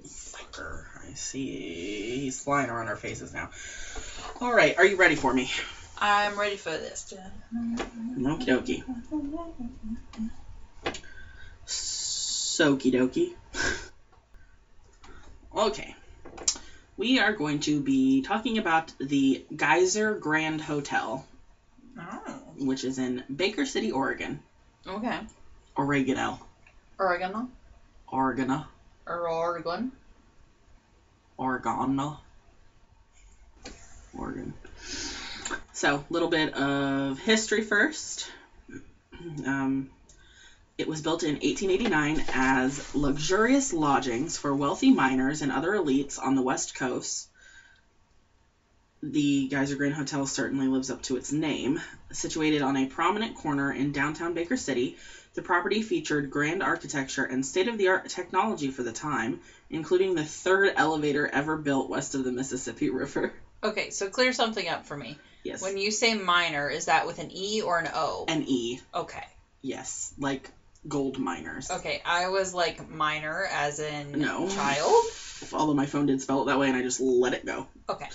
Sucker. 0.04 0.84
I 1.08 1.12
see. 1.14 2.20
He's 2.22 2.40
flying 2.40 2.70
around 2.70 2.88
our 2.88 2.96
faces 2.96 3.32
now. 3.32 3.48
All 4.40 4.52
right, 4.52 4.74
are 4.76 4.84
you 4.84 4.96
ready 4.96 5.14
for 5.14 5.32
me? 5.32 5.48
I'm 6.00 6.38
ready 6.38 6.56
for 6.56 6.70
this. 6.70 7.12
Okie 8.18 8.46
dokie. 8.46 8.82
Sokie 11.66 12.92
dokie. 12.92 13.32
Okay. 15.56 15.94
We 16.98 17.18
are 17.18 17.32
going 17.32 17.60
to 17.60 17.80
be 17.80 18.20
talking 18.20 18.58
about 18.58 18.92
the 19.00 19.42
Geiser 19.56 20.14
Grand 20.14 20.60
Hotel, 20.60 21.24
Oh, 21.98 22.38
which 22.58 22.84
is 22.84 22.98
in 22.98 23.22
Baker 23.34 23.64
City, 23.64 23.90
Oregon. 23.90 24.38
okay. 24.86 25.18
Oregano. 25.76 26.38
Oregano. 27.00 27.48
Oregano. 28.12 28.66
Oregon. 29.06 29.90
Oregon. 31.38 32.16
Oregon. 34.12 34.52
So, 35.78 35.94
a 35.94 36.12
little 36.12 36.26
bit 36.26 36.54
of 36.54 37.20
history 37.20 37.62
first. 37.62 38.28
Um, 39.46 39.86
it 40.76 40.88
was 40.88 41.02
built 41.02 41.22
in 41.22 41.34
1889 41.34 42.24
as 42.32 42.96
luxurious 42.96 43.72
lodgings 43.72 44.36
for 44.36 44.52
wealthy 44.52 44.90
miners 44.90 45.40
and 45.40 45.52
other 45.52 45.70
elites 45.70 46.18
on 46.20 46.34
the 46.34 46.42
West 46.42 46.74
Coast. 46.74 47.28
The 49.04 49.46
Geiser 49.46 49.76
Grand 49.76 49.94
Hotel 49.94 50.26
certainly 50.26 50.66
lives 50.66 50.90
up 50.90 51.00
to 51.02 51.14
its 51.14 51.30
name. 51.30 51.78
Situated 52.10 52.60
on 52.60 52.76
a 52.76 52.84
prominent 52.84 53.36
corner 53.36 53.70
in 53.70 53.92
downtown 53.92 54.34
Baker 54.34 54.56
City, 54.56 54.96
the 55.34 55.42
property 55.42 55.80
featured 55.80 56.28
grand 56.28 56.60
architecture 56.60 57.22
and 57.22 57.46
state 57.46 57.68
of 57.68 57.78
the 57.78 57.86
art 57.86 58.08
technology 58.08 58.70
for 58.70 58.82
the 58.82 58.90
time, 58.90 59.38
including 59.70 60.16
the 60.16 60.24
third 60.24 60.72
elevator 60.74 61.30
ever 61.32 61.54
built 61.54 61.88
west 61.88 62.16
of 62.16 62.24
the 62.24 62.32
Mississippi 62.32 62.88
River. 62.90 63.30
Okay, 63.62 63.90
so 63.90 64.08
clear 64.08 64.32
something 64.32 64.66
up 64.66 64.84
for 64.84 64.96
me. 64.96 65.16
Yes. 65.42 65.62
When 65.62 65.78
you 65.78 65.90
say 65.90 66.14
minor, 66.14 66.68
is 66.68 66.86
that 66.86 67.06
with 67.06 67.18
an 67.18 67.30
E 67.32 67.62
or 67.62 67.78
an 67.78 67.88
O? 67.94 68.24
An 68.28 68.44
E. 68.46 68.80
Okay. 68.94 69.24
Yes. 69.62 70.12
Like 70.18 70.50
gold 70.86 71.18
miners. 71.18 71.70
Okay, 71.70 72.00
I 72.04 72.28
was 72.28 72.54
like 72.54 72.88
minor 72.88 73.44
as 73.50 73.80
in 73.80 74.12
No. 74.12 74.48
child. 74.48 75.04
Although 75.52 75.74
my 75.74 75.86
phone 75.86 76.06
did 76.06 76.20
spell 76.20 76.42
it 76.42 76.46
that 76.46 76.58
way 76.58 76.68
and 76.68 76.76
I 76.76 76.82
just 76.82 77.00
let 77.00 77.32
it 77.34 77.44
go. 77.44 77.66
Okay. 77.88 78.08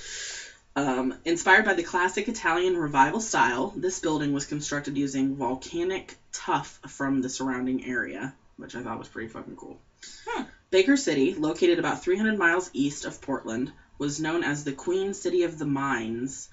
Um, 0.76 1.14
inspired 1.24 1.66
by 1.66 1.74
the 1.76 1.84
classic 1.84 2.28
Italian 2.28 2.76
revival 2.76 3.20
style, 3.20 3.74
this 3.76 4.00
building 4.00 4.34
was 4.34 4.46
constructed 4.46 4.98
using 4.98 5.36
volcanic 5.36 6.16
tuff 6.32 6.80
from 6.88 7.22
the 7.22 7.30
surrounding 7.30 7.86
area, 7.86 8.34
which 8.58 8.76
I 8.76 8.82
thought 8.82 8.98
was 8.98 9.08
pretty 9.08 9.30
fucking 9.30 9.56
cool. 9.56 9.80
Hmm. 10.28 10.44
Baker 10.72 10.98
City, 10.98 11.36
located 11.36 11.78
about 11.78 12.04
300 12.04 12.38
miles 12.40 12.72
east 12.74 13.06
of 13.06 13.22
Portland, 13.22 13.72
was 14.00 14.20
known 14.20 14.44
as 14.44 14.64
the 14.64 14.72
Queen 14.72 15.14
City 15.14 15.44
of 15.44 15.60
the 15.60 15.66
Mines. 15.66 16.50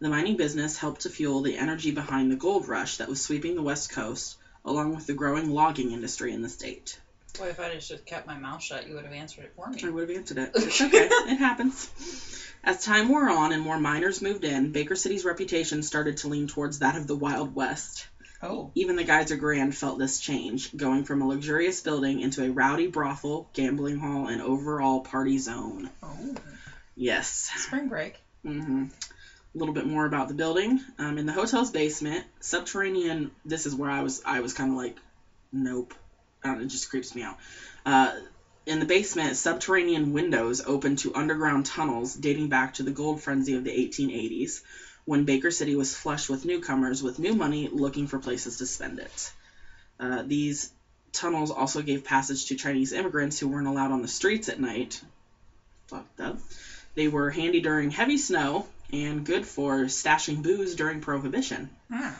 The 0.00 0.08
mining 0.08 0.36
business 0.36 0.76
helped 0.76 1.02
to 1.02 1.08
fuel 1.08 1.40
the 1.40 1.56
energy 1.56 1.92
behind 1.92 2.30
the 2.30 2.36
gold 2.36 2.66
rush 2.66 2.96
that 2.96 3.08
was 3.08 3.20
sweeping 3.20 3.54
the 3.54 3.62
West 3.62 3.90
Coast, 3.90 4.36
along 4.64 4.94
with 4.94 5.06
the 5.06 5.14
growing 5.14 5.50
logging 5.50 5.92
industry 5.92 6.32
in 6.32 6.42
the 6.42 6.48
state. 6.48 6.98
What 7.38 7.48
if 7.48 7.60
I 7.60 7.68
would 7.68 7.80
just 7.80 8.04
kept 8.04 8.26
my 8.26 8.36
mouth 8.36 8.62
shut? 8.62 8.88
You 8.88 8.94
would 8.94 9.04
have 9.04 9.12
answered 9.12 9.44
it 9.44 9.52
for 9.54 9.68
me. 9.68 9.80
I 9.82 9.90
would 9.90 10.08
have 10.08 10.16
answered 10.16 10.38
it. 10.38 10.50
It's 10.54 10.80
okay. 10.80 11.08
it 11.10 11.36
happens. 11.36 11.90
As 12.64 12.84
time 12.84 13.08
wore 13.08 13.28
on 13.28 13.52
and 13.52 13.62
more 13.62 13.78
miners 13.78 14.20
moved 14.20 14.44
in, 14.44 14.72
Baker 14.72 14.96
City's 14.96 15.24
reputation 15.24 15.82
started 15.82 16.18
to 16.18 16.28
lean 16.28 16.48
towards 16.48 16.80
that 16.80 16.96
of 16.96 17.06
the 17.06 17.16
Wild 17.16 17.54
West. 17.54 18.06
Oh. 18.42 18.72
Even 18.74 18.96
the 18.96 19.04
Geiser 19.04 19.36
Grand 19.36 19.74
felt 19.74 19.98
this 19.98 20.18
change, 20.18 20.76
going 20.76 21.04
from 21.04 21.22
a 21.22 21.28
luxurious 21.28 21.80
building 21.80 22.20
into 22.20 22.42
a 22.42 22.50
rowdy 22.50 22.88
brothel, 22.88 23.48
gambling 23.52 23.96
hall, 23.96 24.26
and 24.26 24.42
overall 24.42 25.00
party 25.00 25.38
zone. 25.38 25.88
Oh. 26.02 26.34
Yes. 26.96 27.50
Spring 27.56 27.88
break. 27.88 28.20
Mm 28.44 28.64
hmm 28.64 28.84
A 29.54 29.58
little 29.58 29.74
bit 29.74 29.86
more 29.86 30.04
about 30.04 30.28
the 30.28 30.34
building. 30.34 30.80
Um, 30.98 31.18
in 31.18 31.26
the 31.26 31.32
hotel's 31.32 31.70
basement, 31.70 32.24
subterranean. 32.40 33.30
This 33.44 33.66
is 33.66 33.74
where 33.74 33.90
I 33.90 34.02
was. 34.02 34.22
I 34.24 34.40
was 34.40 34.52
kind 34.52 34.70
of 34.70 34.76
like, 34.76 34.96
nope. 35.52 35.94
Know, 36.44 36.58
it 36.58 36.66
just 36.66 36.90
creeps 36.90 37.14
me 37.14 37.22
out. 37.22 37.38
Uh, 37.86 38.12
in 38.66 38.80
the 38.80 38.86
basement, 38.86 39.36
subterranean 39.36 40.12
windows 40.12 40.62
open 40.64 40.96
to 40.96 41.14
underground 41.14 41.66
tunnels 41.66 42.14
dating 42.14 42.48
back 42.48 42.74
to 42.74 42.82
the 42.82 42.90
gold 42.90 43.22
frenzy 43.22 43.54
of 43.54 43.64
the 43.64 43.70
1880s, 43.70 44.60
when 45.04 45.24
Baker 45.24 45.50
City 45.50 45.76
was 45.76 45.94
flush 45.94 46.28
with 46.28 46.44
newcomers 46.44 47.02
with 47.02 47.18
new 47.18 47.34
money 47.34 47.68
looking 47.70 48.06
for 48.06 48.18
places 48.18 48.58
to 48.58 48.66
spend 48.66 48.98
it. 48.98 49.32
Uh, 50.00 50.22
these 50.26 50.70
tunnels 51.12 51.50
also 51.50 51.82
gave 51.82 52.04
passage 52.04 52.46
to 52.46 52.56
Chinese 52.56 52.92
immigrants 52.92 53.38
who 53.38 53.48
weren't 53.48 53.68
allowed 53.68 53.92
on 53.92 54.02
the 54.02 54.08
streets 54.08 54.48
at 54.48 54.60
night. 54.60 55.00
Fucked 55.88 56.20
up. 56.20 56.38
They 56.94 57.08
were 57.08 57.30
handy 57.30 57.60
during 57.60 57.90
heavy 57.90 58.18
snow 58.18 58.66
and 58.92 59.24
good 59.24 59.46
for 59.46 59.84
stashing 59.84 60.42
booze 60.42 60.74
during 60.74 61.00
Prohibition. 61.00 61.68
Hmm. 61.92 62.10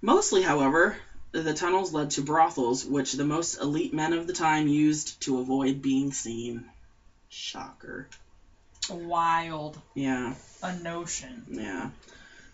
Mostly, 0.00 0.42
however, 0.42 0.96
the 1.32 1.52
tunnels 1.54 1.92
led 1.92 2.10
to 2.10 2.22
brothels, 2.22 2.84
which 2.84 3.12
the 3.12 3.24
most 3.24 3.60
elite 3.60 3.92
men 3.92 4.12
of 4.12 4.26
the 4.26 4.32
time 4.32 4.66
used 4.66 5.20
to 5.22 5.38
avoid 5.38 5.82
being 5.82 6.12
seen. 6.12 6.64
Shocker. 7.28 8.06
Wild. 8.90 9.80
Yeah, 9.94 10.34
A 10.62 10.72
notion. 10.72 11.42
yeah. 11.48 11.88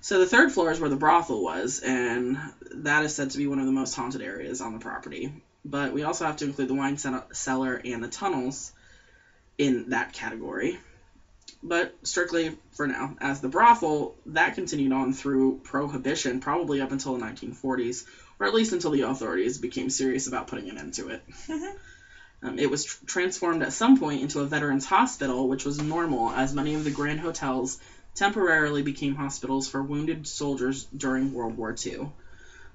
So 0.01 0.19
the 0.19 0.27
third 0.27 0.51
floor 0.53 0.71
is 0.71 0.81
where 0.81 0.89
the 0.89 0.97
brothel 0.97 1.43
was, 1.43 1.81
and 1.81 2.39
that 2.71 3.03
is 3.03 3.13
said 3.15 3.31
to 3.31 3.39
be 3.39 3.47
one 3.47 3.59
of 3.59 3.67
the 3.67 3.73
most 3.73 3.95
haunted 3.95 4.23
areas 4.23 4.61
on 4.63 4.73
the 4.73 4.79
property. 4.79 5.31
But 5.65 5.93
we 5.93 6.05
also 6.05 6.25
have 6.25 6.37
to 6.37 6.47
include 6.47 6.69
the 6.69 6.75
wine 6.75 6.97
cellar 6.97 7.81
and 7.85 8.03
the 8.03 8.09
tunnels 8.09 8.73
in 9.59 9.91
that 9.91 10.13
category. 10.13 10.79
But 11.63 11.93
strictly 12.05 12.57
for 12.73 12.87
now, 12.87 13.15
as 13.21 13.41
the 13.41 13.49
brothel, 13.49 14.15
that 14.27 14.55
continued 14.55 14.93
on 14.93 15.13
through 15.13 15.61
Prohibition, 15.63 16.39
probably 16.39 16.81
up 16.81 16.91
until 16.91 17.17
the 17.17 17.25
1940s, 17.25 18.05
or 18.39 18.47
at 18.47 18.55
least 18.55 18.73
until 18.73 18.91
the 18.91 19.03
authorities 19.03 19.59
became 19.59 19.89
serious 19.91 20.27
about 20.27 20.47
putting 20.47 20.69
an 20.69 20.79
end 20.79 20.95
to 20.95 21.09
it. 21.09 21.21
Mhm. 21.49 21.75
Um, 22.43 22.59
it 22.59 22.71
was 22.71 22.85
tr- 22.85 22.97
transformed 23.07 23.63
at 23.63 23.73
some 23.73 23.97
point 23.97 24.23
into 24.23 24.41
a 24.41 24.47
veterans 24.47 24.85
hospital, 24.85 25.47
which 25.47 25.65
was 25.65 25.79
normal, 25.81 26.31
as 26.31 26.53
many 26.53 26.75
of 26.75 26.85
the 26.85 26.91
grand 26.91 27.21
hotels 27.21 27.77
temporarily 28.15 28.83
became 28.83 29.15
hospitals 29.15 29.69
for 29.69 29.83
wounded 29.83 30.27
soldiers 30.27 30.87
during 30.97 31.33
World 31.33 31.57
War 31.57 31.75
II. 31.85 32.09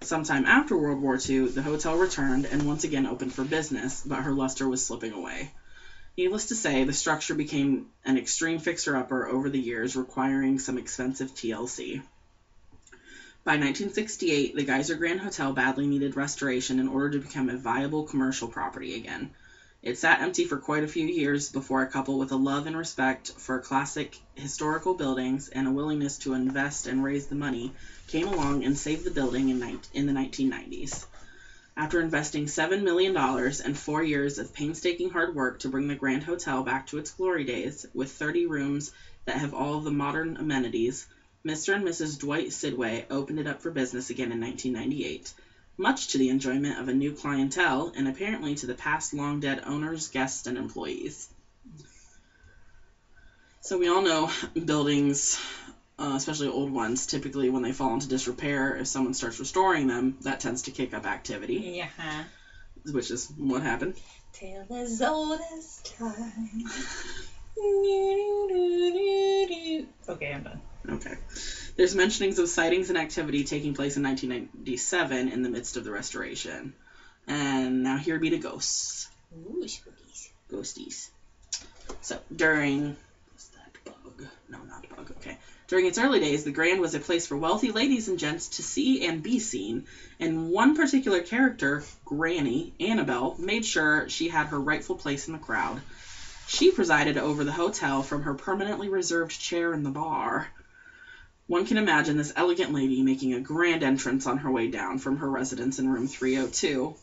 Sometime 0.02 0.46
after 0.46 0.76
World 0.76 1.00
War 1.00 1.18
II, 1.18 1.48
the 1.48 1.62
hotel 1.62 1.96
returned 1.96 2.46
and 2.46 2.62
once 2.62 2.84
again 2.84 3.06
opened 3.06 3.34
for 3.34 3.44
business, 3.44 4.04
but 4.06 4.22
her 4.22 4.34
luster 4.34 4.68
was 4.68 4.84
slipping 4.84 5.14
away. 5.14 5.50
Needless 6.18 6.46
to 6.46 6.56
say, 6.56 6.86
the 6.86 6.94
structure 6.94 7.36
became 7.36 7.88
an 8.06 8.18
extreme 8.18 8.60
fixer 8.60 8.96
upper 8.96 9.28
over 9.28 9.50
the 9.50 9.60
years, 9.60 9.98
requiring 9.98 10.60
some 10.60 10.78
expensive 10.78 11.34
TLC. 11.36 12.02
By 13.44 13.58
1968, 13.58 14.56
the 14.56 14.64
Geiser 14.64 14.96
Grand 14.96 15.20
Hotel 15.20 15.52
badly 15.52 15.88
needed 15.88 16.16
restoration 16.16 16.80
in 16.80 16.88
order 16.88 17.12
to 17.12 17.20
become 17.20 17.50
a 17.50 17.58
viable 17.58 18.04
commercial 18.04 18.48
property 18.48 18.96
again. 18.96 19.30
It 19.84 19.98
sat 20.00 20.22
empty 20.22 20.46
for 20.46 20.58
quite 20.58 20.84
a 20.84 20.88
few 20.88 21.06
years 21.06 21.50
before 21.50 21.82
a 21.84 21.88
couple 21.88 22.18
with 22.18 22.32
a 22.32 22.38
love 22.38 22.66
and 22.66 22.76
respect 22.76 23.32
for 23.38 23.60
classic 23.60 24.18
historical 24.34 24.96
buildings 24.96 25.50
and 25.50 25.68
a 25.68 25.72
willingness 25.72 26.18
to 26.20 26.34
invest 26.34 26.88
and 26.88 27.04
raise 27.04 27.28
the 27.28 27.36
money 27.36 27.72
came 28.08 28.28
along 28.28 28.64
and 28.64 28.76
saved 28.76 29.04
the 29.04 29.12
building 29.12 29.50
in 29.50 29.60
the 29.60 30.12
1990s. 30.12 31.06
After 31.78 32.00
investing 32.00 32.46
$7 32.46 32.84
million 32.84 33.18
and 33.18 33.78
four 33.78 34.02
years 34.02 34.40
of 34.40 34.54
painstaking 34.54 35.10
hard 35.10 35.36
work 35.36 35.60
to 35.60 35.70
bring 35.70 35.90
the 35.90 35.96
Grand 35.96 36.24
Hotel 36.24 36.64
back 36.64 36.88
to 36.88 36.98
its 36.98 37.12
glory 37.12 37.44
days, 37.44 37.86
with 37.94 38.12
30 38.12 38.46
rooms 38.46 38.92
that 39.26 39.40
have 39.40 39.54
all 39.54 39.82
the 39.82 39.92
modern 39.92 40.38
amenities, 40.38 41.06
Mr. 41.46 41.76
and 41.76 41.86
Mrs. 41.86 42.18
Dwight 42.18 42.48
Sidway 42.48 43.06
opened 43.10 43.40
it 43.40 43.48
up 43.48 43.62
for 43.62 43.72
business 43.72 44.10
again 44.10 44.32
in 44.32 44.40
1998, 44.40 45.34
much 45.78 46.08
to 46.08 46.18
the 46.18 46.30
enjoyment 46.30 46.80
of 46.80 46.88
a 46.88 46.94
new 46.94 47.12
clientele 47.12 47.92
and 47.94 48.08
apparently 48.08 48.56
to 48.56 48.68
the 48.68 48.74
past 48.74 49.14
long 49.14 49.42
dead 49.42 49.62
owners, 49.66 50.08
guests, 50.08 50.48
and 50.48 50.58
employees. 50.58 51.28
So 53.60 53.78
we 53.78 53.90
all 53.90 54.02
know 54.02 54.32
buildings, 54.64 55.38
uh, 55.98 56.14
especially 56.16 56.48
old 56.48 56.70
ones, 56.70 57.06
typically 57.06 57.50
when 57.50 57.62
they 57.62 57.72
fall 57.72 57.94
into 57.94 58.08
disrepair, 58.08 58.76
if 58.76 58.88
someone 58.88 59.14
starts 59.14 59.40
restoring 59.40 59.88
them, 59.88 60.16
that 60.22 60.40
tends 60.40 60.64
to 60.64 60.72
kick 60.72 60.94
up 60.94 61.06
activity, 61.06 61.56
Yeah. 61.98 62.24
which 62.90 63.12
is 63.12 63.28
what 63.38 63.62
happened. 63.62 63.94
Tale 64.34 64.66
as 64.70 65.02
old 65.02 65.40
as 65.58 65.82
time. 65.84 66.64
Okay, 70.08 70.32
I'm 70.32 70.44
done. 70.44 70.60
Okay. 70.88 71.16
There's 71.76 71.94
mentionings 71.96 72.38
of 72.38 72.48
sightings 72.48 72.90
and 72.90 72.98
activity 72.98 73.44
taking 73.44 73.74
place 73.74 73.96
in 73.98 74.04
1997 74.04 75.28
in 75.28 75.42
the 75.42 75.50
midst 75.50 75.78
of 75.78 75.84
the 75.84 75.90
restoration. 75.92 76.74
And 77.28 77.82
now 77.84 77.98
here 77.98 78.20
be 78.20 78.30
the 78.30 78.38
ghosts. 78.38 79.08
Ooh, 79.34 79.64
spookies. 79.66 80.30
Ghosties. 80.52 81.10
So 82.02 82.20
during 82.34 82.96
what's 83.32 83.48
that 83.48 83.72
bug? 83.84 84.28
No, 84.50 84.60
not 84.64 84.88
bug. 84.96 85.12
Okay. 85.18 85.35
During 85.68 85.88
its 85.88 85.98
early 85.98 86.20
days, 86.20 86.44
the 86.44 86.52
Grand 86.52 86.80
was 86.80 86.94
a 86.94 87.00
place 87.00 87.26
for 87.26 87.38
wealthy 87.38 87.72
ladies 87.72 88.08
and 88.08 88.20
gents 88.20 88.50
to 88.50 88.64
see 88.64 89.06
and 89.06 89.24
be 89.24 89.40
seen, 89.40 89.88
and 90.20 90.50
one 90.50 90.76
particular 90.76 91.22
character, 91.22 91.84
Granny 92.06 92.74
Annabelle, 92.80 93.36
made 93.40 93.66
sure 93.66 94.08
she 94.08 94.30
had 94.30 94.48
her 94.48 94.60
rightful 94.60 94.96
place 94.96 95.28
in 95.28 95.34
the 95.34 95.40
crowd. 95.40 95.82
She 96.48 96.70
presided 96.70 97.18
over 97.18 97.44
the 97.44 97.52
hotel 97.52 98.04
from 98.04 98.22
her 98.24 98.36
permanently 98.36 98.90
reserved 98.90 99.40
chair 99.40 99.74
in 99.74 99.82
the 99.82 99.90
bar. 99.90 100.48
One 101.48 101.66
can 101.66 101.78
imagine 101.78 102.18
this 102.18 102.34
elegant 102.36 102.72
lady 102.72 103.02
making 103.02 103.34
a 103.34 103.40
grand 103.40 103.82
entrance 103.82 104.28
on 104.28 104.38
her 104.40 104.52
way 104.52 104.68
down 104.68 105.00
from 105.00 105.18
her 105.18 105.30
residence 105.30 105.80
in 105.80 105.90
room 105.90 106.08
302, 106.08 106.96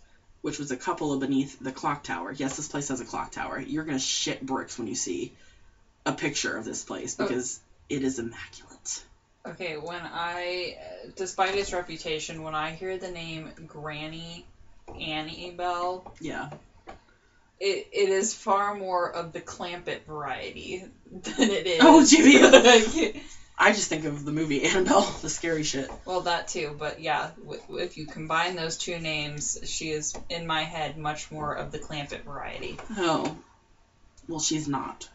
which 0.43 0.61
was 0.61 0.71
a 0.71 0.77
couple 0.77 1.13
of 1.13 1.19
beneath 1.19 1.59
the 1.61 1.73
clock 1.73 2.05
tower. 2.05 2.33
Yes, 2.33 2.57
this 2.57 2.69
place 2.69 2.89
has 2.89 3.01
a 3.01 3.05
clock 3.05 3.33
tower. 3.33 3.61
You're 3.61 3.85
gonna 3.85 3.99
shit 3.99 4.45
bricks 4.45 4.79
when 4.79 4.87
you 4.87 4.95
see 4.95 5.33
a 6.07 6.13
picture 6.13 6.57
of 6.57 6.65
this 6.65 6.85
place 6.85 7.17
Oh. 7.19 7.27
because 7.27 7.59
it 7.89 8.03
is 8.03 8.19
immaculate. 8.19 9.03
Okay, 9.47 9.77
when 9.77 10.01
I, 10.03 10.77
despite 11.17 11.57
its 11.57 11.73
reputation, 11.73 12.43
when 12.43 12.55
I 12.55 12.73
hear 12.73 12.97
the 12.97 13.11
name 13.11 13.51
Granny 13.67 14.47
Annie 14.89 15.51
Bell, 15.51 16.13
Yeah. 16.21 16.51
it, 17.59 17.89
it 17.93 18.09
is 18.09 18.33
far 18.35 18.75
more 18.75 19.11
of 19.11 19.33
the 19.33 19.41
Clampett 19.41 20.05
variety 20.05 20.85
than 21.11 21.51
it 21.51 21.67
is. 21.67 21.81
Oh, 21.83 22.05
Jimmy. 22.05 23.23
I 23.59 23.73
just 23.73 23.89
think 23.89 24.05
of 24.07 24.25
the 24.25 24.33
movie 24.33 24.65
Annabelle, 24.65 25.03
the 25.23 25.29
scary 25.29 25.63
shit. 25.63 25.89
well, 26.05 26.23
that 26.23 26.49
too, 26.49 26.75
but 26.77 27.01
yeah, 27.01 27.31
w- 27.39 27.61
if 27.79 27.97
you 27.97 28.07
combine 28.07 28.57
those 28.57 28.77
two 28.77 28.99
names, 28.99 29.59
she 29.65 29.91
is 29.91 30.15
in 30.29 30.47
my 30.47 30.63
head 30.63 30.97
much 30.97 31.31
more 31.31 31.53
of 31.53 31.71
the 31.71 31.79
Clampett 31.79 32.23
variety. 32.25 32.77
Oh. 32.97 33.37
Well, 34.29 34.41
she's 34.41 34.67
not. 34.69 35.09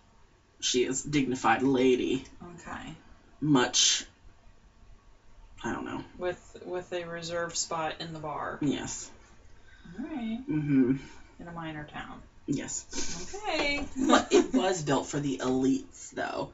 She 0.59 0.83
is 0.83 1.01
dignified 1.01 1.61
lady. 1.61 2.23
Okay, 2.55 2.93
Much. 3.41 4.03
I 5.63 5.71
don't 5.71 5.85
know. 5.85 6.01
with 6.17 6.57
with 6.65 6.91
a 6.93 7.03
reserved 7.05 7.55
spot 7.57 7.95
in 7.99 8.13
the 8.13 8.19
bar. 8.19 8.57
Yes. 8.61 9.09
All 9.99 10.05
right, 10.05 10.39
Mm-hmm. 10.49 10.93
in 11.39 11.47
a 11.47 11.51
minor 11.51 11.85
town. 11.85 12.21
Yes. 12.47 12.85
Okay. 13.45 13.83
But 14.07 14.27
it 14.31 14.53
was 14.53 14.81
built 14.81 15.05
for 15.07 15.19
the 15.19 15.37
elites, 15.41 16.11
though. 16.11 16.49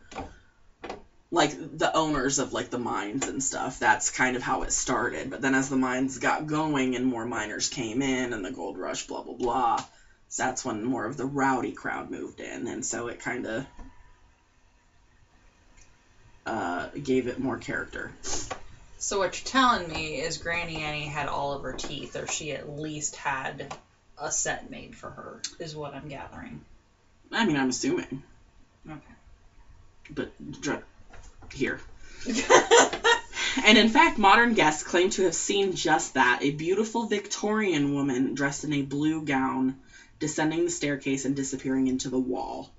Like 1.32 1.52
the 1.78 1.96
owners 1.96 2.39
of 2.39 2.54
like 2.54 2.70
the 2.70 2.78
mines 2.78 3.28
and 3.28 3.42
stuff. 3.44 3.80
That's 3.80 4.10
kind 4.10 4.36
of 4.36 4.42
how 4.44 4.62
it 4.63 4.72
started. 4.72 5.30
But 5.30 5.42
then 5.42 5.56
as 5.56 5.68
the 5.70 5.76
mines 5.76 6.18
got 6.18 6.46
going 6.48 6.96
and 6.96 7.06
more 7.06 7.26
miners 7.26 7.68
came 7.70 8.02
in 8.02 8.34
and 8.34 8.44
the 8.46 8.52
gold 8.52 8.78
rush, 8.78 9.06
blah 9.08 9.22
blah 9.24 9.34
blah, 9.36 9.84
that's 10.38 10.63
when 10.63 10.84
more 10.84 11.06
of 11.06 11.18
the 11.18 11.26
rowdy 11.26 11.72
crowd 11.74 12.10
moved 12.10 12.39
in, 12.39 12.68
and 12.68 12.86
so 12.86 13.08
it 13.08 13.20
kind 13.20 13.46
of 13.48 13.66
uh, 16.45 16.88
gave 17.01 17.27
it 17.27 17.39
more 17.39 17.58
character. 17.58 18.12
So 18.97 19.17
what 19.19 19.38
you're 19.38 19.45
telling 19.45 19.88
me 19.88 20.19
is 20.19 20.38
Granny 20.38 20.77
Annie 20.77 21.08
had 21.08 21.27
all 21.27 21.53
of 21.53 21.63
her 21.63 21.73
teeth, 21.73 22.15
or 22.15 22.27
she 22.27 22.51
at 22.51 22.69
least 22.69 23.15
had 23.15 23.75
a 24.17 24.32
set 24.32 24.69
made 24.69 24.95
for 24.95 25.10
her, 25.10 25.41
is 25.60 25.75
what 25.75 25.93
I'm 25.93 26.08
gathering. 26.08 26.62
I 27.32 27.45
mean, 27.45 27.58
I'm 27.58 27.69
assuming, 27.69 28.21
Okay. 28.89 28.99
but 30.10 30.62
dr- 30.62 30.84
here. 31.53 31.79
And 33.65 33.77
in 33.77 33.89
fact, 33.89 34.17
modern 34.17 34.53
guests 34.53 34.84
claim 34.84 35.10
to 35.12 35.23
have 35.23 35.36
seen 35.36 35.75
just 35.75 36.15
that 36.15 36.39
a 36.41 36.49
beautiful 36.49 37.06
Victorian 37.06 37.93
woman 37.93 38.34
dressed 38.34 38.63
in 38.63 38.73
a 38.73 38.82
blue 38.82 39.21
gown 39.21 39.75
descending 40.19 40.65
the 40.65 40.71
staircase 40.71 41.25
and 41.25 41.36
disappearing 41.36 41.88
into 41.88 42.10
the 42.10 42.19
wall. 42.19 42.71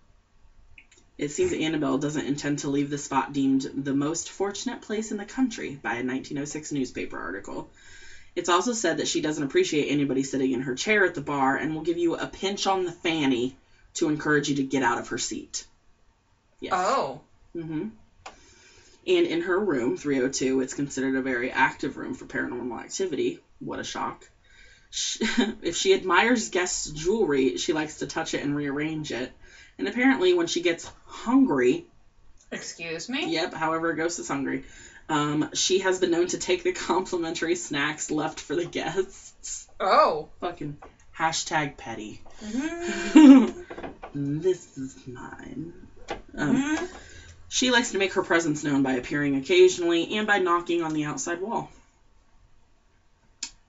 It 1.17 1.31
seems 1.31 1.53
Annabelle 1.53 1.99
doesn't 1.99 2.27
intend 2.27 2.59
to 2.61 2.69
leave 2.69 2.91
the 2.91 2.99
spot 2.99 3.33
deemed 3.33 3.63
the 3.75 3.95
most 3.95 4.31
fortunate 4.31 4.81
place 4.81 5.11
in 5.11 5.17
the 5.17 5.25
country 5.25 5.79
by 5.81 5.93
a 5.95 6.05
1906 6.05 6.73
newspaper 6.73 7.19
article. 7.19 7.69
It's 8.35 8.49
also 8.49 8.73
said 8.73 8.97
that 8.97 9.07
she 9.07 9.21
doesn't 9.21 9.43
appreciate 9.45 9.89
anybody 9.89 10.25
sitting 10.25 10.51
in 10.51 10.61
her 10.63 10.75
chair 10.75 11.05
at 11.05 11.15
the 11.15 11.21
bar 11.21 11.57
and 11.57 11.73
will 11.73 11.83
give 11.83 11.99
you 11.99 12.15
a 12.15 12.27
pinch 12.27 12.67
on 12.67 12.85
the 12.85 12.91
fanny 12.91 13.55
to 13.95 14.09
encourage 14.09 14.49
you 14.49 14.57
to 14.57 14.63
get 14.65 14.83
out 14.83 14.99
of 14.99 15.09
her 15.09 15.19
seat. 15.19 15.65
Yes. 16.61 16.73
Oh. 16.75 17.21
hmm 17.53 17.87
And 19.07 19.27
in 19.27 19.43
her 19.43 19.61
room, 19.61 19.97
302, 19.97 20.61
it's 20.61 20.75
considered 20.75 21.15
a 21.15 21.23
very 21.23 21.51
active 21.51 21.97
room 21.97 22.15
for 22.15 22.25
paranormal 22.25 22.81
activity. 22.81 23.39
What 23.61 23.79
a 23.79 23.85
shock. 23.85 24.29
Sh 24.91 25.19
if 25.63 25.77
she 25.77 25.93
admires 25.95 26.49
guests' 26.49 26.91
jewelry, 26.91 27.57
she 27.57 27.73
likes 27.73 27.99
to 27.99 28.07
touch 28.07 28.35
it 28.35 28.43
and 28.43 28.57
rearrange 28.57 29.13
it. 29.13 29.31
And 29.79 29.89
apparently, 29.89 30.35
when 30.35 30.47
she 30.47 30.63
gets 30.63 30.91
hungry, 31.07 31.87
Excuse 32.53 33.09
me? 33.09 33.33
yep, 33.33 33.53
however, 33.55 33.91
a 33.91 33.97
ghost 33.97 34.19
is 34.19 34.29
hungry, 34.29 34.65
um, 35.09 35.51
she 35.55 35.81
has 35.81 35.99
been 35.99 36.11
known 36.11 36.29
to 36.29 36.39
take 36.39 36.63
the 36.63 36.73
complimentary 36.91 37.57
snacks 37.57 38.11
left 38.11 38.41
for 38.41 38.55
the 38.55 38.65
guests. 38.65 39.69
Oh. 39.81 40.29
Fucking 40.41 40.77
hashtag 41.19 41.77
petty. 41.77 42.23
Mm-hmm. 42.45 43.61
this 44.41 44.77
is 44.79 44.97
mine. 45.07 45.73
Um, 46.37 46.79
She 47.49 47.71
likes 47.71 47.93
to 47.93 47.99
make 47.99 48.15
her 48.15 48.23
presence 48.23 48.65
known 48.65 48.83
by 48.83 48.93
appearing 48.95 49.37
occasionally 49.37 50.17
and 50.17 50.27
by 50.27 50.39
knocking 50.39 50.83
on 50.83 50.93
the 50.93 51.05
outside 51.05 51.41
wall. 51.41 51.71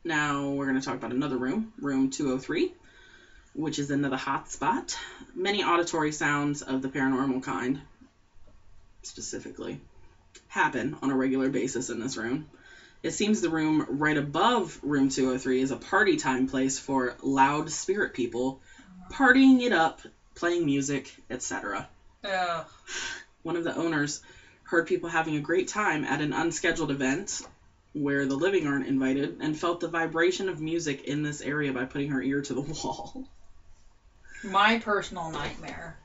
Now 0.04 0.50
we're 0.50 0.65
going 0.65 0.80
to 0.80 0.86
talk 0.86 0.96
about 0.96 1.12
another 1.12 1.38
room, 1.38 1.74
room 1.80 2.10
203, 2.10 2.74
which 3.56 3.80
is 3.80 3.90
another 3.90 4.17
hot 4.17 4.52
spot. 4.52 4.98
Many 5.34 5.63
auditory 5.63 6.12
sounds 6.12 6.62
of 6.62 6.82
the 6.82 6.90
paranormal 6.90 7.42
kind, 7.42 7.79
specifically, 9.04 9.79
happen 10.48 10.96
on 11.02 11.10
a 11.10 11.15
regular 11.15 11.50
basis 11.50 11.90
in 11.90 12.00
this 12.00 12.17
room. 12.17 12.46
It 13.02 13.13
seems 13.13 13.40
the 13.42 13.50
room 13.50 13.86
right 13.88 14.17
above 14.17 14.79
room 14.84 15.10
203 15.10 15.62
is 15.62 15.71
a 15.71 15.75
party 15.77 16.17
time 16.17 16.48
place 16.48 16.79
for 16.79 17.15
loud 17.21 17.71
spirit 17.71 18.13
people 18.13 18.60
partying 19.12 19.62
it 19.62 19.71
up, 19.71 20.02
playing 20.34 20.65
music, 20.65 21.13
etc 21.29 21.88
Ugh. 22.23 22.65
one 23.44 23.56
of 23.56 23.63
the 23.63 23.75
owners 23.75 24.19
heard 24.63 24.88
people 24.88 25.10
having 25.10 25.36
a 25.36 25.40
great 25.40 25.67
time 25.67 26.04
at 26.04 26.21
an 26.21 26.34
unscheduled 26.34 26.90
event 26.90 27.42
where 27.94 28.25
the 28.25 28.36
living 28.36 28.65
aren't 28.67 28.88
invited 28.88 29.38
and 29.40 29.58
felt 29.58 29.79
the 29.79 29.88
vibration 29.88 30.50
of 30.50 30.60
music 30.60 31.04
in 31.04 31.21
this 31.21 31.42
area 31.42 31.71
by 31.71 31.86
putting 31.86 32.10
her 32.10 32.21
ear 32.21 32.42
to 32.42 32.54
the 32.54 32.62
wall. 32.84 33.27
My 34.46 34.79
personal 34.79 35.31
nightmare. 35.31 35.96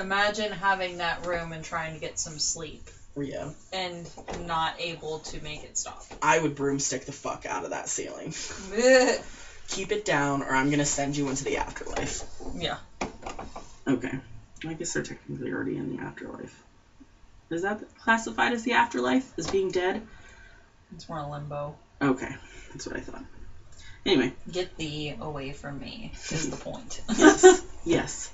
Imagine 0.00 0.52
having 0.52 0.98
that 0.98 1.26
room 1.26 1.52
and 1.52 1.64
trying 1.64 1.94
to 1.94 2.00
get 2.00 2.18
some 2.18 2.38
sleep 2.38 2.88
Yeah. 3.16 3.50
and 3.72 4.08
not 4.46 4.74
able 4.78 5.18
to 5.20 5.42
make 5.42 5.64
it 5.64 5.76
stop. 5.76 6.04
I 6.22 6.38
would 6.38 6.54
broomstick 6.54 7.04
the 7.06 7.12
fuck 7.12 7.46
out 7.46 7.64
of 7.64 7.70
that 7.70 7.88
ceiling. 7.88 8.32
Ugh. 8.72 9.20
Keep 9.68 9.92
it 9.92 10.04
down 10.04 10.42
or 10.42 10.54
I'm 10.54 10.70
gonna 10.70 10.84
send 10.86 11.16
you 11.16 11.28
into 11.28 11.44
the 11.44 11.56
afterlife. 11.58 12.22
yeah. 12.54 12.78
Okay. 13.86 14.18
I 14.66 14.72
guess 14.74 14.92
they're 14.92 15.02
technically 15.02 15.52
already 15.52 15.76
in 15.76 15.96
the 15.96 16.02
afterlife. 16.02 16.54
Is 17.50 17.62
that 17.62 17.80
classified 17.98 18.52
as 18.52 18.62
the 18.62 18.74
afterlife? 18.74 19.32
As 19.38 19.50
being 19.50 19.70
dead? 19.70 20.06
It's 20.94 21.08
more 21.08 21.18
a 21.18 21.28
limbo. 21.30 21.74
Okay, 22.02 22.34
that's 22.72 22.86
what 22.86 22.96
I 22.96 23.00
thought. 23.00 23.24
Anyway, 24.06 24.32
Get 24.50 24.76
thee 24.76 25.14
away 25.20 25.52
from 25.52 25.78
me 25.78 26.12
is 26.30 26.48
the 26.50 26.56
point. 26.56 27.00
yes, 27.16 27.62
yes. 27.84 28.32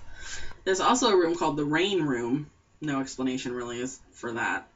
There's 0.64 0.80
also 0.80 1.10
a 1.10 1.16
room 1.16 1.36
called 1.36 1.56
the 1.56 1.64
Rain 1.64 2.02
Room. 2.02 2.50
No 2.80 3.00
explanation 3.00 3.52
really 3.52 3.80
is 3.80 4.00
for 4.12 4.32
that. 4.32 4.68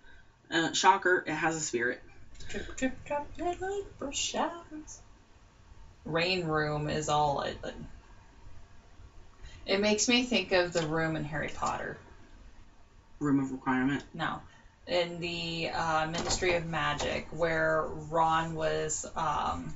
Uh, 0.50 0.72
shocker, 0.72 1.24
it 1.26 1.32
has 1.32 1.56
a 1.56 1.60
spirit. 1.60 2.02
Drip, 2.48 2.76
drip, 2.76 3.04
drop, 3.04 3.26
red 3.38 3.60
light 3.60 3.84
for 3.98 4.12
showers. 4.12 5.00
Rain 6.04 6.44
room 6.44 6.88
is 6.88 7.08
all 7.08 7.42
it. 7.42 7.58
It 9.66 9.80
makes 9.80 10.08
me 10.08 10.24
think 10.24 10.52
of 10.52 10.72
the 10.72 10.86
room 10.86 11.16
in 11.16 11.24
Harry 11.24 11.50
Potter. 11.54 11.98
Room 13.20 13.40
of 13.40 13.52
requirement. 13.52 14.02
No, 14.14 14.40
in 14.86 15.20
the 15.20 15.70
uh, 15.70 16.06
Ministry 16.06 16.54
of 16.54 16.66
Magic, 16.66 17.28
where 17.30 17.84
Ron 18.10 18.54
was. 18.54 19.06
Um, 19.14 19.74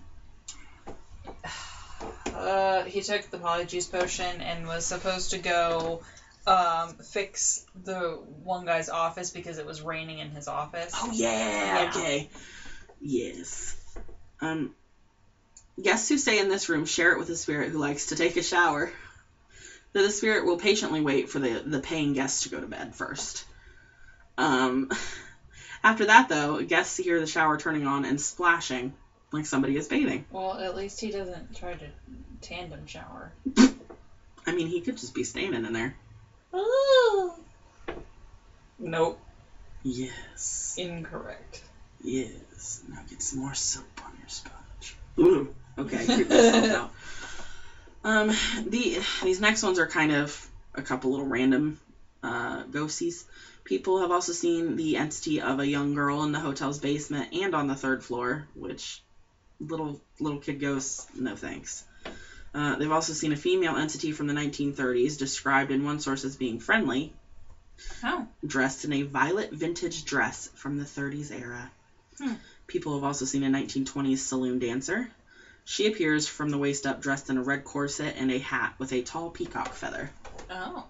uh, 2.35 2.83
he 2.85 3.01
took 3.01 3.29
the 3.31 3.39
polyjuice 3.39 3.91
potion 3.91 4.41
and 4.41 4.67
was 4.67 4.85
supposed 4.85 5.31
to 5.31 5.39
go 5.39 6.01
um, 6.47 6.95
fix 7.13 7.61
the 7.85 8.19
one 8.43 8.65
guy's 8.65 8.89
office 8.89 9.31
because 9.31 9.59
it 9.59 9.65
was 9.65 9.81
raining 9.81 10.19
in 10.19 10.31
his 10.31 10.47
office. 10.47 10.93
Oh 10.95 11.11
yeah, 11.11 11.85
Yeah. 11.85 11.89
okay. 11.89 12.27
Yes. 13.01 13.75
Um 14.41 14.71
guests 15.83 16.09
who 16.09 16.17
stay 16.17 16.39
in 16.39 16.49
this 16.49 16.69
room 16.69 16.85
share 16.85 17.13
it 17.13 17.19
with 17.19 17.29
a 17.29 17.35
spirit 17.35 17.71
who 17.71 17.79
likes 17.79 18.07
to 18.07 18.15
take 18.15 18.37
a 18.37 18.43
shower. 18.43 18.91
Though 19.93 20.03
the 20.03 20.11
spirit 20.11 20.45
will 20.45 20.57
patiently 20.57 21.01
wait 21.01 21.29
for 21.29 21.39
the, 21.39 21.63
the 21.65 21.79
paying 21.79 22.13
guests 22.13 22.43
to 22.43 22.49
go 22.49 22.61
to 22.61 22.67
bed 22.67 22.95
first. 22.95 23.45
Um 24.37 24.89
after 25.85 26.05
that 26.07 26.29
though, 26.29 26.63
guests 26.63 26.97
hear 26.97 27.19
the 27.19 27.27
shower 27.27 27.57
turning 27.57 27.87
on 27.87 28.05
and 28.05 28.21
splashing 28.21 28.93
like 29.35 29.47
somebody 29.47 29.77
is 29.77 29.89
bathing. 29.89 30.25
Well, 30.31 30.59
at 30.59 30.75
least 30.75 31.01
he 31.01 31.11
doesn't 31.11 31.57
try 31.57 31.75
to 31.75 31.87
tandem 32.41 32.87
shower. 32.87 33.33
I 34.47 34.53
mean 34.53 34.67
he 34.67 34.81
could 34.81 34.97
just 34.97 35.15
be 35.15 35.25
standing 35.25 35.65
in 35.65 35.73
there. 35.73 35.95
Nope. 38.79 39.19
Yes. 39.83 40.75
Incorrect. 40.77 41.63
Yes. 42.03 42.81
Now 42.89 43.01
get 43.09 43.23
some 43.23 43.41
more 43.41 43.55
soap 43.55 44.01
on 44.05 44.13
your 44.19 44.29
sponge. 44.29 44.97
Ooh. 45.19 45.55
Okay. 45.79 46.25
Um, 48.05 48.31
the 48.67 49.01
these 49.23 49.41
next 49.41 49.63
ones 49.63 49.79
are 49.79 49.87
kind 49.87 50.13
of 50.13 50.47
a 50.75 50.83
couple 50.83 51.13
little 51.13 51.27
random 51.27 51.79
uh, 52.23 52.63
ghosties. 52.65 53.25
People 53.65 54.01
have 54.01 54.11
also 54.11 54.33
seen 54.33 54.77
the 54.77 54.99
entity 54.99 55.41
of 55.41 55.59
a 55.59 55.67
young 55.67 55.95
girl 55.95 56.23
in 56.23 56.31
the 56.31 56.39
hotel's 56.39 56.79
basement 56.79 57.31
and 57.33 57.55
on 57.55 57.67
the 57.67 57.75
third 57.75 58.05
floor, 58.05 58.47
which 58.55 59.03
little 59.61 60.01
little 60.21 60.39
kid 60.39 60.61
ghosts, 60.61 61.07
no 61.15 61.35
thanks. 61.35 61.85
Uh, 62.55 62.77
they've 62.77 62.91
also 62.93 63.13
seen 63.13 63.33
a 63.33 63.37
female 63.37 63.77
entity 63.77 64.13
from 64.13 64.27
the 64.29 64.33
1930s, 64.35 65.17
described 65.19 65.71
in 65.73 65.83
one 65.85 65.99
source 65.99 66.25
as 66.25 66.37
being 66.37 66.59
friendly, 66.61 67.13
Oh. 68.05 68.27
dressed 68.47 68.85
in 68.85 68.93
a 68.93 69.03
violet 69.03 69.51
vintage 69.51 70.05
dress 70.05 70.49
from 70.55 70.77
the 70.77 70.85
30s 70.85 71.33
era. 71.33 71.69
Hmm. 72.19 72.35
People 72.69 72.95
have 72.95 73.03
also 73.03 73.25
seen 73.25 73.43
a 73.43 73.49
1920s 73.51 74.19
saloon 74.19 74.61
dancer. 74.61 75.09
She 75.65 75.87
appears 75.87 76.29
from 76.29 76.51
the 76.51 76.59
waist 76.59 76.87
up 76.87 77.01
dressed 77.03 77.29
in 77.31 77.39
a 77.39 77.43
red 77.43 77.65
corset 77.65 78.15
and 78.17 78.31
a 78.31 78.39
hat 78.39 78.75
with 78.79 78.93
a 78.93 79.03
tall 79.03 79.31
peacock 79.31 79.73
feather. 79.75 80.11
Oh. 80.51 80.85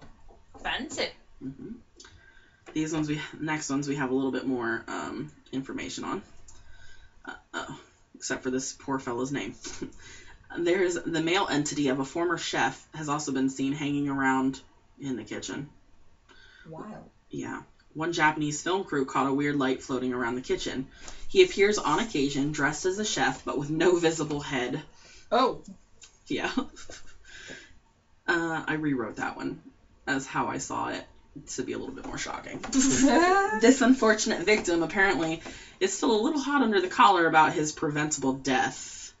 Fancy. 0.61 1.09
hmm 1.39 1.71
These 2.73 2.93
ones 2.93 3.07
we 3.07 3.19
next 3.39 3.69
ones 3.69 3.87
we 3.87 3.95
have 3.95 4.09
a 4.11 4.13
little 4.13 4.31
bit 4.31 4.45
more 4.45 4.83
um, 4.87 5.31
information 5.51 6.03
on. 6.03 6.21
Uh, 7.25 7.33
oh, 7.53 7.79
except 8.25 8.41
for 8.41 8.49
this 8.49 8.73
poor 8.73 8.97
fellow's 8.97 9.31
name. 9.31 9.53
There's 10.57 10.95
the 10.95 11.21
male 11.21 11.45
entity 11.47 11.89
of 11.89 11.99
a 11.99 12.03
former 12.03 12.37
chef 12.37 12.87
has 12.91 13.07
also 13.07 13.31
been 13.31 13.49
seen 13.49 13.71
hanging 13.71 14.09
around 14.09 14.59
in 14.99 15.15
the 15.15 15.23
kitchen. 15.23 15.67
Wow. 16.67 17.03
Yeah. 17.29 17.61
One 17.93 18.13
Japanese 18.13 18.59
film 18.59 18.83
crew 18.83 19.05
caught 19.05 19.27
a 19.27 19.31
weird 19.31 19.55
light 19.55 19.83
floating 19.83 20.11
around 20.11 20.33
the 20.33 20.41
kitchen. 20.41 20.87
He 21.27 21.43
appears 21.43 21.77
on 21.77 21.99
occasion 21.99 22.51
dressed 22.51 22.85
as 22.85 22.97
a 22.97 23.05
chef 23.05 23.45
but 23.45 23.59
with 23.59 23.69
no 23.69 23.95
visible 23.95 24.39
head. 24.39 24.81
Oh. 25.31 25.61
Yeah. 26.25 26.49
uh, 28.27 28.63
I 28.67 28.73
rewrote 28.73 29.17
that 29.17 29.35
one 29.35 29.59
as 30.07 30.25
how 30.25 30.47
I 30.47 30.57
saw 30.57 30.87
it 30.87 31.05
to 31.55 31.63
be 31.63 31.73
a 31.73 31.77
little 31.77 31.93
bit 31.93 32.05
more 32.05 32.17
shocking. 32.17 32.59
this 32.71 33.81
unfortunate 33.81 34.41
victim 34.43 34.81
apparently 34.81 35.39
is 35.79 35.91
still 35.91 36.13
a 36.15 36.21
little 36.21 36.39
hot 36.39 36.61
under 36.61 36.79
the 36.79 36.87
collar 36.87 37.25
about 37.25 37.51
his 37.51 37.71
preventable 37.71 38.31
death. 38.31 39.11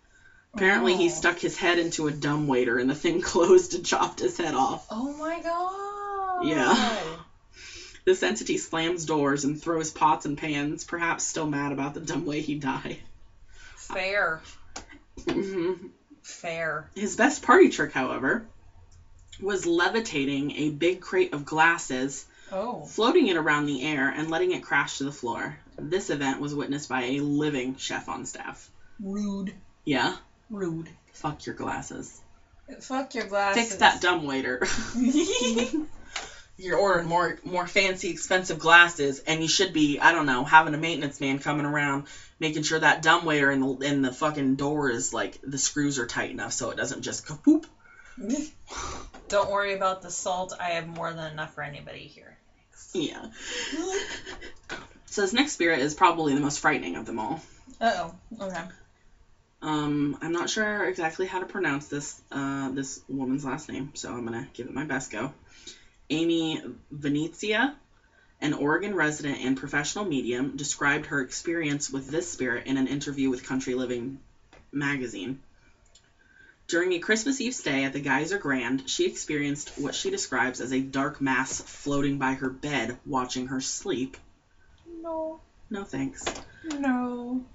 Apparently, 0.53 0.95
he 0.95 1.05
Oh. 1.05 1.09
stuck 1.09 1.37
his 1.39 1.55
head 1.55 1.77
into 1.77 2.07
a 2.07 2.11
dumbwaiter 2.11 2.77
and 2.77 2.89
the 2.89 2.93
thing 2.95 3.19
closed 3.31 3.73
and 3.73 3.85
chopped 3.85 4.19
his 4.19 4.37
head 4.37 4.53
off. 4.53 4.85
Oh 4.89 5.11
my 5.13 5.39
god. 5.39 6.47
Yeah. 6.47 7.17
This 8.05 8.21
entity 8.23 8.57
slams 8.57 9.03
doors 9.05 9.43
and 9.43 9.59
throws 9.59 9.89
pots 9.89 10.25
and 10.25 10.37
pans, 10.37 10.83
perhaps 10.83 11.23
still 11.25 11.47
mad 11.47 11.71
about 11.71 11.93
the 11.93 11.99
dumb 11.99 12.25
way 12.25 12.39
he 12.39 12.53
died. 12.55 12.97
Fair. 13.75 14.39
hmm 15.27 15.73
Fair. 16.21 16.87
His 16.95 17.15
best 17.15 17.41
party 17.41 17.69
trick, 17.69 17.91
however, 17.91 18.41
was 19.41 19.65
levitating 19.65 20.51
a 20.57 20.69
big 20.69 21.01
crate 21.01 21.33
of 21.33 21.45
glasses, 21.45 22.25
Oh. 22.51 22.85
floating 22.85 23.27
it 23.27 23.37
around 23.37 23.65
the 23.65 23.83
air, 23.83 24.07
and 24.09 24.29
letting 24.29 24.51
it 24.51 24.63
crash 24.63 24.99
to 24.99 25.03
the 25.03 25.11
floor. 25.11 25.57
This 25.77 26.09
event 26.09 26.39
was 26.39 26.53
witnessed 26.53 26.87
by 26.89 27.03
a 27.03 27.19
living 27.19 27.75
chef 27.77 28.07
on 28.07 28.25
staff. 28.25 28.69
Rude. 28.99 29.53
Yeah? 29.83 30.15
Rude. 30.49 30.89
Fuck 31.13 31.45
your 31.45 31.55
glasses. 31.55 32.21
Fuck 32.81 33.15
your 33.15 33.25
glasses. 33.25 33.63
Fix 33.63 33.75
that 33.77 34.01
dumb 34.01 34.25
waiter. 34.25 34.65
You're 36.57 36.77
ordering 36.77 37.07
more 37.07 37.37
more 37.43 37.67
fancy, 37.67 38.09
expensive 38.11 38.59
glasses, 38.59 39.19
and 39.19 39.41
you 39.41 39.47
should 39.49 39.73
be, 39.73 39.99
I 39.99 40.13
don't 40.13 40.25
know, 40.25 40.45
having 40.45 40.73
a 40.73 40.77
maintenance 40.77 41.19
man 41.19 41.39
coming 41.39 41.65
around, 41.65 42.05
making 42.39 42.63
sure 42.63 42.79
that 42.79 43.01
dumb 43.01 43.25
waiter 43.25 43.51
in 43.51 43.59
the 43.59 43.73
in 43.79 44.01
the 44.01 44.13
fucking 44.13 44.55
door 44.55 44.89
is 44.89 45.13
like 45.13 45.37
the 45.43 45.57
screws 45.57 45.99
are 45.99 46.05
tight 46.07 46.31
enough 46.31 46.53
so 46.53 46.69
it 46.69 46.77
doesn't 46.77 47.01
just 47.01 47.25
kapoop. 47.25 47.65
Don't 49.27 49.49
worry 49.49 49.73
about 49.73 50.01
the 50.01 50.09
salt. 50.09 50.53
I 50.59 50.71
have 50.71 50.87
more 50.87 51.13
than 51.13 51.31
enough 51.31 51.53
for 51.55 51.63
anybody 51.63 52.07
here. 52.07 52.37
Yeah. 52.93 53.25
So 55.05 55.21
this 55.21 55.33
next 55.33 55.53
spirit 55.53 55.79
is 55.79 55.93
probably 55.93 56.33
the 56.33 56.41
most 56.41 56.59
frightening 56.59 56.95
of 56.95 57.05
them 57.05 57.19
all. 57.19 57.41
Uh 57.79 57.93
oh. 57.95 58.45
Okay. 58.45 58.63
Um, 59.61 60.17
I'm 60.21 60.31
not 60.31 60.49
sure 60.49 60.85
exactly 60.85 61.25
how 61.25 61.39
to 61.39 61.45
pronounce 61.45 61.87
this 61.87 62.21
uh, 62.31 62.69
this 62.69 62.99
woman's 63.07 63.43
last 63.43 63.69
name, 63.69 63.91
so 63.95 64.11
I'm 64.11 64.25
gonna 64.25 64.47
give 64.53 64.67
it 64.67 64.73
my 64.73 64.83
best 64.83 65.11
go. 65.11 65.31
Amy 66.09 66.61
Venezia, 66.91 67.75
an 68.41 68.53
Oregon 68.53 68.93
resident 68.93 69.39
and 69.41 69.57
professional 69.57 70.05
medium, 70.05 70.55
described 70.55 71.07
her 71.07 71.21
experience 71.21 71.89
with 71.89 72.07
this 72.07 72.29
spirit 72.29 72.67
in 72.67 72.77
an 72.77 72.87
interview 72.87 73.29
with 73.29 73.43
Country 73.43 73.73
Living 73.73 74.19
magazine. 74.71 75.39
During 76.67 76.93
a 76.93 76.99
Christmas 76.99 77.39
Eve 77.39 77.53
stay 77.53 77.83
at 77.83 77.93
the 77.93 77.99
Geiser 77.99 78.39
Grand, 78.39 78.89
she 78.89 79.05
experienced 79.05 79.77
what 79.77 79.93
she 79.93 80.09
describes 80.09 80.59
as 80.59 80.73
a 80.73 80.81
dark 80.81 81.21
mass 81.21 81.61
floating 81.61 82.17
by 82.17 82.33
her 82.33 82.49
bed, 82.49 82.97
watching 83.05 83.47
her 83.47 83.61
sleep. 83.61 84.17
No. 85.01 85.41
No 85.69 85.83
thanks. 85.83 86.25
No. 86.63 87.45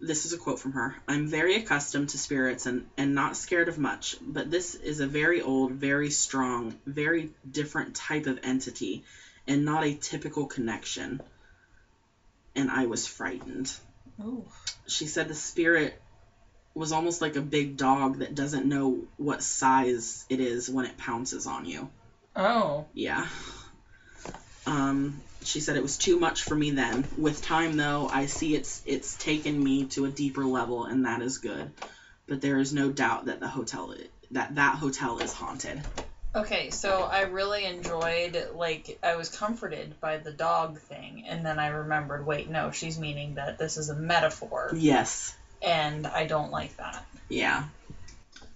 This 0.00 0.24
is 0.24 0.32
a 0.32 0.38
quote 0.38 0.58
from 0.58 0.72
her. 0.72 0.94
I'm 1.06 1.28
very 1.28 1.56
accustomed 1.56 2.10
to 2.10 2.18
spirits 2.18 2.64
and, 2.64 2.88
and 2.96 3.14
not 3.14 3.36
scared 3.36 3.68
of 3.68 3.78
much, 3.78 4.16
but 4.22 4.50
this 4.50 4.74
is 4.74 5.00
a 5.00 5.06
very 5.06 5.42
old, 5.42 5.72
very 5.72 6.10
strong, 6.10 6.78
very 6.86 7.30
different 7.50 7.94
type 7.94 8.26
of 8.26 8.38
entity 8.42 9.04
and 9.46 9.64
not 9.64 9.84
a 9.84 9.94
typical 9.94 10.46
connection. 10.46 11.20
And 12.54 12.70
I 12.70 12.86
was 12.86 13.06
frightened. 13.06 13.70
Oh. 14.22 14.44
She 14.86 15.06
said 15.06 15.28
the 15.28 15.34
spirit 15.34 16.00
was 16.78 16.92
almost 16.92 17.20
like 17.20 17.36
a 17.36 17.40
big 17.40 17.76
dog 17.76 18.20
that 18.20 18.34
doesn't 18.34 18.64
know 18.64 18.98
what 19.16 19.42
size 19.42 20.24
it 20.28 20.40
is 20.40 20.70
when 20.70 20.84
it 20.84 20.96
pounces 20.96 21.46
on 21.46 21.64
you. 21.64 21.90
Oh. 22.36 22.86
Yeah. 22.94 23.26
Um, 24.64 25.20
she 25.42 25.60
said 25.60 25.76
it 25.76 25.82
was 25.82 25.96
too 25.96 26.18
much 26.18 26.44
for 26.44 26.54
me 26.54 26.70
then. 26.70 27.04
With 27.16 27.42
time, 27.42 27.76
though, 27.76 28.08
I 28.08 28.26
see 28.26 28.54
it's 28.54 28.82
it's 28.86 29.16
taken 29.16 29.62
me 29.62 29.86
to 29.86 30.04
a 30.04 30.08
deeper 30.08 30.44
level, 30.44 30.84
and 30.84 31.04
that 31.04 31.20
is 31.20 31.38
good. 31.38 31.70
But 32.26 32.40
there 32.40 32.58
is 32.58 32.72
no 32.72 32.90
doubt 32.90 33.24
that 33.24 33.40
the 33.40 33.48
hotel 33.48 33.94
that 34.30 34.54
that 34.54 34.76
hotel 34.76 35.18
is 35.18 35.32
haunted. 35.32 35.80
Okay, 36.34 36.70
so 36.70 37.02
I 37.02 37.22
really 37.22 37.64
enjoyed, 37.64 38.50
like, 38.54 38.98
I 39.02 39.16
was 39.16 39.30
comforted 39.30 39.98
by 39.98 40.18
the 40.18 40.30
dog 40.30 40.78
thing, 40.78 41.24
and 41.26 41.44
then 41.44 41.58
I 41.58 41.68
remembered, 41.68 42.26
wait, 42.26 42.50
no, 42.50 42.70
she's 42.70 42.98
meaning 42.98 43.36
that 43.36 43.56
this 43.58 43.78
is 43.78 43.88
a 43.88 43.94
metaphor, 43.94 44.70
Yes. 44.76 45.34
And 45.62 46.06
I 46.06 46.26
don't 46.26 46.50
like 46.50 46.76
that. 46.76 47.04
Yeah. 47.28 47.64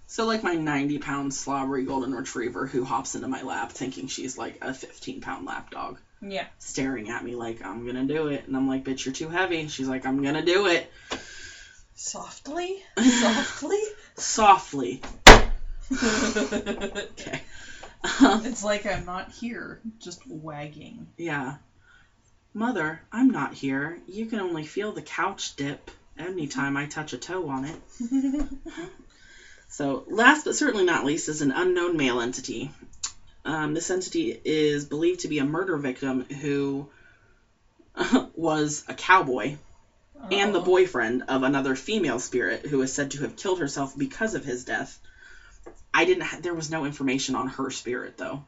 So 0.07 0.25
like 0.25 0.43
my 0.43 0.53
90 0.53 0.99
pound 0.99 1.33
slobbery 1.33 1.83
golden 1.85 2.13
retriever 2.13 2.67
who 2.67 2.83
hops 2.83 3.15
into 3.15 3.27
my 3.27 3.41
lap 3.41 3.71
thinking 3.71 4.07
she's 4.07 4.37
like 4.37 4.59
a 4.61 4.73
15 4.73 5.21
pound 5.21 5.45
lap 5.45 5.71
dog. 5.71 5.99
Yeah. 6.25 6.45
staring 6.59 7.09
at 7.09 7.21
me 7.21 7.35
like 7.35 7.65
I'm 7.65 7.85
gonna 7.85 8.05
do 8.05 8.27
it, 8.27 8.47
and 8.47 8.55
I'm 8.55 8.65
like, 8.65 8.85
"Bitch, 8.85 9.03
you're 9.03 9.13
too 9.13 9.27
heavy." 9.27 9.67
She's 9.67 9.89
like, 9.89 10.05
"I'm 10.05 10.23
gonna 10.23 10.45
do 10.45 10.67
it." 10.67 10.89
Softly. 11.95 12.81
Softly. 12.97 13.81
Softly. 14.15 15.01
Okay. 15.91 17.41
It's 18.21 18.63
like 18.63 18.85
I'm 18.85 19.05
not 19.05 19.31
here, 19.31 19.79
just 19.99 20.25
wagging. 20.27 21.07
yeah. 21.17 21.55
Mother, 22.53 23.01
I'm 23.11 23.29
not 23.31 23.53
here. 23.53 23.97
You 24.07 24.25
can 24.27 24.39
only 24.39 24.63
feel 24.63 24.91
the 24.91 25.01
couch 25.01 25.55
dip 25.55 25.89
anytime 26.17 26.77
I 26.77 26.85
touch 26.85 27.13
a 27.13 27.17
toe 27.17 27.47
on 27.49 27.65
it. 27.65 27.81
So, 29.69 30.03
last 30.07 30.45
but 30.45 30.55
certainly 30.55 30.85
not 30.85 31.03
least 31.03 31.29
is 31.29 31.41
an 31.41 31.51
unknown 31.51 31.97
male 31.97 32.21
entity. 32.21 32.71
Um, 33.43 33.73
this 33.73 33.89
entity 33.89 34.39
is 34.45 34.85
believed 34.85 35.21
to 35.21 35.27
be 35.27 35.39
a 35.39 35.45
murder 35.45 35.77
victim 35.77 36.25
who 36.25 36.89
was 38.35 38.83
a 38.87 38.93
cowboy 38.93 39.55
and 40.29 40.53
the 40.53 40.59
Oh. 40.61 40.63
boyfriend 40.63 41.23
of 41.27 41.41
another 41.41 41.75
female 41.75 42.19
spirit 42.19 42.67
who 42.67 42.83
is 42.83 42.93
said 42.93 43.09
to 43.11 43.21
have 43.23 43.35
killed 43.35 43.57
herself 43.59 43.97
because 43.97 44.35
of 44.35 44.45
his 44.45 44.63
death. 44.63 44.99
I 45.91 46.05
didn't. 46.05 46.23
Ha- 46.23 46.37
there 46.43 46.53
was 46.53 46.69
no 46.69 46.85
information 46.85 47.33
on 47.33 47.47
her 47.47 47.71
spirit 47.71 48.15
though. 48.15 48.45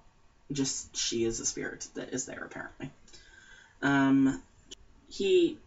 Just 0.51 0.95
she 0.95 1.23
is 1.23 1.39
a 1.39 1.45
spirit 1.47 1.87
that 1.95 2.13
is 2.13 2.27
there 2.27 2.43
apparently. 2.45 2.91
Um, 3.81 4.43
he 5.09 5.57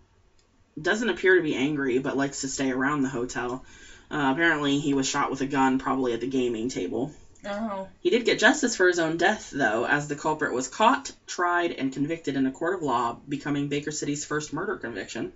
doesn't 0.80 1.08
appear 1.08 1.36
to 1.36 1.42
be 1.42 1.54
angry, 1.54 1.98
but 1.98 2.16
likes 2.16 2.42
to 2.42 2.48
stay 2.48 2.70
around 2.70 3.02
the 3.02 3.08
hotel. 3.08 3.64
Uh, 4.10 4.30
apparently, 4.32 4.78
he 4.78 4.94
was 4.94 5.06
shot 5.06 5.30
with 5.30 5.40
a 5.40 5.46
gun, 5.46 5.78
probably 5.78 6.12
at 6.12 6.20
the 6.20 6.26
gaming 6.26 6.68
table. 6.68 7.12
Oh. 7.44 7.88
He 8.00 8.10
did 8.10 8.24
get 8.24 8.38
justice 8.38 8.76
for 8.76 8.88
his 8.88 8.98
own 8.98 9.16
death, 9.16 9.50
though, 9.50 9.86
as 9.86 10.08
the 10.08 10.16
culprit 10.16 10.52
was 10.52 10.68
caught, 10.68 11.12
tried, 11.26 11.72
and 11.72 11.92
convicted 11.92 12.36
in 12.36 12.46
a 12.46 12.50
court 12.50 12.74
of 12.74 12.82
law, 12.82 13.18
becoming 13.28 13.68
Baker 13.68 13.90
City's 13.90 14.24
first 14.24 14.52
murder 14.52 14.76
conviction. 14.76 15.32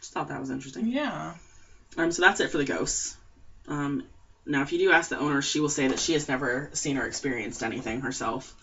Just 0.00 0.12
thought 0.12 0.28
that 0.28 0.40
was 0.40 0.50
interesting. 0.50 0.86
Yeah. 0.86 1.34
Um, 1.96 2.10
so 2.10 2.22
that's 2.22 2.40
it 2.40 2.50
for 2.50 2.58
the 2.58 2.64
ghosts. 2.64 3.16
Um, 3.68 4.04
now, 4.46 4.62
if 4.62 4.72
you 4.72 4.78
do 4.78 4.90
ask 4.90 5.08
the 5.08 5.18
owner, 5.18 5.40
she 5.40 5.60
will 5.60 5.68
say 5.68 5.88
that 5.88 5.98
she 5.98 6.12
has 6.14 6.28
never 6.28 6.70
seen 6.72 6.98
or 6.98 7.06
experienced 7.06 7.62
anything 7.62 8.00
herself. 8.00 8.54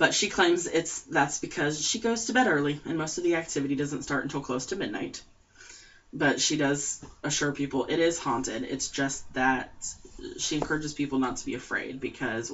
But 0.00 0.14
she 0.14 0.30
claims 0.30 0.66
it's 0.66 1.00
that's 1.10 1.36
because 1.36 1.86
she 1.86 1.98
goes 1.98 2.24
to 2.24 2.32
bed 2.32 2.46
early, 2.46 2.80
and 2.86 2.96
most 2.96 3.18
of 3.18 3.24
the 3.24 3.34
activity 3.34 3.74
doesn't 3.74 4.00
start 4.00 4.22
until 4.22 4.40
close 4.40 4.64
to 4.66 4.76
midnight. 4.76 5.20
But 6.10 6.40
she 6.40 6.56
does 6.56 6.98
assure 7.22 7.52
people 7.52 7.84
it 7.86 7.98
is 7.98 8.18
haunted. 8.18 8.64
It's 8.64 8.88
just 8.88 9.22
that 9.34 9.68
she 10.38 10.56
encourages 10.56 10.94
people 10.94 11.18
not 11.18 11.36
to 11.36 11.44
be 11.44 11.52
afraid 11.52 12.00
because 12.00 12.50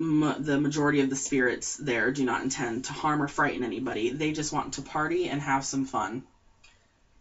m- 0.00 0.34
the 0.38 0.58
majority 0.58 1.02
of 1.02 1.08
the 1.08 1.14
spirits 1.14 1.76
there 1.76 2.10
do 2.10 2.24
not 2.24 2.42
intend 2.42 2.82
to 2.86 2.92
harm 2.92 3.22
or 3.22 3.28
frighten 3.28 3.62
anybody. 3.62 4.10
They 4.10 4.32
just 4.32 4.50
want 4.52 4.72
to 4.72 4.82
party 4.82 5.28
and 5.28 5.40
have 5.40 5.64
some 5.64 5.84
fun. 5.84 6.24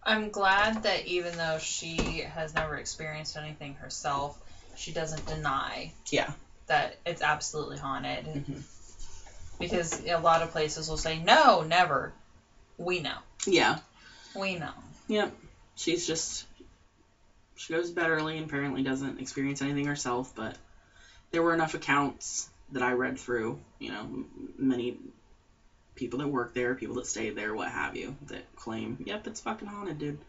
I'm 0.01 0.29
glad 0.31 0.81
that 0.83 1.05
even 1.05 1.37
though 1.37 1.59
she 1.59 2.21
has 2.21 2.51
never 2.55 2.75
experienced 2.77 3.37
anything 3.37 3.75
herself, 3.75 4.35
she 4.75 4.91
doesn't 4.91 5.27
deny 5.27 5.91
Yeah. 6.09 6.31
that 6.65 6.95
it's 7.05 7.21
absolutely 7.21 7.77
haunted. 7.77 8.25
Mhm. 8.25 8.63
Because 9.59 10.05
a 10.05 10.19
lot 10.19 10.41
of 10.41 10.51
places 10.51 10.87
will 10.87 10.97
say, 10.97 11.17
no, 11.17 11.63
never. 11.63 12.13
We 12.77 12.99
know. 12.99 13.17
Yeah. 13.45 13.79
We 14.35 14.55
know. 14.55 14.73
Yep. 15.07 15.35
She's 15.75 16.05
just 16.05 16.45
she 17.57 17.73
goes 17.73 17.89
to 17.89 17.95
bed 17.95 18.09
early 18.09 18.37
and 18.37 18.45
apparently 18.45 18.83
doesn't 18.83 19.19
experience 19.19 19.61
anything 19.61 19.85
herself, 19.85 20.33
but 20.35 20.55
there 21.31 21.41
were 21.41 21.53
enough 21.53 21.73
accounts 21.73 22.47
that 22.71 22.83
I 22.83 22.91
read 22.91 23.17
through, 23.17 23.59
you 23.79 23.91
know, 23.91 24.25
many 24.57 24.97
people 25.95 26.19
that 26.19 26.27
work 26.27 26.53
there, 26.53 26.75
people 26.75 26.95
that 26.95 27.07
stay 27.07 27.31
there, 27.31 27.53
what 27.53 27.69
have 27.69 27.95
you, 27.95 28.15
that 28.27 28.55
claim, 28.55 28.97
yep, 29.05 29.25
it's 29.27 29.41
fucking 29.41 29.67
haunted, 29.67 29.97
dude. 29.97 30.19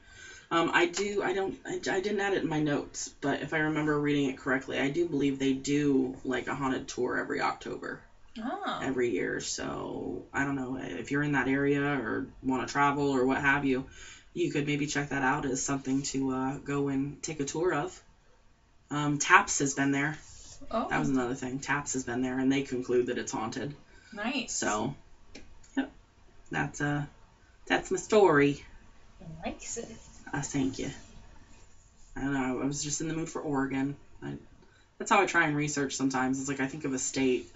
Um, 0.51 0.70
I 0.72 0.87
do, 0.87 1.22
I 1.22 1.35
don't, 1.35 1.59
I, 1.66 1.74
I 1.74 2.01
didn't 2.01 2.20
add 2.20 2.33
it 2.33 2.43
in 2.43 2.49
my 2.49 2.61
notes, 2.61 3.11
but 3.20 3.43
if 3.43 3.53
I 3.53 3.59
remember 3.59 4.01
reading 4.01 4.31
it 4.31 4.39
correctly, 4.39 4.79
I 4.79 4.89
do 4.89 5.07
believe 5.07 5.39
they 5.39 5.53
do 5.53 6.16
like 6.24 6.49
a 6.49 6.55
haunted 6.55 6.89
tour 6.89 7.18
every 7.18 7.43
October 7.43 8.01
Oh. 8.41 8.80
every 8.82 9.11
year. 9.11 9.41
So 9.41 10.24
I 10.32 10.45
don't 10.45 10.55
know 10.55 10.76
if 10.80 11.11
you're 11.11 11.22
in 11.22 11.32
that 11.32 11.49
area 11.49 11.82
or 11.82 12.26
want 12.43 12.66
to 12.66 12.70
travel 12.70 13.05
or 13.11 13.24
what 13.24 13.41
have 13.41 13.64
you, 13.64 13.84
you 14.34 14.51
could 14.51 14.66
maybe 14.66 14.86
check 14.86 15.09
that 15.09 15.22
out 15.22 15.45
as 15.45 15.61
something 15.61 16.03
to 16.03 16.30
uh, 16.30 16.57
go 16.59 16.89
and 16.89 17.20
take 17.22 17.41
a 17.41 17.45
tour 17.45 17.72
of. 17.72 18.01
Um, 18.91 19.16
Taps 19.16 19.59
has 19.59 19.74
been 19.74 19.91
there. 19.91 20.16
Oh, 20.70 20.89
That 20.89 20.99
was 20.99 21.09
another 21.09 21.34
thing. 21.34 21.59
Taps 21.59 21.93
has 21.93 22.03
been 22.03 22.20
there, 22.20 22.39
and 22.39 22.51
they 22.51 22.62
conclude 22.62 23.07
that 23.07 23.18
it's 23.18 23.30
haunted. 23.32 23.72
nice. 24.12 24.53
So, 24.53 24.93
yep, 25.76 25.89
that's 26.51 26.80
uh, 26.80 27.05
that's 27.66 27.91
my 27.91 27.97
story. 27.97 28.62
likes 29.45 29.76
it. 29.76 29.89
I 30.32 30.41
thank 30.41 30.78
you. 30.78 30.91
I 32.16 32.20
don't 32.22 32.32
know. 32.32 32.61
I 32.61 32.64
was 32.64 32.82
just 32.82 33.01
in 33.01 33.09
the 33.09 33.14
mood 33.14 33.28
for 33.28 33.41
Oregon. 33.41 33.95
I, 34.22 34.34
that's 34.99 35.11
how 35.11 35.20
I 35.20 35.24
try 35.24 35.45
and 35.47 35.55
research 35.55 35.95
sometimes. 35.95 36.39
It's 36.39 36.49
like 36.49 36.61
I 36.61 36.66
think 36.66 36.84
of 36.84 36.93
a 36.93 36.99
state. 36.99 37.47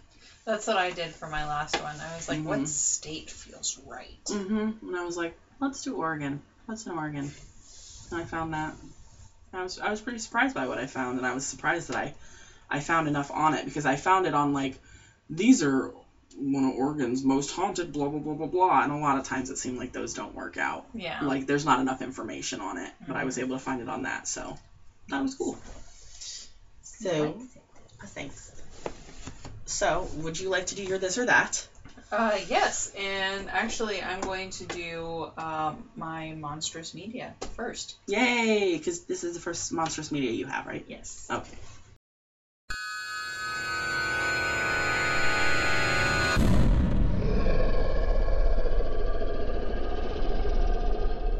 That's 0.44 0.66
what 0.66 0.76
I 0.76 0.90
did 0.90 1.14
for 1.14 1.28
my 1.28 1.46
last 1.46 1.80
one. 1.80 1.94
I 2.00 2.16
was 2.16 2.28
like, 2.28 2.40
Mhm. 2.40 2.44
what 2.44 2.68
state 2.68 3.30
feels 3.30 3.78
right? 3.86 4.24
Mm-hmm. 4.26 4.86
And 4.86 4.96
I 4.96 5.04
was 5.04 5.16
like, 5.16 5.32
let's 5.60 5.82
do 5.82 5.94
Oregon. 5.94 6.40
Let's 6.66 6.82
do 6.84 6.90
Oregon. 6.92 7.30
And 8.10 8.20
I 8.20 8.24
found 8.24 8.52
that. 8.52 8.74
I 9.52 9.62
was 9.62 9.78
I 9.78 9.90
was 9.90 10.00
pretty 10.00 10.18
surprised 10.18 10.54
by 10.54 10.66
what 10.66 10.78
I 10.78 10.86
found, 10.86 11.18
and 11.18 11.26
I 11.26 11.34
was 11.34 11.44
surprised 11.44 11.88
that 11.88 11.96
I 11.96 12.14
I 12.70 12.80
found 12.80 13.06
enough 13.06 13.30
on 13.30 13.54
it 13.54 13.64
because 13.64 13.84
I 13.84 13.96
found 13.96 14.26
it 14.26 14.34
on 14.34 14.52
like 14.52 14.80
these 15.28 15.62
are 15.62 15.92
one 16.36 16.64
of 16.64 16.74
Oregon's 16.74 17.22
most 17.22 17.50
haunted 17.50 17.92
blah 17.92 18.08
blah 18.08 18.18
blah 18.18 18.34
blah 18.34 18.46
blah, 18.46 18.82
and 18.82 18.90
a 18.90 18.96
lot 18.96 19.18
of 19.18 19.24
times 19.24 19.50
it 19.50 19.58
seemed 19.58 19.76
like 19.78 19.92
those 19.92 20.14
don't 20.14 20.34
work 20.34 20.56
out. 20.56 20.86
Yeah. 20.94 21.20
Like 21.22 21.46
there's 21.46 21.66
not 21.66 21.80
enough 21.80 22.00
information 22.00 22.60
on 22.60 22.78
it, 22.78 22.90
but 23.06 23.16
I 23.16 23.24
was 23.24 23.36
able 23.38 23.56
to 23.58 23.62
find 23.62 23.80
it 23.82 23.88
on 23.88 24.02
that, 24.02 24.26
so 24.26 24.56
that 25.08 25.22
was 25.22 25.34
cool. 25.34 25.58
So 26.82 27.42
thanks. 28.06 28.50
So, 29.66 30.08
would 30.16 30.38
you 30.38 30.48
like 30.48 30.66
to 30.66 30.74
do 30.74 30.82
your 30.82 30.98
this 30.98 31.18
or 31.18 31.26
that? 31.26 31.66
Uh, 32.12 32.38
yes, 32.46 32.92
and 32.94 33.48
actually, 33.48 34.02
I'm 34.02 34.20
going 34.20 34.50
to 34.50 34.66
do 34.66 35.30
um, 35.38 35.88
my 35.96 36.32
monstrous 36.32 36.92
media 36.92 37.34
first. 37.56 37.96
Yay! 38.06 38.76
Because 38.76 39.04
this 39.04 39.24
is 39.24 39.34
the 39.34 39.40
first 39.40 39.72
monstrous 39.72 40.12
media 40.12 40.30
you 40.30 40.44
have, 40.44 40.66
right? 40.66 40.84
Yes. 40.86 41.26
Okay. 41.30 41.56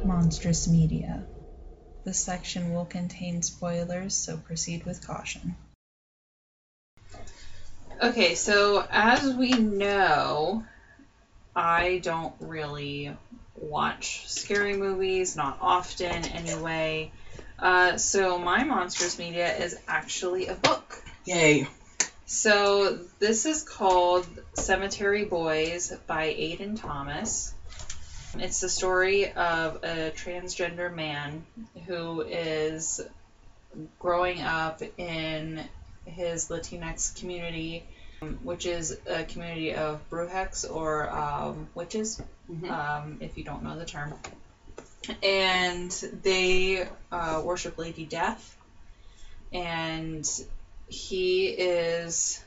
Monstrous 0.02 0.68
media. 0.68 1.22
This 2.04 2.18
section 2.18 2.72
will 2.72 2.86
contain 2.86 3.42
spoilers, 3.42 4.14
so 4.14 4.38
proceed 4.38 4.86
with 4.86 5.06
caution. 5.06 5.54
Okay, 8.02 8.34
so 8.34 8.84
as 8.90 9.32
we 9.32 9.52
know, 9.52 10.64
I 11.54 12.00
don't 12.02 12.34
really 12.40 13.16
watch 13.54 14.28
scary 14.28 14.76
movies, 14.76 15.36
not 15.36 15.58
often 15.60 16.24
anyway. 16.24 17.12
Uh, 17.60 17.96
so 17.98 18.38
my 18.38 18.64
monstrous 18.64 19.20
media 19.20 19.56
is 19.56 19.78
actually 19.86 20.48
a 20.48 20.54
book. 20.54 21.00
Yay. 21.26 21.68
So 22.26 22.98
this 23.20 23.46
is 23.46 23.62
called 23.62 24.26
Cemetery 24.54 25.24
Boys 25.24 25.92
by 26.08 26.26
Aiden 26.30 26.80
Thomas. 26.80 27.54
It's 28.36 28.58
the 28.60 28.68
story 28.68 29.32
of 29.32 29.84
a 29.84 30.10
transgender 30.16 30.92
man 30.92 31.46
who 31.86 32.22
is 32.22 33.00
growing 34.00 34.40
up 34.40 34.82
in 34.98 35.62
his 36.06 36.48
Latinx 36.48 37.18
community, 37.18 37.82
um, 38.22 38.38
which 38.42 38.66
is 38.66 38.96
a 39.06 39.24
community 39.24 39.74
of 39.74 40.00
brujx 40.10 40.64
or 40.70 41.10
um, 41.10 41.68
witches, 41.74 42.20
Mhm. 42.50 42.70
um, 42.70 43.18
if 43.20 43.36
you 43.36 43.44
don't 43.44 43.62
know 43.62 43.78
the 43.78 43.84
term. 43.84 44.12
And 45.22 45.90
they 46.22 46.86
uh, 47.10 47.40
worship 47.44 47.78
Lady 47.78 48.04
Death. 48.04 48.56
And 49.52 50.26
he 50.88 51.48
is 51.48 52.40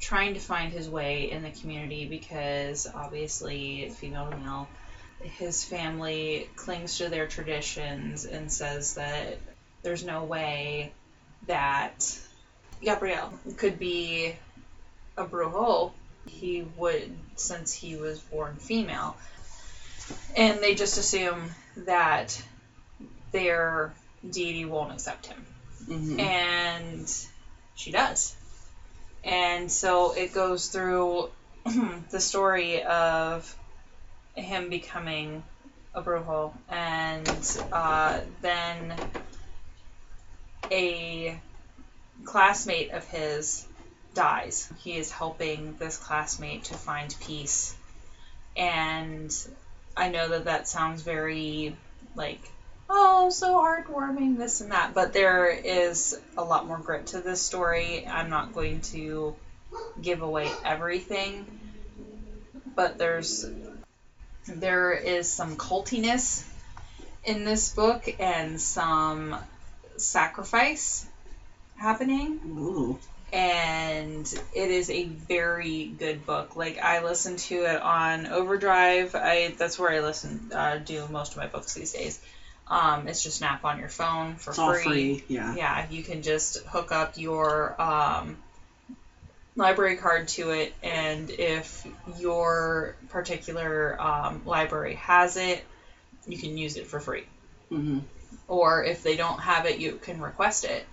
trying 0.00 0.34
to 0.34 0.40
find 0.40 0.72
his 0.72 0.88
way 0.88 1.30
in 1.30 1.42
the 1.42 1.50
community 1.50 2.04
because 2.04 2.86
obviously 2.92 3.88
female 3.90 4.30
to 4.30 4.36
male 4.36 4.68
his 5.22 5.64
family 5.64 6.48
clings 6.56 6.98
to 6.98 7.08
their 7.08 7.26
traditions 7.26 8.24
and 8.24 8.50
says 8.50 8.94
that 8.94 9.38
there's 9.82 10.02
no 10.02 10.24
way 10.24 10.92
that 11.46 12.18
Yadriel 12.82 13.30
could 13.56 13.78
be 13.78 14.34
a 15.16 15.24
brujo 15.24 15.90
he 16.26 16.62
would 16.76 17.10
since 17.36 17.72
he 17.72 17.96
was 17.96 18.18
born 18.20 18.56
female 18.56 19.16
and 20.36 20.62
they 20.62 20.72
just 20.74 20.96
assume 20.96 21.52
that 21.76 22.40
their 23.32 23.92
deity 24.28 24.64
won't 24.64 24.92
accept 24.92 25.26
him 25.26 25.44
Mhm. 25.88 26.20
and 26.20 27.08
she 27.74 27.90
does. 27.90 28.32
And 29.24 29.70
so 29.70 30.12
it 30.12 30.32
goes 30.32 30.66
through 30.66 31.28
the 32.10 32.20
story 32.20 32.82
of 32.82 33.54
him 34.34 34.68
becoming 34.68 35.42
a 35.94 36.00
brujo 36.00 36.52
and 36.68 37.56
uh, 37.72 38.20
then 38.40 39.00
a 40.70 41.40
classmate 42.24 42.92
of 42.92 43.06
his 43.06 43.66
dies. 44.14 44.70
He 44.78 44.96
is 44.96 45.10
helping 45.10 45.76
this 45.78 45.96
classmate 45.96 46.64
to 46.64 46.74
find 46.74 47.14
peace. 47.20 47.74
And 48.56 49.34
I 49.96 50.08
know 50.08 50.28
that 50.28 50.44
that 50.44 50.68
sounds 50.68 51.02
very 51.02 51.76
like, 52.14 52.40
oh, 52.88 53.30
so 53.30 53.56
heartwarming, 53.56 54.36
this 54.36 54.60
and 54.60 54.72
that. 54.72 54.94
But 54.94 55.12
there 55.12 55.48
is 55.48 56.18
a 56.36 56.44
lot 56.44 56.66
more 56.66 56.78
grit 56.78 57.08
to 57.08 57.20
this 57.20 57.40
story. 57.40 58.06
I'm 58.06 58.30
not 58.30 58.52
going 58.52 58.82
to 58.92 59.34
give 60.00 60.22
away 60.22 60.50
everything, 60.64 61.46
but 62.74 62.98
there's 62.98 63.46
there 64.46 64.92
is 64.92 65.30
some 65.30 65.56
cultiness 65.56 66.44
in 67.24 67.44
this 67.44 67.72
book 67.72 68.12
and 68.18 68.60
some 68.60 69.36
sacrifice 70.02 71.04
happening. 71.76 72.38
Ooh. 72.46 72.98
And 73.32 74.30
it 74.54 74.70
is 74.70 74.90
a 74.90 75.04
very 75.04 75.86
good 75.86 76.26
book. 76.26 76.54
Like 76.54 76.78
I 76.78 76.98
listen 76.98 77.36
to 77.36 77.64
it 77.64 77.80
on 77.80 78.26
Overdrive. 78.26 79.14
I 79.14 79.54
that's 79.56 79.78
where 79.78 79.90
I 79.90 80.00
listen 80.00 80.50
uh, 80.54 80.76
do 80.76 81.06
most 81.06 81.32
of 81.32 81.38
my 81.38 81.46
books 81.46 81.72
these 81.72 81.92
days. 81.92 82.18
Um, 82.66 83.08
it's 83.08 83.22
just 83.22 83.40
an 83.40 83.46
app 83.46 83.64
on 83.64 83.78
your 83.78 83.88
phone 83.88 84.36
for 84.36 84.50
It's 84.50 84.58
free. 84.58 84.82
free. 84.82 85.22
Yeah. 85.28 85.54
Yeah, 85.54 85.86
you 85.88 86.02
can 86.02 86.22
just 86.22 86.58
hook 86.66 86.92
up 86.92 87.16
your 87.16 87.80
um, 87.80 88.36
library 89.56 89.94
card 89.94 90.28
to 90.28 90.50
it, 90.50 90.72
and 90.82 91.30
if 91.30 91.86
your 92.18 92.94
particular 93.08 94.00
um, 94.00 94.42
library 94.44 94.94
has 94.94 95.36
it, 95.36 95.64
you 96.26 96.38
can 96.38 96.56
use 96.56 96.76
it 96.76 96.86
for 96.86 97.00
free. 97.00 97.24
hmm 97.68 97.98
Or 98.52 98.84
if 98.84 99.02
they 99.02 99.16
don't 99.16 99.40
have 99.40 99.64
it, 99.64 99.78
you 99.78 99.98
can 100.02 100.20
request 100.20 100.64
it. 100.64 100.84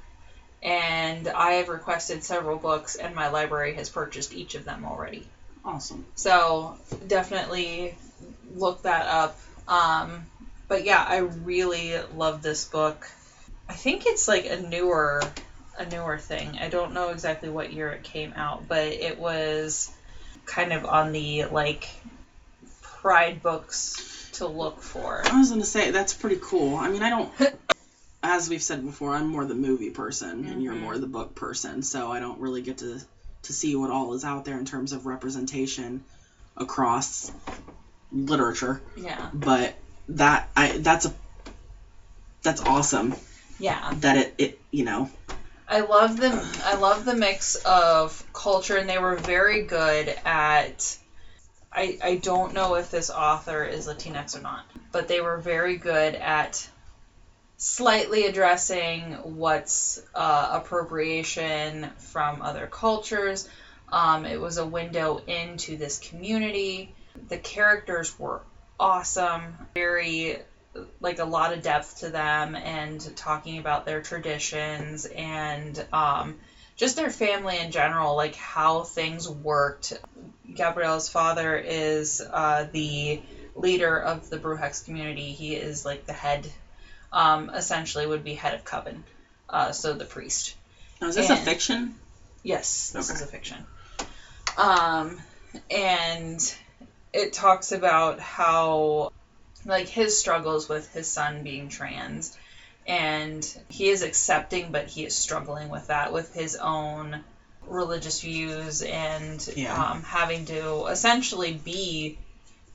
And 0.64 1.28
I 1.28 1.56
have 1.56 1.68
requested 1.68 2.24
several 2.24 2.56
books, 2.56 2.96
and 2.96 3.14
my 3.14 3.28
library 3.28 3.74
has 3.74 3.90
purchased 3.90 4.34
each 4.34 4.56
of 4.56 4.64
them 4.64 4.86
already. 4.86 5.28
Awesome. 5.66 6.06
So 6.16 6.78
definitely 7.06 7.96
look 8.56 8.84
that 8.84 9.08
up. 9.08 9.38
Um, 9.68 10.26
but 10.70 10.86
yeah, 10.86 11.04
I 11.06 11.18
really 11.18 11.98
love 12.16 12.42
this 12.42 12.64
book. 12.64 13.06
I 13.68 13.74
think 13.74 14.04
it's 14.06 14.30
like 14.30 14.46
a 14.46 14.56
newer 14.56 15.22
a 15.78 15.86
newer 15.86 16.18
thing. 16.18 16.60
I 16.62 16.70
don't 16.70 16.94
know 16.94 17.10
exactly 17.10 17.50
what 17.50 17.74
year 17.74 17.90
it 17.90 18.04
came 18.04 18.32
out, 18.38 18.70
but 18.70 18.88
it 18.88 19.20
was 19.20 19.92
kind 20.46 20.72
of 20.72 20.86
on 20.86 21.12
the 21.12 21.44
like 21.52 21.90
pride 22.82 23.44
books 23.44 24.19
to 24.40 24.48
look 24.48 24.82
for. 24.82 25.22
I 25.26 25.40
was 25.40 25.50
gonna 25.50 25.64
say 25.66 25.92
that's 25.92 26.14
pretty 26.14 26.40
cool. 26.42 26.76
I 26.76 26.90
mean, 26.90 27.04
I 27.04 27.10
don't. 27.10 27.32
As 28.22 28.50
we've 28.50 28.62
said 28.62 28.84
before, 28.86 29.16
I'm 29.16 29.28
more 29.28 29.46
the 29.46 29.56
movie 29.56 29.92
person, 29.92 30.46
and 30.46 30.62
you're 30.62 30.74
Mhm. 30.74 30.82
more 30.82 30.98
the 30.98 31.08
book 31.08 31.36
person, 31.36 31.84
so 31.84 32.12
I 32.12 32.20
don't 32.20 32.40
really 32.42 32.62
get 32.62 32.80
to 32.80 33.00
to 33.44 33.54
see 33.54 33.76
what 33.78 33.92
all 33.92 34.14
is 34.14 34.26
out 34.26 34.44
there 34.44 34.60
in 34.60 34.66
terms 34.66 34.92
of 34.92 35.06
representation 35.06 36.04
across 36.58 37.32
literature. 38.12 38.82
Yeah. 38.98 39.30
But 39.34 39.76
that 40.10 40.50
I 40.56 40.78
that's 40.80 41.06
a 41.06 41.14
that's 42.44 42.62
awesome 42.62 43.16
Yeah. 43.58 43.94
that 44.00 44.18
it 44.18 44.36
it 44.38 44.62
you 44.72 44.84
know 44.84 45.10
I 45.68 45.82
love 45.82 46.18
the 46.18 46.62
I 46.66 46.76
love 46.76 47.06
the 47.06 47.16
mix 47.16 47.56
of 47.56 48.22
culture, 48.34 48.76
and 48.76 48.90
they 48.90 48.98
were 48.98 49.16
very 49.16 49.64
good 49.64 50.14
at. 50.26 50.98
I 51.72 51.98
I 52.02 52.16
don't 52.16 52.54
know 52.54 52.76
if 52.76 52.90
this 52.90 53.10
author 53.10 53.64
is 53.64 53.86
Latinx 53.86 54.36
or 54.36 54.40
not, 54.40 54.64
but 54.92 55.08
they 55.08 55.20
were 55.20 55.38
very 55.38 55.76
good 55.76 56.16
at 56.16 56.68
slightly 57.58 58.24
addressing 58.24 59.14
what's 59.14 60.00
uh, 60.16 60.48
appropriation 60.52 61.90
from 61.98 62.42
other 62.42 62.66
cultures. 62.66 63.44
Um, 63.92 64.26
it 64.26 64.40
was 64.40 64.58
a 64.58 64.66
window 64.66 65.20
into 65.28 65.76
this 65.76 65.98
community. 65.98 66.88
The 67.28 67.38
characters 67.38 68.18
were 68.18 68.40
awesome, 68.80 69.56
very 69.76 70.38
like 71.02 71.20
a 71.20 71.24
lot 71.24 71.52
of 71.52 71.62
depth 71.62 72.00
to 72.00 72.10
them 72.10 72.56
and 72.56 73.16
talking 73.16 73.58
about 73.58 73.86
their 73.86 74.00
traditions 74.00 75.06
and 75.06 75.84
um, 75.92 76.36
just 76.80 76.96
their 76.96 77.10
family 77.10 77.60
in 77.60 77.72
general, 77.72 78.16
like 78.16 78.36
how 78.36 78.84
things 78.84 79.30
worked. 79.30 80.00
Yadriel's 80.50 81.10
father 81.10 81.58
is 81.58 82.22
uh, 82.22 82.68
the 82.72 83.22
leader 83.54 84.00
of 84.00 84.30
the 84.30 84.38
brujx 84.38 84.86
community. 84.86 85.34
He 85.34 85.56
is 85.56 85.84
like 85.84 86.06
the 86.06 86.14
head, 86.14 86.50
um, 87.12 87.50
essentially, 87.50 88.08
would 88.08 88.24
be 88.24 88.34
head 88.34 88.54
of 88.54 88.64
coven, 88.64 89.04
uh, 89.50 89.74
so 89.74 89.94
the 89.94 90.06
priest. 90.06 90.56
now, 91.02 91.10
is 91.10 91.16
this 91.16 91.30
a 91.30 91.36
fiction? 91.36 91.96
Yes, 92.44 92.92
this 92.92 93.10
is 93.10 93.22
a 93.22 93.28
fiction. 93.28 93.58
Um, 94.58 95.20
and 95.70 96.56
it 97.12 97.34
talks 97.34 97.74
about 97.74 98.22
how, 98.22 99.12
like, 99.66 99.90
his 99.90 100.18
struggles 100.18 100.70
with 100.70 100.90
his 100.94 101.12
son 101.12 101.44
being 101.44 101.68
trans, 101.68 102.38
and 102.90 103.46
he 103.70 103.88
is 103.88 104.02
accepting, 104.02 104.72
but 104.72 104.88
he 104.88 105.06
is 105.06 105.14
struggling 105.16 105.70
with 105.70 105.88
that, 105.88 106.12
with 106.12 106.34
his 106.34 106.56
own 106.56 107.20
religious 107.68 108.20
views 108.22 108.82
and 108.82 109.48
Yeah. 109.56 109.92
um, 109.92 110.02
having 110.02 110.46
to 110.46 110.86
essentially 110.88 111.52
be 111.52 112.18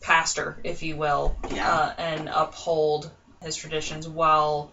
pastor, 0.00 0.56
if 0.62 0.82
you 0.84 0.96
will, 0.96 1.34
Yeah. 1.50 1.68
uh, 1.68 1.92
and 1.98 2.28
uphold 2.32 3.10
his 3.42 3.56
traditions 3.56 4.06
while 4.06 4.70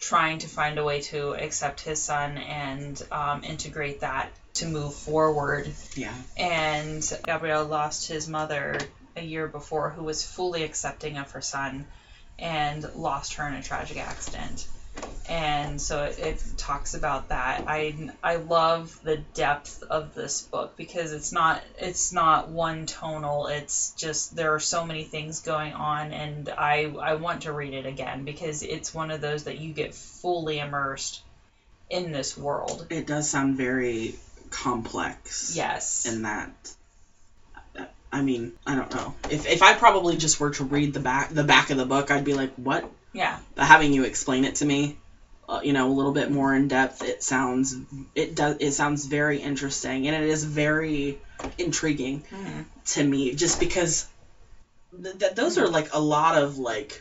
trying 0.00 0.38
to 0.38 0.48
find 0.48 0.76
a 0.78 0.82
way 0.82 0.98
to 1.00 1.34
accept 1.34 1.80
his 1.82 2.02
son 2.02 2.36
and 2.38 3.00
um, 3.12 3.44
integrate 3.44 4.00
that 4.00 4.28
to 4.54 4.66
move 4.66 4.92
forward. 4.92 5.72
Yeah. 5.94 6.14
And 6.36 7.00
Yadriel 7.28 7.68
lost 7.68 8.08
his 8.08 8.26
mother 8.26 8.76
a 9.14 9.22
year 9.22 9.46
before, 9.46 9.90
who 9.90 10.02
was 10.02 10.24
fully 10.24 10.62
accepting 10.64 11.16
of 11.16 11.30
her 11.32 11.40
son, 11.40 11.86
and 12.40 12.84
lost 12.94 13.34
her 13.34 13.46
in 13.46 13.54
a 13.54 13.62
tragic 13.62 13.98
accident. 13.98 14.66
And 15.28 15.80
so 15.80 16.04
it, 16.04 16.18
it 16.18 16.42
talks 16.56 16.94
about 16.94 17.28
that. 17.28 17.62
I 17.66 18.10
I 18.22 18.36
love 18.36 18.98
the 19.02 19.18
depth 19.18 19.82
of 19.88 20.14
this 20.14 20.42
book 20.42 20.76
because 20.76 21.12
it's 21.12 21.32
not 21.32 21.62
it's 21.78 22.12
not 22.12 22.48
one 22.48 22.86
tonal. 22.86 23.46
It's 23.46 23.92
just 23.92 24.34
there 24.34 24.54
are 24.54 24.60
so 24.60 24.84
many 24.84 25.04
things 25.04 25.40
going 25.40 25.72
on, 25.72 26.12
and 26.12 26.48
I 26.48 26.92
I 27.00 27.14
want 27.14 27.42
to 27.42 27.52
read 27.52 27.74
it 27.74 27.86
again 27.86 28.24
because 28.24 28.62
it's 28.62 28.92
one 28.92 29.10
of 29.10 29.20
those 29.20 29.44
that 29.44 29.58
you 29.58 29.72
get 29.72 29.94
fully 29.94 30.58
immersed 30.58 31.22
in 31.88 32.10
this 32.10 32.36
world. 32.36 32.86
It 32.90 33.06
does 33.06 33.30
sound 33.30 33.56
very 33.56 34.16
complex. 34.50 35.54
Yes. 35.54 36.06
in 36.06 36.22
that 36.22 36.52
I 38.12 38.22
mean, 38.22 38.52
I 38.66 38.74
don't 38.74 38.92
know. 38.92 39.14
If 39.30 39.46
if 39.46 39.62
I 39.62 39.74
probably 39.74 40.16
just 40.16 40.40
were 40.40 40.50
to 40.50 40.64
read 40.64 40.92
the 40.92 41.00
back 41.00 41.30
the 41.30 41.44
back 41.44 41.70
of 41.70 41.76
the 41.76 41.84
book, 41.84 42.10
I'd 42.10 42.24
be 42.24 42.34
like, 42.34 42.52
"What?" 42.56 42.90
Yeah. 43.12 43.36
But 43.54 43.66
having 43.66 43.92
you 43.92 44.02
explain 44.02 44.44
it 44.44 44.56
to 44.56 44.64
me, 44.64 44.94
uh, 45.48 45.58
you 45.62 45.72
know, 45.72 45.90
a 45.90 45.92
little 45.92 46.10
bit 46.12 46.28
more 46.28 46.54
in 46.54 46.68
depth, 46.68 47.02
it 47.02 47.22
sounds 47.22 47.74
it 48.14 48.34
does 48.34 48.54
it 48.58 48.72
sounds 48.72 49.04
very 49.04 49.38
interesting 49.38 50.06
and 50.06 50.14
it 50.14 50.28
is 50.28 50.42
very 50.42 51.16
intriguing 51.58 52.20
Mhm. 52.30 52.64
to 52.86 53.02
me 53.02 53.32
just 53.32 53.58
because 53.58 54.04
th- 55.02 55.18
th- 55.18 55.32
those 55.32 55.56
are 55.58 55.66
like 55.68 55.88
a 55.92 55.98
lot 56.00 56.34
of 56.34 56.56
like 56.58 57.00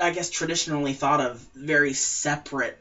I 0.00 0.10
guess 0.10 0.28
traditionally 0.28 0.92
thought 0.92 1.20
of 1.20 1.44
very 1.54 1.92
separate 1.92 2.74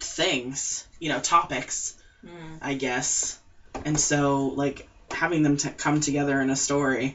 things, 0.00 0.84
you 0.98 1.08
know, 1.08 1.18
topics. 1.18 1.92
Mm. 2.24 2.58
I 2.60 2.74
guess. 2.74 3.36
And 3.84 3.98
so, 3.98 4.46
like, 4.54 4.84
having 5.10 5.42
them 5.42 5.56
t- 5.56 5.68
come 5.76 6.00
together 6.00 6.40
in 6.40 6.48
a 6.50 6.54
story 6.56 7.14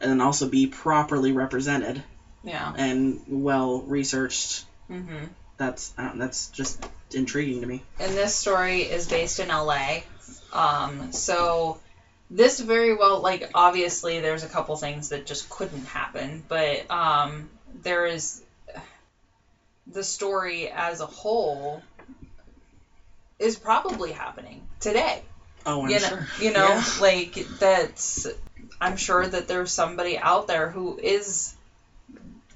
and 0.00 0.08
then 0.10 0.20
also 0.20 0.46
be 0.46 0.66
properly 0.66 1.32
represented 1.32 2.02
Yeah. 2.44 2.72
and 2.76 3.22
well 3.26 3.82
researched, 3.82 4.64
hmm 4.88 5.24
that's 5.56 5.94
that's 5.96 6.48
just 6.48 6.84
intriguing 7.12 7.60
to 7.60 7.66
me. 7.66 7.82
And 8.00 8.12
this 8.12 8.34
story 8.34 8.82
is 8.82 9.06
based 9.08 9.38
in 9.38 9.48
LA. 9.48 10.00
Um, 10.52 11.12
so 11.12 11.78
this 12.30 12.58
very 12.58 12.94
well, 12.94 13.20
like, 13.20 13.50
obviously, 13.54 14.20
there's 14.20 14.42
a 14.42 14.48
couple 14.48 14.76
things 14.76 15.10
that 15.10 15.26
just 15.26 15.48
couldn't 15.48 15.86
happen, 15.86 16.42
but 16.48 16.90
um, 16.90 17.48
there 17.82 18.06
is 18.06 18.42
the 19.86 20.02
story 20.02 20.68
as 20.68 21.00
a 21.00 21.06
whole 21.06 21.82
is 23.38 23.56
probably 23.56 24.12
happening 24.12 24.66
today. 24.80 25.22
Oh, 25.66 25.82
I'm 25.84 25.90
you 25.90 26.00
know, 26.00 26.08
sure. 26.08 26.26
you 26.40 26.52
know, 26.52 26.66
Yeah. 26.66 26.84
like 27.00 27.34
that's. 27.58 28.26
I'm 28.80 28.96
sure 28.96 29.26
that 29.26 29.46
there's 29.46 29.70
somebody 29.70 30.18
out 30.18 30.46
there 30.46 30.68
who 30.68 30.98
is 30.98 31.54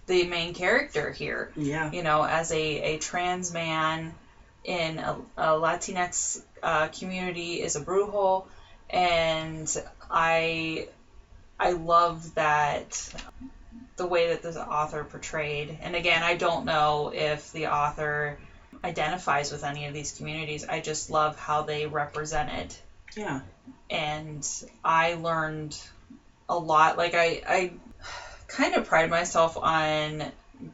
the 0.08 0.24
main 0.24 0.54
character 0.54 1.12
here. 1.12 1.52
Yeah. 1.54 1.92
You 1.92 2.02
know, 2.02 2.24
as 2.24 2.50
a, 2.50 2.56
a 2.94 2.98
trans 2.98 3.52
man 3.52 4.14
in 4.64 4.98
a, 4.98 5.16
a 5.36 5.46
Latinx 5.50 6.42
uh, 6.62 6.88
community 6.88 7.62
is 7.62 7.76
a 7.76 7.80
brujo, 7.80 8.46
and 8.90 9.82
I 10.10 10.88
I 11.60 11.72
love 11.72 12.34
that 12.34 13.14
the 13.96 14.06
way 14.06 14.28
that 14.28 14.42
the 14.42 14.60
author 14.60 15.04
portrayed. 15.04 15.78
And 15.82 15.94
again, 15.94 16.22
I 16.22 16.36
don't 16.36 16.64
know 16.64 17.12
if 17.14 17.52
the 17.52 17.68
author 17.68 18.38
identifies 18.82 19.50
with 19.50 19.64
any 19.64 19.86
of 19.86 19.94
these 19.94 20.12
communities. 20.12 20.64
I 20.64 20.80
just 20.80 21.10
love 21.10 21.36
how 21.38 21.62
they 21.62 21.86
represent 21.86 22.50
it. 22.50 22.82
Yeah. 23.16 23.40
And 23.90 24.46
I 24.84 25.14
learned 25.14 25.76
a 26.48 26.56
lot. 26.56 26.96
Like 26.96 27.14
I 27.14 27.42
I 27.46 27.72
kind 28.48 28.74
of 28.74 28.86
pride 28.86 29.10
myself 29.10 29.56
on 29.56 30.24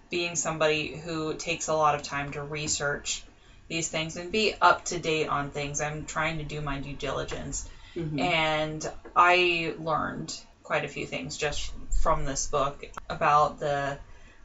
being 0.08 0.36
somebody 0.36 0.96
who 0.96 1.34
takes 1.34 1.68
a 1.68 1.74
lot 1.74 1.94
of 1.94 2.02
time 2.02 2.32
to 2.32 2.42
research 2.42 3.22
these 3.68 3.88
things 3.88 4.16
and 4.16 4.32
be 4.32 4.54
up 4.60 4.84
to 4.86 4.98
date 4.98 5.28
on 5.28 5.50
things. 5.50 5.80
I'm 5.80 6.06
trying 6.06 6.38
to 6.38 6.44
do 6.44 6.60
my 6.60 6.78
due 6.78 6.94
diligence. 6.94 7.68
Mhm. 7.96 8.20
And 8.20 8.92
I 9.14 9.74
learned 9.78 10.34
quite 10.62 10.84
a 10.84 10.88
few 10.88 11.06
things 11.06 11.36
just 11.36 11.72
from 12.00 12.24
this 12.24 12.46
book 12.46 12.84
about 13.10 13.58
the 13.58 13.98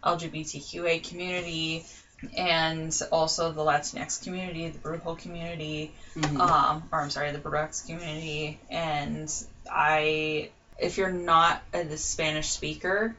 LGBTQA 0.03 0.99
community 1.07 1.85
and 2.35 2.97
also 3.11 3.51
the 3.51 3.61
Latinx 3.61 4.23
community, 4.23 4.67
the 4.69 4.79
Brujo 4.79 5.17
community, 5.17 5.93
Mhm. 6.15 6.39
um, 6.39 6.89
or 6.91 7.01
I'm 7.01 7.09
sorry, 7.09 7.31
the 7.31 7.39
Burdex 7.39 7.85
community. 7.85 8.59
And 8.69 9.31
I, 9.69 10.49
if 10.79 10.97
you're 10.97 11.11
not 11.11 11.61
a 11.73 11.97
Spanish 11.97 12.49
speaker, 12.49 13.15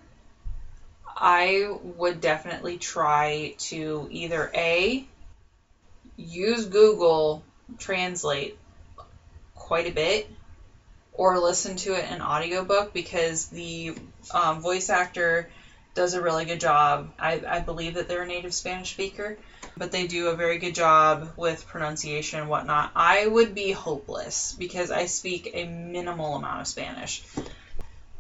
I 1.16 1.68
would 1.82 2.20
definitely 2.20 2.78
try 2.78 3.54
to 3.58 4.08
either 4.10 4.50
A, 4.54 5.06
use 6.16 6.64
Google 6.66 7.42
Translate 7.78 8.58
quite 9.54 9.86
a 9.86 9.92
bit, 9.92 10.28
or 11.12 11.38
listen 11.38 11.76
to 11.76 11.94
it 11.94 12.10
in 12.10 12.22
audiobook 12.22 12.92
because 12.92 13.46
the 13.46 13.94
um, 14.32 14.60
voice 14.60 14.90
actor 14.90 15.50
does 15.94 16.14
a 16.14 16.20
really 16.20 16.46
good 16.46 16.60
job. 16.60 17.10
I, 17.18 17.42
I 17.46 17.60
believe 17.60 17.94
that 17.94 18.08
they're 18.08 18.22
a 18.22 18.26
native 18.26 18.54
Spanish 18.54 18.92
speaker, 18.92 19.36
but 19.80 19.92
they 19.92 20.06
do 20.06 20.28
a 20.28 20.36
very 20.36 20.58
good 20.58 20.74
job 20.74 21.32
with 21.38 21.66
pronunciation 21.66 22.38
and 22.38 22.50
whatnot. 22.50 22.90
I 22.94 23.26
would 23.26 23.54
be 23.54 23.72
hopeless 23.72 24.54
because 24.58 24.90
I 24.90 25.06
speak 25.06 25.52
a 25.54 25.64
minimal 25.64 26.36
amount 26.36 26.60
of 26.60 26.66
Spanish. 26.66 27.24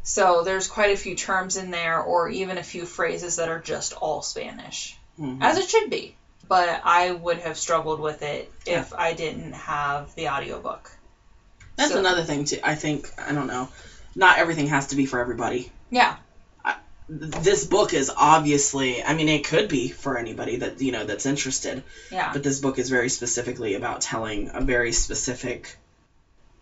So 0.02 0.42
there's 0.42 0.68
quite 0.68 0.92
a 0.92 0.96
few 0.96 1.14
terms 1.14 1.58
in 1.58 1.70
there, 1.70 2.00
or 2.00 2.30
even 2.30 2.56
a 2.56 2.62
few 2.62 2.86
phrases 2.86 3.36
that 3.36 3.50
are 3.50 3.60
just 3.60 3.92
all 3.92 4.22
Spanish, 4.22 4.96
Mhm. 5.20 5.36
as 5.42 5.58
it 5.58 5.68
should 5.68 5.90
be. 5.90 6.16
But 6.48 6.80
I 6.82 7.10
would 7.10 7.40
have 7.40 7.58
struggled 7.58 8.00
with 8.00 8.22
it 8.22 8.50
if 8.64 8.94
I 8.94 9.12
didn't 9.12 9.52
have 9.52 10.14
the 10.14 10.30
audiobook. 10.30 10.90
That's 11.76 11.92
so- 11.92 11.98
another 11.98 12.24
thing 12.24 12.46
too. 12.46 12.60
I 12.64 12.74
think 12.74 13.12
I 13.18 13.32
don't 13.32 13.46
know. 13.46 13.68
Not 14.14 14.38
everything 14.38 14.68
has 14.68 14.86
to 14.88 14.96
be 14.96 15.04
for 15.04 15.20
everybody. 15.20 15.70
Yeah, 15.90 16.16
This 17.12 17.64
book 17.64 17.92
is 17.92 18.08
obviously. 18.16 19.02
I 19.02 19.14
mean, 19.14 19.28
it 19.28 19.44
could 19.44 19.68
be 19.68 19.88
for 19.88 20.16
anybody 20.16 20.56
that 20.56 20.80
you 20.80 20.92
know 20.92 21.04
that's 21.04 21.26
interested. 21.26 21.82
yeah, 22.10 22.32
But 22.32 22.44
this 22.44 22.60
book 22.60 22.78
is 22.78 22.88
very 22.88 23.08
specifically 23.08 23.74
about 23.74 24.00
telling 24.00 24.50
a 24.54 24.60
very 24.60 24.92
specific 24.92 25.76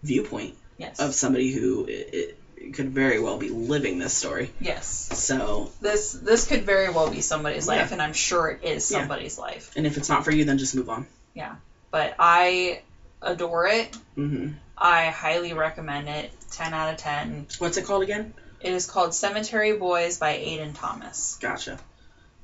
viewpoint 0.02 0.54
yes, 0.78 1.00
of 1.00 1.12
somebody 1.12 1.52
who 1.52 1.84
it, 1.84 2.38
it 2.56 2.72
could 2.74 2.88
very 2.90 3.20
well 3.20 3.36
be 3.36 3.50
living 3.50 3.98
this 3.98 4.14
story. 4.14 4.50
yes. 4.58 4.86
So, 5.12 5.70
This 5.82 6.12
this 6.12 6.46
could 6.46 6.62
very 6.64 6.88
well 6.88 7.10
be 7.10 7.20
somebody's 7.20 7.66
Yeah. 7.66 7.74
life, 7.74 7.92
and 7.92 8.00
I'm 8.00 8.14
sure 8.14 8.48
it 8.48 8.60
is 8.64 8.90
Yeah. 8.90 9.00
somebody's 9.00 9.38
life. 9.38 9.70
and 9.76 9.86
if 9.86 9.98
it's 9.98 10.08
not 10.08 10.24
for 10.24 10.30
you, 10.30 10.44
then 10.46 10.56
just 10.56 10.74
move 10.74 10.88
on. 10.88 11.06
Yeah. 11.34 11.56
But 11.90 12.14
I 12.18 12.80
adore 13.20 13.66
it. 13.66 13.94
mm-hmm. 14.16 14.52
I 14.78 15.06
highly 15.06 15.52
recommend 15.52 16.08
it. 16.08 16.30
Ten 16.52 16.72
out 16.72 16.90
of 16.94 16.96
ten. 16.98 17.46
What's 17.58 17.76
it 17.76 17.84
called 17.84 18.02
again? 18.02 18.32
It 18.60 18.72
is 18.72 18.86
called 18.86 19.14
Cemetery 19.14 19.76
Boys 19.76 20.18
by 20.18 20.34
Aiden 20.34 20.74
Thomas. 20.74 21.38
Gotcha. 21.40 21.78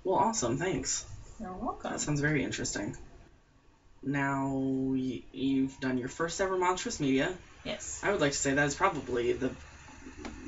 Well, 0.04 0.16
awesome. 0.16 0.58
Thanks. 0.58 1.04
You're 1.40 1.52
welcome. 1.52 1.90
That 1.90 2.00
sounds 2.00 2.20
very 2.20 2.44
interesting. 2.44 2.96
Now 4.02 4.92
you've 4.94 5.80
done 5.80 5.98
your 5.98 6.08
first 6.08 6.40
ever 6.40 6.56
monstrous 6.56 7.00
media. 7.00 7.34
Yes. 7.64 8.00
I 8.02 8.10
would 8.10 8.20
like 8.20 8.32
to 8.32 8.38
say 8.38 8.54
that 8.54 8.66
is 8.66 8.74
probably 8.74 9.32
the 9.32 9.50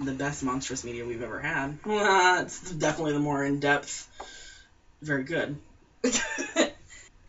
the 0.03 0.13
best 0.13 0.43
monstrous 0.43 0.85
media 0.85 1.05
we've 1.07 1.23
ever 1.23 1.41
had. 1.41 1.79
it's 1.87 2.71
definitely 2.71 3.15
the 3.15 3.19
more 3.19 3.43
in 3.43 3.59
depth. 3.61 4.07
Very 5.01 5.25
good. 5.25 5.57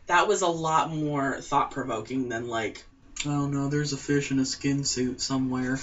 That 0.07 0.29
was 0.29 0.41
a 0.41 0.47
lot 0.47 0.89
more 0.89 1.39
thought 1.41 1.71
provoking 1.71 2.29
than 2.29 2.47
like, 2.47 2.85
oh 3.25 3.45
no, 3.45 3.67
there's 3.67 3.91
a 3.91 3.97
fish 3.97 4.31
in 4.31 4.39
a 4.39 4.45
skin 4.45 4.85
suit 4.85 5.19
somewhere 5.19 5.79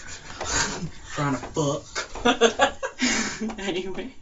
trying 1.14 1.34
to 1.34 1.38
fuck. 1.38 2.24
anyway, 3.58 4.12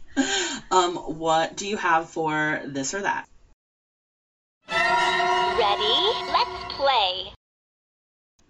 um, 0.69 0.95
what 0.95 1.55
do 1.55 1.67
you 1.67 1.77
have 1.77 2.09
for 2.09 2.61
this 2.65 2.93
or 2.93 3.01
that? 3.01 3.27
Ready? 4.69 6.31
Let's 6.31 6.73
play. 6.75 7.33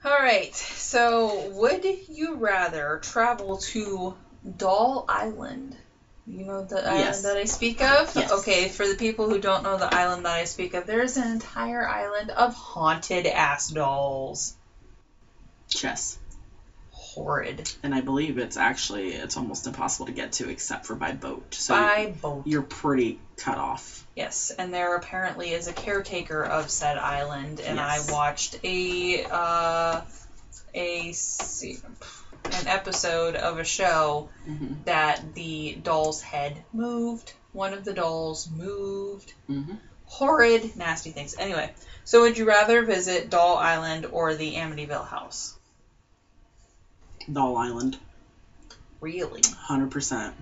All 0.06 0.18
right. 0.20 0.54
So, 0.54 1.50
would 1.52 1.86
you 2.10 2.36
rather 2.36 3.00
travel 3.02 3.58
to 3.58 4.16
Doll 4.58 5.06
Island? 5.08 5.78
You 6.26 6.46
know 6.46 6.64
the 6.64 6.78
island 6.86 7.00
Yes. 7.00 7.24
that 7.24 7.38
I 7.38 7.46
speak 7.46 7.82
of? 7.82 8.16
Yes. 8.16 8.32
Okay, 8.32 8.70
for 8.70 8.88
the 8.88 8.96
people 8.96 9.30
who 9.30 9.40
don't 9.40 9.64
know 9.64 9.78
the 9.78 9.94
island 9.94 10.26
that 10.26 10.34
I 10.34 10.46
speak 10.46 10.74
of, 10.74 10.86
there's 10.86 11.18
an 11.18 11.30
entire 11.32 11.88
island 11.88 12.30
of 12.30 12.54
haunted 12.54 13.26
ass 13.26 13.70
dolls. 13.70 14.54
Chess. 15.70 16.18
Horrid. 17.14 17.72
And 17.84 17.94
I 17.94 18.02
believe 18.02 18.38
it's 18.38 18.58
actually 18.58 19.14
it's 19.14 19.38
almost 19.38 19.68
impossible 19.68 20.08
to 20.08 20.12
get 20.12 20.34
to 20.34 20.50
except 20.50 20.86
for 20.86 20.96
by 20.96 21.12
boat. 21.12 21.54
So 21.56 21.74
By 21.76 22.08
boat. 22.22 22.44
you're 22.46 22.62
pretty 22.64 23.20
cut 23.38 23.58
off. 23.58 24.06
Yes, 24.16 24.52
and 24.58 24.74
there 24.74 24.96
apparently 24.96 25.52
is 25.52 25.68
a 25.68 25.74
caretaker 25.74 26.44
of 26.44 26.70
said 26.70 26.98
island, 26.98 27.60
and 27.60 27.78
Yes. 27.78 28.10
I 28.10 28.12
watched 28.12 28.56
a 28.64 29.24
uh, 29.26 30.02
a 30.74 31.12
se- 31.14 31.78
an 32.52 32.68
episode 32.68 33.36
of 33.36 33.60
a 33.60 33.64
show 33.64 34.30
hmm 34.46 34.74
that 34.86 35.34
the 35.34 35.78
doll's 35.82 36.22
head 36.22 36.62
moved. 36.74 37.32
One 37.54 37.74
of 37.74 37.86
the 37.86 37.94
dolls 37.94 38.50
moved. 38.52 39.34
hmm 39.48 39.76
Horrid, 40.06 40.76
nasty 40.76 41.10
things. 41.12 41.34
Anyway, 41.40 41.72
so 42.04 42.22
would 42.22 42.38
you 42.38 42.46
rather 42.46 42.84
visit 42.84 43.30
Doll 43.32 43.58
Island 43.58 44.06
or 44.12 44.36
the 44.36 44.54
Amityville 44.56 45.08
house? 45.08 45.56
Doll 47.32 47.56
Island. 47.58 47.98
Really? 49.02 49.42
Hundred 49.58 49.92
percent. 49.92 50.34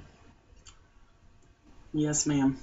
Yes, 1.93 2.25
ma'am. 2.25 2.57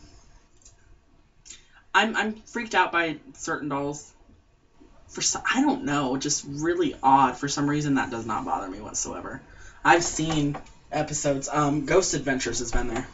I'm 1.94 2.16
I'm 2.16 2.34
freaked 2.34 2.74
out 2.74 2.92
by 2.92 3.16
certain 3.34 3.68
dolls. 3.68 4.12
For 5.08 5.22
some, 5.22 5.42
I 5.50 5.62
don't 5.62 5.84
know, 5.84 6.18
just 6.18 6.44
really 6.46 6.94
odd. 7.02 7.36
For 7.36 7.48
some 7.48 7.68
reason, 7.68 7.94
that 7.94 8.10
does 8.10 8.26
not 8.26 8.44
bother 8.44 8.68
me 8.68 8.78
whatsoever. 8.80 9.40
I've 9.82 10.04
seen 10.04 10.56
episodes. 10.92 11.48
Um, 11.50 11.86
Ghost 11.86 12.14
Adventures 12.14 12.58
has 12.58 12.70
been 12.70 12.88
there. 12.88 13.06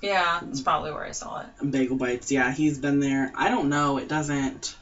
Yeah, 0.00 0.40
that's 0.42 0.60
probably 0.60 0.92
where 0.92 1.04
I 1.04 1.12
saw 1.12 1.40
it. 1.40 1.70
Bagel 1.70 1.96
Bites, 1.96 2.30
yeah, 2.30 2.52
he's 2.52 2.78
been 2.78 3.00
there. 3.00 3.32
I 3.34 3.48
don't 3.48 3.68
know. 3.68 3.98
It 3.98 4.08
doesn't. 4.08 4.74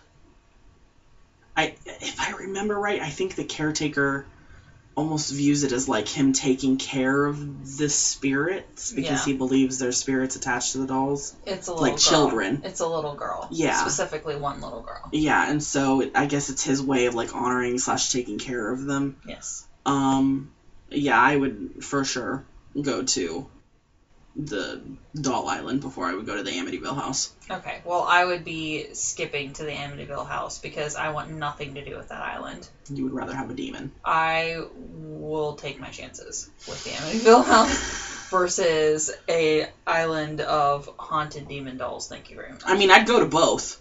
I 1.57 1.75
if 1.87 2.21
I 2.21 2.33
remember 2.33 2.79
right, 2.79 3.01
I 3.01 3.09
think 3.09 3.35
the 3.35 3.45
caretaker 3.45 4.25
almost 4.95 5.33
views 5.33 5.63
it 5.65 5.73
as 5.73 5.89
like 5.89 6.07
him 6.07 6.33
taking 6.33 6.77
care 6.77 7.25
of 7.25 7.77
the 7.79 7.89
spirits 7.89 8.93
because 8.93 9.11
Yeah. 9.21 9.25
he 9.25 9.33
believes 9.33 9.79
there's 9.79 9.97
spirits 9.97 10.37
attached 10.37 10.73
to 10.73 10.79
the 10.79 10.87
dolls. 10.87 11.35
It's 11.47 11.69
a 11.69 11.73
little 11.73 11.83
Like 11.83 11.93
girl. 11.93 11.99
children. 11.99 12.63
It's 12.65 12.81
a 12.81 12.87
little 12.87 13.15
girl. 13.15 13.49
Yeah. 13.51 13.81
Specifically, 13.81 14.37
one 14.37 14.61
little 14.61 14.83
girl. 14.83 15.09
Yeah, 15.11 15.49
and 15.51 15.63
so 15.63 16.11
I 16.15 16.27
guess 16.27 16.51
it's 16.51 16.63
his 16.63 16.83
way 16.83 17.07
of 17.07 17.15
like 17.15 17.35
honoring 17.35 17.79
slash 17.79 18.11
taking 18.13 18.39
care 18.39 18.71
of 18.71 18.85
them. 18.85 19.17
Yes. 19.27 19.65
Um, 19.87 20.51
yeah, 20.91 21.19
I 21.21 21.37
would 21.37 21.83
for 21.83 22.05
sure 22.05 22.45
go 22.81 23.03
to 23.03 23.47
the 24.35 24.81
Doll 25.15 25.47
Island 25.49 25.81
before 25.81 26.07
I 26.07 26.15
would 26.15 26.25
go 26.25 26.37
to 26.37 26.43
the 26.43 26.51
Amityville 26.51 26.95
house. 26.95 27.33
Okay, 27.51 27.81
well, 27.85 28.03
I 28.03 28.25
would 28.25 28.45
be 28.45 28.95
skipping 28.95 29.53
to 29.55 29.65
the 29.65 29.73
Amityville 29.73 30.27
house 30.27 30.59
because 30.59 30.97
I 30.97 31.11
want 31.11 31.31
nothing 31.31 31.75
to 31.75 31.85
do 31.85 31.97
with 31.97 32.09
that 32.09 32.23
island. 32.23 32.67
You 32.89 33.05
would 33.05 33.13
rather 33.13 33.35
have 33.35 33.51
a 33.51 33.55
demon. 33.55 33.93
I 34.05 34.65
will 34.75 35.55
take 35.57 35.79
my 35.79 35.89
chances 35.89 36.49
with 36.67 36.83
the 36.85 36.91
Amityville 36.91 37.45
house 37.47 38.29
versus 38.31 39.11
a 39.29 39.69
island 39.87 40.41
of 40.41 40.89
haunted 40.99 41.49
demon 41.49 41.77
dolls. 41.77 42.09
Thank 42.09 42.31
you 42.31 42.37
very 42.37 42.53
much. 42.53 42.63
I 42.65 42.77
mean, 42.77 42.91
I'd 42.91 43.07
go 43.07 43.21
to 43.21 43.27
both. 43.27 43.79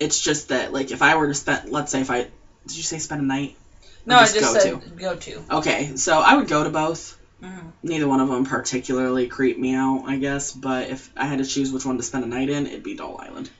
It's 0.00 0.20
just 0.20 0.48
that, 0.48 0.72
like, 0.72 0.90
if 0.90 1.00
I 1.00 1.14
were 1.14 1.28
to 1.28 1.34
spend, 1.34 1.70
let's 1.70 1.92
say, 1.92 2.00
if 2.00 2.10
I, 2.10 2.22
did 2.22 2.76
you 2.76 2.82
say 2.82 2.98
spend 2.98 3.22
a 3.22 3.24
night? 3.24 3.56
no, 4.04 4.16
Or 4.16 4.18
I 4.18 4.22
just 4.22 4.34
just 4.34 4.54
go 4.54 4.60
said 4.60 4.98
go 4.98 5.14
to. 5.14 5.44
Okay, 5.52 5.96
so 5.96 6.18
I 6.18 6.34
would 6.34 6.48
go 6.48 6.64
to 6.64 6.70
both. 6.70 7.16
Hmm 7.42 7.68
Neither 7.82 8.06
one 8.06 8.20
of 8.20 8.28
them 8.28 8.44
particularly 8.44 9.26
creep 9.26 9.58
me 9.58 9.74
out, 9.74 10.02
I 10.04 10.16
guess. 10.16 10.52
But 10.52 10.88
if 10.88 11.10
I 11.16 11.24
had 11.26 11.38
to 11.38 11.44
choose 11.44 11.72
which 11.72 11.84
one 11.84 11.96
to 11.96 12.02
spend 12.02 12.22
a 12.24 12.26
night 12.28 12.48
in, 12.48 12.66
it'd 12.66 12.82
be 12.82 12.94
Doll 12.94 13.16
Island. 13.18 13.50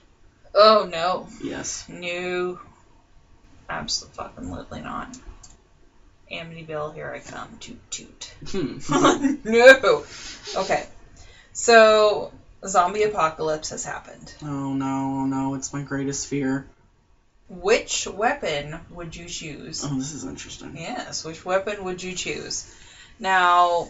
Oh 0.55 0.83
no, 0.83 1.27
Yes. 1.41 1.83
no, 1.87 2.57
absolutely 3.69 4.79
not. 4.81 5.07
Amityville, 6.31 6.93
here 6.93 7.11
I 7.13 7.19
come, 7.19 7.57
toot 7.59 7.77
toot. 7.91 8.33
Hmm. 8.51 8.77
no. 9.43 10.01
Okay. 10.55 10.83
So, 11.53 12.31
zombie 12.65 13.03
apocalypse 13.03 13.69
has 13.69 13.83
happened. 13.83 14.33
oh 14.41 14.73
no, 14.73 15.19
oh 15.19 15.25
no, 15.25 15.53
it's 15.55 15.73
my 15.73 15.81
greatest 15.81 16.27
fear. 16.27 16.63
Which 17.49 18.07
weapon 18.07 18.79
would 18.89 19.15
you 19.15 19.27
choose? 19.27 19.83
Oh, 19.83 19.95
this 19.97 20.13
is 20.13 20.23
interesting. 20.23 20.75
Yes, 20.77 21.23
which 21.23 21.43
weapon 21.45 21.83
would 21.83 22.01
you 22.01 22.13
choose? 22.13 22.63
Now, 23.19 23.87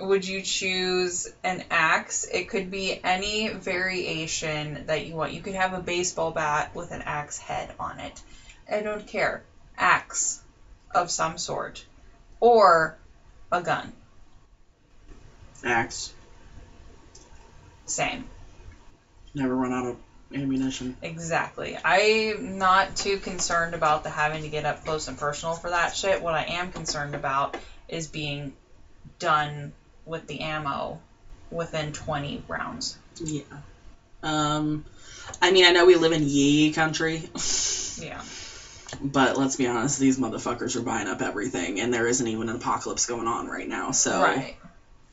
would 0.00 0.26
you 0.26 0.42
choose 0.42 1.32
an 1.42 1.64
axe? 1.70 2.26
It 2.30 2.48
could 2.48 2.70
be 2.70 3.00
any 3.02 3.48
variation 3.48 4.84
that 4.86 5.06
you 5.06 5.14
want. 5.14 5.32
You 5.32 5.40
could 5.40 5.54
have 5.54 5.72
a 5.72 5.80
baseball 5.80 6.32
bat 6.32 6.74
with 6.74 6.90
an 6.92 7.02
axe 7.02 7.38
head 7.38 7.72
on 7.78 8.00
it. 8.00 8.20
I 8.70 8.82
don't 8.82 9.06
care. 9.06 9.42
Axe 9.78 10.42
of 10.94 11.10
some 11.10 11.38
sort. 11.38 11.84
Or 12.40 12.96
a 13.50 13.62
gun. 13.62 13.92
Axe. 15.64 16.12
Same. 17.86 18.24
Never 19.34 19.54
run 19.54 19.72
out 19.72 19.86
of 19.86 19.96
ammunition. 20.34 20.96
Exactly. 21.02 21.78
I'm 21.82 22.58
not 22.58 22.96
too 22.96 23.18
concerned 23.18 23.74
about 23.74 24.02
the 24.02 24.10
having 24.10 24.42
to 24.42 24.48
get 24.48 24.64
up 24.64 24.84
close 24.84 25.08
and 25.08 25.16
personal 25.16 25.54
for 25.54 25.70
that 25.70 25.94
shit. 25.94 26.22
What 26.22 26.34
I 26.34 26.44
am 26.44 26.72
concerned 26.72 27.14
about 27.14 27.56
is 27.88 28.06
being 28.06 28.52
done 29.18 29.72
with 30.04 30.26
the 30.26 30.40
ammo 30.40 31.00
within 31.50 31.92
20 31.92 32.42
rounds. 32.48 32.96
Yeah. 33.22 33.42
Um, 34.22 34.84
I 35.40 35.50
mean, 35.50 35.64
I 35.64 35.70
know 35.70 35.84
we 35.86 35.96
live 35.96 36.12
in 36.12 36.22
Yee 36.24 36.72
country, 36.72 37.28
Yeah. 37.98 38.20
but 39.00 39.36
let's 39.36 39.56
be 39.56 39.66
honest, 39.66 39.98
these 39.98 40.18
motherfuckers 40.18 40.74
are 40.76 40.82
buying 40.82 41.06
up 41.06 41.22
everything, 41.22 41.80
and 41.80 41.92
there 41.92 42.06
isn't 42.06 42.26
even 42.26 42.48
an 42.48 42.56
apocalypse 42.56 43.06
going 43.06 43.26
on 43.28 43.46
right 43.46 43.68
now, 43.68 43.92
so 43.92 44.20
Right. 44.22 44.56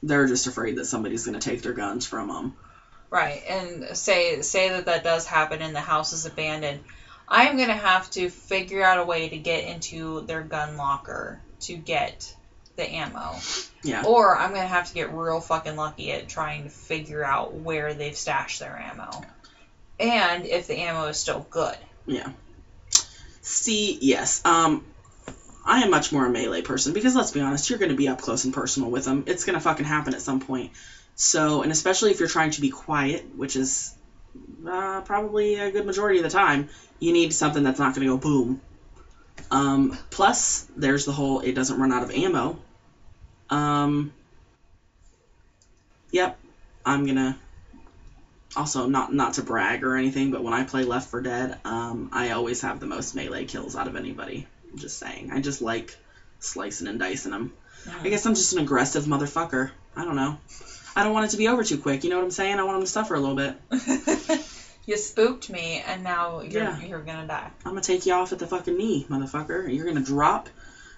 they're 0.01 0.28
just 0.28 0.47
afraid 0.47 0.78
that 0.78 0.86
somebody's 0.86 1.26
going 1.26 1.39
to 1.39 1.49
take 1.49 1.61
their 1.61 1.74
guns 1.74 2.05
from 2.07 2.28
them. 2.28 2.55
Right. 3.09 3.43
And 3.47 3.95
say 3.95 4.41
say 4.41 4.69
that 4.69 4.86
that 4.86 5.03
does 5.03 5.28
happen 5.28 5.61
and 5.61 5.76
the 5.76 5.80
house 5.82 6.13
is 6.13 6.26
abandoned. 6.26 6.80
I 7.28 7.45
am 7.45 7.57
going 7.57 7.67
to 7.69 7.76
have 7.76 8.09
to 8.11 8.30
figure 8.30 8.84
out 8.84 8.97
a 8.97 9.03
way 9.03 9.30
to 9.30 9.38
get 9.38 9.65
into 9.65 10.21
their 10.21 10.41
gun 10.41 10.78
locker 10.78 11.39
to 11.61 11.76
get 11.76 12.36
the 12.76 12.89
ammo. 12.89 13.36
Yeah. 13.84 14.03
Or 14.05 14.38
I'm 14.38 14.51
going 14.51 14.61
to 14.61 14.67
have 14.67 14.88
to 14.88 14.93
get 14.93 15.13
real 15.13 15.39
fucking 15.39 15.76
lucky 15.76 16.11
at 16.11 16.28
trying 16.28 16.63
to 16.63 16.69
figure 16.69 17.24
out 17.24 17.53
where 17.53 17.93
they've 17.93 18.15
stashed 18.15 18.59
their 18.59 18.78
ammo. 18.78 19.24
And 19.99 20.45
if 20.45 20.67
the 20.67 20.76
ammo 20.76 21.07
is 21.07 21.17
still 21.17 21.45
good. 21.49 21.78
Yeah. 22.05 22.30
See, 23.41 23.97
yes. 24.01 24.43
Um, 24.45 24.86
I 25.65 25.82
am 25.82 25.89
much 25.89 26.11
more 26.11 26.26
a 26.26 26.30
melee 26.30 26.61
person 26.61 26.93
because 26.93 27.15
let's 27.15 27.32
be 27.32 27.41
honest, 27.41 27.69
you're 27.69 27.80
going 27.80 27.91
to 27.91 27.97
be 27.97 28.07
up 28.07 28.21
close 28.21 28.45
and 28.45 28.53
personal 28.53 28.89
with 28.89 29.05
them. 29.05 29.24
It's 29.28 29.45
going 29.45 29.55
to 29.55 29.61
fucking 29.61 29.86
happen 29.86 30.13
at 30.13 30.21
some 30.21 30.39
point. 30.39 30.71
So, 31.15 31.61
and 31.61 31.71
especially 31.71 32.11
if 32.11 32.19
you're 32.19 32.30
trying 32.30 32.51
to 32.51 32.61
be 32.61 32.69
quiet, 32.69 33.36
which 33.36 33.55
is 33.55 33.93
uh, 34.67 35.01
probably 35.01 35.55
a 35.55 35.71
good 35.71 35.86
majority 35.86 36.19
of 36.19 36.24
the 36.24 36.30
time, 36.30 36.69
you 36.99 37.13
need 37.13 37.34
something 37.34 37.63
that's 37.63 37.80
not 37.80 37.95
going 37.95 38.07
to 38.07 38.13
go 38.13 38.17
boom. 38.17 38.61
Um, 39.51 39.97
plus, 40.09 40.65
there's 40.75 41.05
the 41.05 41.11
whole 41.11 41.41
it 41.41 41.53
doesn't 41.53 41.79
run 41.79 41.91
out 41.91 42.03
of 42.03 42.11
ammo. 42.11 42.57
Um, 43.49 44.11
yep, 46.11 46.39
I'm 46.86 47.05
gonna 47.05 47.38
also 48.55 48.88
not 48.88 49.13
not 49.13 49.34
to 49.36 49.41
brag 49.43 49.84
or 49.84 49.95
anything, 49.95 50.31
but 50.31 50.43
when 50.43 50.53
I 50.53 50.63
play 50.63 50.84
Left 50.84 51.09
4 51.09 51.21
Dead, 51.21 51.57
um, 51.65 52.09
I 52.11 52.31
always 52.31 52.61
have 52.61 52.79
the 52.79 52.86
most 52.86 53.15
melee 53.15 53.45
kills 53.45 53.75
out 53.75 53.88
of 53.88 53.95
anybody. 53.95 54.47
I'm 54.71 54.79
just 54.79 54.97
saying. 54.97 55.31
I 55.31 55.39
just 55.39 55.61
like 55.61 55.97
slicing 56.39 56.88
and 56.88 56.99
dicing 56.99 57.31
them. 57.31 57.53
I 58.01 58.09
guess 58.09 58.25
I'm 58.25 58.36
just 58.36 58.53
an 58.53 58.59
aggressive 58.59 59.05
motherfucker. 59.05 59.71
I 59.95 60.05
don't 60.05 60.15
know. 60.15 60.38
I 60.95 61.03
don't 61.03 61.13
want 61.13 61.25
it 61.25 61.31
to 61.31 61.38
be 61.38 61.47
over 61.47 61.63
too 61.63 61.77
quick. 61.77 62.03
You 62.03 62.09
know 62.09 62.17
what 62.17 62.25
I'm 62.25 62.31
saying? 62.31 62.59
I 62.59 62.63
want 62.63 62.77
them 62.77 62.86
to 62.86 62.91
suffer 62.91 63.15
a 63.15 63.19
little 63.19 63.36
bit. 63.36 63.55
you 64.86 64.97
spooked 64.97 65.49
me 65.49 65.84
and 65.88 66.03
now 66.03 66.41
you're 66.41 66.63
Yeah. 66.63 66.79
you're 66.79 66.99
to 66.99 67.25
die. 67.27 67.49
I'm 67.65 67.71
gonna 67.71 67.81
take 67.81 68.05
you 68.05 68.13
off 68.13 68.31
at 68.34 68.39
the 68.39 68.47
fucking 68.47 68.77
knee, 68.77 69.05
motherfucker. 69.09 69.73
You're 69.73 69.86
gonna 69.86 70.01
drop, 70.01 70.49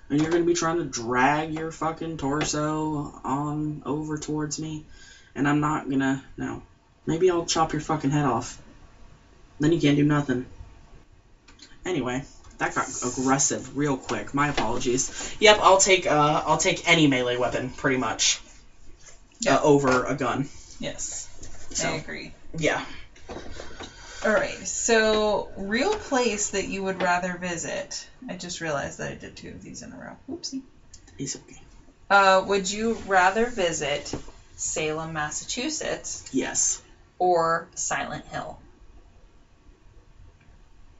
and 0.09 0.21
you're 0.21 0.31
gonna 0.31 0.43
be 0.43 0.53
trying 0.53 0.77
to 0.77 0.85
drag 0.85 1.53
your 1.53 1.71
fucking 1.71 2.17
torso 2.17 3.19
on 3.23 3.83
over 3.85 4.17
towards 4.17 4.59
me, 4.59 4.85
and 5.35 5.47
I'm 5.47 5.59
not 5.59 5.89
gonna. 5.89 6.23
No. 6.37 6.61
Maybe 7.05 7.29
I'll 7.29 7.45
chop 7.45 7.73
your 7.73 7.81
fucking 7.81 8.09
head 8.09 8.25
off. 8.25 8.59
Then 9.59 9.71
you 9.71 9.79
can't 9.79 9.95
do 9.95 10.03
nothing. 10.03 10.45
Anyway, 11.85 12.23
that 12.57 12.73
got 12.73 12.87
aggressive 13.03 13.77
real 13.77 13.95
quick. 13.95 14.33
My 14.33 14.47
apologies. 14.49 15.35
Yep, 15.39 15.59
I'll 15.61 15.77
take 15.77 16.07
uh, 16.07 16.43
I'll 16.45 16.57
take 16.57 16.89
any 16.89 17.07
melee 17.07 17.37
weapon 17.37 17.69
pretty 17.69 17.97
much. 17.97 18.41
Yeah. 19.39 19.57
Uh, 19.57 19.61
over 19.63 20.05
a 20.05 20.15
gun. 20.15 20.49
Yes. 20.79 21.27
So 21.71 21.89
I 21.89 21.91
agree. 21.97 22.33
yeah. 22.57 22.83
All 24.25 24.31
right. 24.33 24.67
So, 24.67 25.51
real 25.57 25.93
place 25.95 26.49
that 26.49 26.67
you 26.67 26.83
would 26.83 27.01
rather 27.01 27.37
visit. 27.37 28.07
I 28.27 28.35
just 28.35 28.59
realized 28.61 28.97
that 28.97 29.11
I 29.11 29.15
did 29.15 29.35
two 29.35 29.49
of 29.49 29.61
these 29.61 29.81
in 29.83 29.91
a 29.93 29.95
row. 29.97 30.17
Oopsie. 30.35 30.61
It's 31.17 31.35
okay. 31.35 31.61
Uh, 32.09 32.43
would 32.47 32.69
you 32.69 32.93
rather 33.07 33.45
visit 33.47 34.13
Salem, 34.55 35.13
Massachusetts 35.13 36.27
Yes. 36.31 36.81
or 37.19 37.67
Silent 37.75 38.25
Hill? 38.25 38.59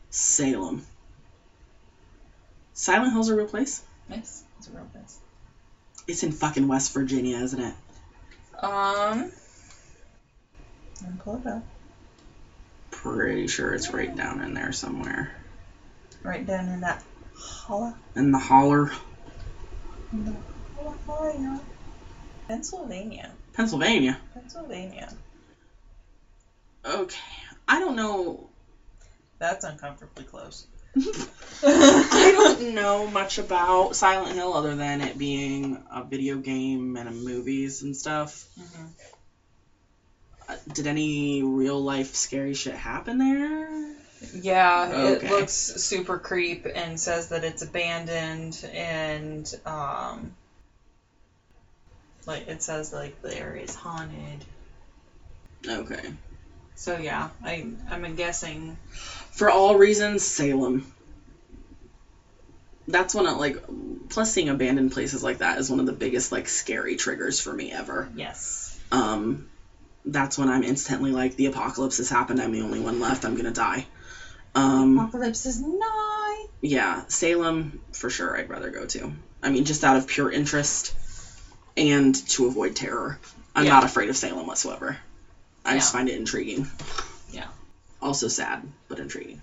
Salem. 0.10 0.86
Silent 2.74 3.12
Hill's 3.14 3.30
a 3.30 3.36
real 3.36 3.48
place? 3.48 3.82
Yes, 4.10 4.44
it's 4.58 4.68
a 4.68 4.72
real 4.72 4.86
place. 4.94 5.18
It's 6.08 6.24
in 6.24 6.32
fucking 6.32 6.68
West 6.68 6.94
Virginia, 6.94 7.38
isn't 7.38 7.60
it? 7.60 7.74
Um, 8.64 9.32
me 11.02 11.10
pull 11.20 11.38
it 11.38 11.48
up. 11.48 11.64
Pretty 13.06 13.46
sure 13.46 13.72
it's 13.72 13.94
right 13.94 14.14
down 14.16 14.42
in 14.42 14.56
there 14.56 14.72
somewhere. 14.72 15.30
Right 16.24 16.44
down 16.44 16.70
in 16.70 16.82
that 16.82 17.00
holler. 17.38 17.94
In 18.16 18.32
the 18.32 18.40
holler. 18.40 18.90
In 20.12 20.26
the 20.26 20.36
yeah. 21.40 21.60
Pennsylvania. 22.48 23.30
Pennsylvania. 23.54 24.18
Pennsylvania. 24.34 25.08
Okay. 26.84 27.18
I 27.68 27.78
don't 27.78 27.96
know. 27.96 28.50
That's 29.38 29.64
uncomfortably 29.64 30.24
close. 30.24 30.66
I 31.64 32.32
don't 32.32 32.74
know 32.74 33.06
much 33.06 33.38
about 33.38 33.96
Silent 33.96 34.34
Hill 34.34 34.54
other 34.54 34.76
than 34.76 35.02
it 35.02 35.16
being 35.18 35.78
a 35.92 36.02
video 36.02 36.38
game 36.38 36.96
and 36.96 37.08
a 37.08 37.12
movies 37.12 37.84
and 37.84 37.96
stuff. 37.96 38.46
Mhm. 38.60 38.90
Did 40.72 40.88
any 40.88 41.42
real 41.44 41.82
life 41.82 42.14
scary 42.16 42.54
shit 42.54 42.76
happen 42.76 43.18
there? 43.18 43.94
Yeah, 44.34 44.90
Okay. 45.16 45.28
it 45.28 45.32
looks 45.32 45.54
super 45.54 46.18
creep 46.18 46.66
and 46.74 47.00
says 47.00 47.28
that 47.30 47.44
it's 47.44 47.62
abandoned 47.62 48.68
and 48.74 49.52
um 49.66 50.32
like 52.26 52.48
it 52.48 52.62
says 52.62 52.92
like 52.92 53.22
the 53.22 53.38
area 53.38 53.64
is 53.64 53.76
haunted. 53.76 54.46
Okay. 55.68 56.14
So 56.76 56.98
yeah, 56.98 57.30
I 57.44 57.66
I'm 57.90 58.16
guessing 58.16 58.78
For 59.32 59.50
all 59.50 59.76
reasons, 59.76 60.24
Salem. 60.24 60.86
That's 62.88 63.14
one 63.16 63.26
of 63.26 63.38
like 63.38 63.58
plus 64.10 64.32
seeing 64.32 64.50
abandoned 64.50 64.92
places 64.92 65.24
like 65.24 65.40
that 65.40 65.58
is 65.58 65.70
one 65.70 65.80
of 65.80 65.86
the 65.86 65.92
biggest 65.94 66.32
like 66.32 66.48
scary 66.48 66.96
triggers 66.96 67.40
for 67.40 67.54
me 67.54 67.72
ever. 67.72 68.10
yes. 68.16 68.78
Um 68.92 69.48
that's 70.06 70.38
when 70.38 70.50
I'm 70.50 70.64
instantly 70.64 71.12
like 71.12 71.36
the 71.36 71.46
apocalypse 71.48 71.98
has 71.98 72.10
happened, 72.10 72.40
I'm 72.40 72.52
the 72.52 72.62
only 72.62 72.80
one 72.80 73.00
left, 73.00 73.26
I'm 73.26 73.36
gonna 73.36 73.52
die. 73.52 73.86
Um 74.54 74.98
Apocalypse 74.98 75.46
is 75.46 75.60
nigh. 75.60 76.46
yeah, 76.62 77.04
Salem 77.08 77.80
for 77.92 78.10
sure 78.10 78.38
I'd 78.38 78.50
rather 78.50 78.70
go 78.70 78.86
to. 78.86 79.12
I 79.42 79.50
mean 79.50 79.66
just 79.66 79.84
out 79.84 79.96
of 79.96 80.08
pure 80.08 80.30
interest 80.30 80.94
and 81.78 82.16
to 82.30 82.46
avoid 82.46 82.76
terror. 82.76 83.18
I'm 83.56 83.66
Yeah. 83.66 83.72
not 83.72 83.84
afraid 83.84 84.10
of 84.10 84.16
Salem 84.18 84.48
whatsoever. 84.48 84.98
I 85.66 85.76
just 85.76 85.92
find 85.92 86.08
it 86.10 86.16
intriguing. 86.16 86.68
Yeah. 87.32 87.48
Also 88.02 88.28
sad, 88.28 88.62
but 88.88 89.00
intriguing. 89.00 89.42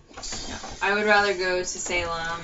Yeah. 0.49 0.59
I 0.81 0.95
would 0.95 1.05
rather 1.05 1.35
go 1.35 1.59
to 1.59 1.65
Salem 1.65 2.41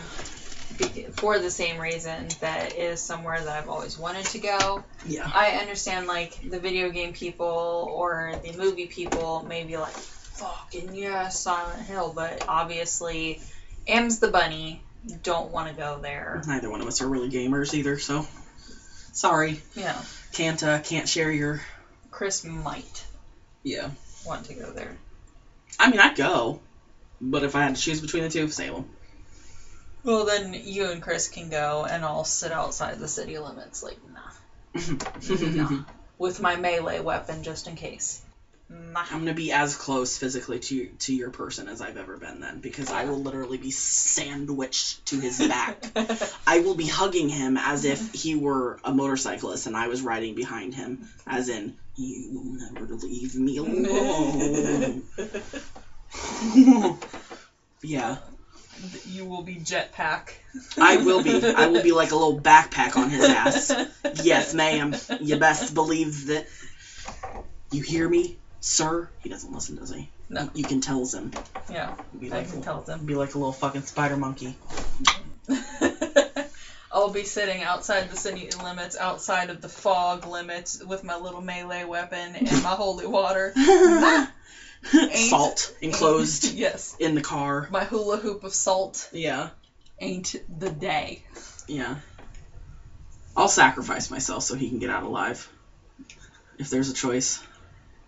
for 1.13 1.39
the 1.39 1.51
same 1.51 1.81
reason 1.81 2.29
that 2.41 2.77
is 2.77 3.01
somewhere 3.01 3.41
that 3.41 3.63
I've 3.63 3.69
always 3.69 3.99
wanted 3.99 4.27
to 4.27 4.39
go. 4.39 4.85
Yeah. 5.07 5.31
I 5.33 5.53
understand 5.61 6.07
like 6.07 6.39
the 6.49 6.61
video 6.61 6.91
game 6.91 7.13
people 7.13 7.91
or 7.93 8.35
the 8.43 8.57
movie 8.57 8.87
people 8.87 9.45
may 9.49 9.65
be 9.65 9.77
like, 9.77 9.93
fucking 9.93 10.95
yes, 10.95 11.41
Silent 11.41 11.83
Hill, 11.83 12.13
but 12.15 12.45
obviously, 12.49 13.41
M's 13.87 14.19
the 14.21 14.29
bunny. 14.29 14.83
Don't 15.23 15.51
want 15.51 15.69
to 15.69 15.75
go 15.75 15.99
there. 16.01 16.43
Neither 16.47 16.71
one 16.71 16.81
of 16.81 16.87
us 16.87 17.01
are 17.01 17.09
really 17.09 17.31
gamers 17.31 17.73
either, 17.75 17.99
so 17.99 18.27
sorry. 19.13 19.61
Yeah, 19.75 20.01
Can't 20.33 20.63
uh, 20.63 20.81
can't 20.81 21.09
share 21.09 21.31
your 21.31 21.63
Chris 22.11 22.45
might 22.45 23.07
yeah. 23.63 23.91
want 24.27 24.47
to 24.47 24.55
go 24.55 24.73
there. 24.73 24.97
I 25.79 25.91
mean, 25.91 26.01
I'd 26.01 26.17
go, 26.17 26.61
but 27.21 27.45
if 27.45 27.55
I 27.55 27.63
had 27.63 27.77
to 27.77 27.81
choose 27.81 28.01
between 28.01 28.25
the 28.25 28.29
two, 28.29 28.49
Salem. 28.49 28.89
Well, 30.09 30.25
then 30.25 30.55
you 30.55 30.87
and 30.87 31.03
Chris 31.03 31.29
can 31.29 31.51
go, 31.51 31.85
and 31.85 32.03
I'll 32.03 32.25
sit 32.25 32.51
outside 32.51 32.99
the 32.99 33.07
city 33.07 33.37
limits, 33.37 33.83
like, 33.83 33.99
nah. 34.11 34.81
nah. 35.55 35.81
With 36.19 36.41
my 36.41 36.57
melee 36.57 36.99
weapon, 36.99 37.43
just 37.43 37.67
in 37.67 37.75
case. 37.75 38.19
Nah. 38.71 39.05
I'm 39.11 39.19
gonna 39.19 39.35
be 39.35 39.53
as 39.53 39.77
close 39.77 40.17
physically 40.17 40.61
to 40.61 40.87
to 41.01 41.13
your 41.13 41.29
person 41.29 41.69
as 41.69 41.83
I've 41.83 41.99
ever 41.99 42.17
been 42.17 42.41
then, 42.41 42.61
because 42.61 42.89
I 42.91 43.05
will 43.05 43.21
literally 43.21 43.59
be 43.59 43.71
sandwiched 43.71 45.05
to 45.07 45.21
his 45.21 45.47
back. 45.47 45.85
I 46.47 46.61
will 46.61 46.75
be 46.75 46.87
hugging 46.87 47.29
him 47.29 47.59
as 47.59 47.85
if 47.85 48.11
he 48.15 48.35
were 48.35 48.79
a 48.83 48.91
motorcyclist 48.91 49.67
and 49.67 49.77
I 49.77 49.89
was 49.89 50.01
riding 50.01 50.35
behind 50.35 50.73
him, 50.73 51.07
as 51.27 51.51
in, 51.51 51.77
you 51.97 52.31
will 52.33 52.71
never 52.73 52.87
leave 52.95 53.35
me 53.35 53.59
alone. 53.59 55.03
yeah, 57.83 58.17
you 59.07 59.25
will 59.25 59.43
be 59.43 59.57
jetpack. 59.57 60.31
I 60.81 60.97
will 60.99 61.23
be. 61.23 61.45
I 61.45 61.67
will 61.67 61.83
be 61.83 61.93
like 61.93 62.11
a 62.13 62.17
little 62.17 62.41
backpack 62.41 62.97
on 62.97 63.11
his 63.11 63.25
ass. 63.25 63.73
Yes, 64.23 64.55
ma'am. 64.55 64.95
You 65.21 65.37
best 65.37 65.75
believe 65.75 66.27
that. 66.29 66.47
You 67.71 67.83
hear 67.83 68.09
me, 68.09 68.39
sir? 68.61 69.09
He 69.21 69.29
doesn't 69.29 69.53
listen, 69.53 69.77
does 69.77 69.93
he? 69.93 70.09
No. 70.31 70.49
You 70.55 70.65
can 70.65 70.81
tell 70.81 71.05
him. 71.07 71.33
Yeah, 71.71 71.95
Be 72.19 72.33
I 72.33 72.37
like, 72.37 72.51
can 72.51 72.63
tell 72.63 72.81
them. 72.81 73.05
be 73.05 73.15
like 73.15 73.35
a 73.35 73.39
little 73.39 73.53
fucking 73.53 73.83
spider 73.83 74.17
monkey. 74.17 74.57
I'll 76.91 77.11
be 77.11 77.25
sitting 77.25 77.63
outside 77.63 78.09
the 78.11 78.17
city 78.17 78.51
limits, 78.63 78.97
outside 78.97 79.51
of 79.51 79.61
the 79.61 79.69
fog 79.69 80.27
limits, 80.27 80.83
with 80.83 81.05
my 81.05 81.17
little 81.17 81.43
melee 81.43 81.85
weapon 81.85 82.35
and 82.35 82.63
my 82.63 82.71
holy 82.71 83.07
water. 83.07 83.53
Salt 84.85 85.75
enclosed 85.81 86.45
yes. 86.55 86.97
in 86.99 87.15
the 87.15 87.21
car. 87.21 87.69
My 87.71 87.85
hula 87.85 88.17
hoop 88.17 88.45
of 88.45 88.55
salt 88.55 89.09
Yeah, 89.13 89.51
ain't 90.01 90.35
the 90.59 90.71
day. 90.71 91.23
yeah. 91.67 91.97
I'll 93.37 93.49
sacrifice 93.49 94.11
myself 94.11 94.43
so 94.43 94.55
he 94.55 94.69
can 94.69 94.79
get 94.79 94.91
out 94.91 95.03
alive. 95.05 95.49
If 96.59 96.71
there's 96.71 96.91
a 96.91 96.95
choice. 96.95 97.41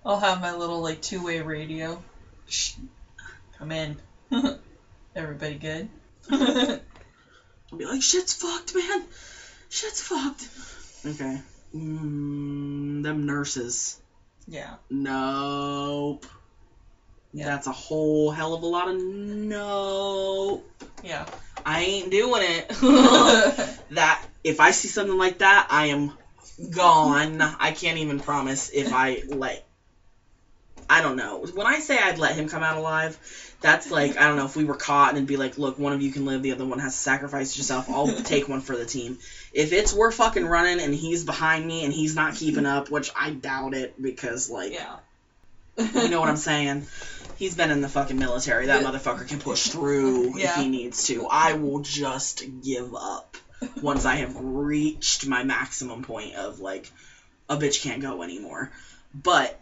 I'll 0.05 0.19
have 0.19 0.41
my 0.41 0.55
little 0.55 0.81
like 0.81 1.01
two 1.03 1.23
way 1.23 1.41
radio. 1.41 2.03
Shh. 2.49 2.73
Come 3.59 3.71
in. 3.73 3.97
Everybody 5.15 5.55
good? 5.57 5.89
I'll 6.31 6.81
be 7.79 7.85
like, 7.85 8.03
shit's 8.03 8.33
fucked, 8.33 8.75
man. 8.75 9.03
Shit's 9.69 10.01
fucked. 10.01 10.49
Okay. 11.07 11.41
Mm, 11.75 13.03
them 13.03 13.27
nurses. 13.27 14.01
yeah. 14.49 14.75
Nope. 14.89 16.27
Yeah. 17.33 17.47
That's 17.47 17.67
a 17.67 17.73
whole 17.73 18.31
hell 18.31 18.55
of 18.55 18.63
a 18.63 18.67
lot 18.67 18.89
of 18.89 19.01
nope. 19.01 20.69
Yeah. 21.05 21.27
I 21.65 21.83
ain't 21.83 22.11
doing 22.11 22.43
it. 22.43 22.69
that 23.91 24.25
if 24.43 24.61
I 24.61 24.71
see 24.71 24.89
something 24.89 25.17
like 25.17 25.39
that, 25.39 25.69
I 25.71 25.87
am 25.87 26.13
gone. 26.75 27.41
I 27.41 27.73
can't 27.73 27.99
even 27.99 28.21
promise 28.21 28.71
if 28.71 28.93
I 28.93 29.23
let. 29.27 29.67
I 30.89 31.03
don't 31.03 31.17
know. 31.17 31.47
When 31.55 31.67
I 31.67 31.79
say 31.79 31.97
I'd 31.97 32.19
let 32.19 32.35
him 32.35 32.49
come 32.49 32.65
out 32.65 32.77
alive, 32.77 33.17
that's 33.61 33.91
like 33.91 34.17
I 34.17 34.27
don't 34.27 34.37
know 34.37 34.47
if 34.47 34.57
we 34.57 34.65
were 34.65 34.75
caught 34.75 35.11
and 35.11 35.19
it'd 35.19 35.29
be 35.29 35.37
like, 35.37 35.57
look, 35.57 35.79
one 35.79 35.93
of 35.93 36.03
you 36.03 36.11
can 36.11 36.25
live, 36.25 36.43
the 36.43 36.53
other 36.53 36.65
one 36.65 36.79
has 36.81 36.93
to 36.93 36.99
sacrifice 36.99 37.57
yourself. 37.57 37.89
I'll 37.89 38.09
take 38.09 38.49
one 38.49 38.61
for 38.61 38.77
the 38.77 38.85
team. 38.85 39.19
If 39.53 39.73
it's 39.73 39.93
we're 39.93 40.11
fucking 40.11 40.45
running 40.45 40.81
and 40.81 40.95
he's 40.95 41.25
behind 41.25 41.67
me 41.67 41.85
and 41.85 41.93
he's 41.93 42.17
not 42.17 42.35
keeping 42.35 42.67
up, 42.67 42.91
which 42.91 43.11
I 43.15 43.31
doubt 43.31 43.75
it 43.75 44.01
because 44.03 44.51
like 44.51 44.73
yeah. 44.73 44.97
you 45.95 46.09
know 46.09 46.21
what 46.21 46.29
I'm 46.29 46.37
saying? 46.51 46.87
He's 47.41 47.55
been 47.55 47.71
in 47.71 47.81
the 47.81 47.89
fucking 47.89 48.19
military. 48.19 48.67
That 48.67 48.83
Yeah. 48.83 48.91
motherfucker 48.91 49.27
can 49.27 49.39
push 49.39 49.69
through 49.69 50.37
if 50.37 50.57
he 50.57 50.69
needs 50.69 51.05
to. 51.05 51.25
I 51.27 51.55
will 51.55 51.79
just 51.79 52.43
give 52.63 52.95
up 52.95 53.39
once 53.81 54.05
I 54.05 54.17
have 54.17 54.37
reached 54.37 55.25
my 55.25 55.43
maximum 55.43 56.03
point 56.03 56.35
of 56.35 56.61
like 56.61 56.91
a 57.49 57.57
bitch 57.57 57.81
can't 57.81 58.03
go 58.03 58.21
anymore. 58.21 58.71
But 59.15 59.59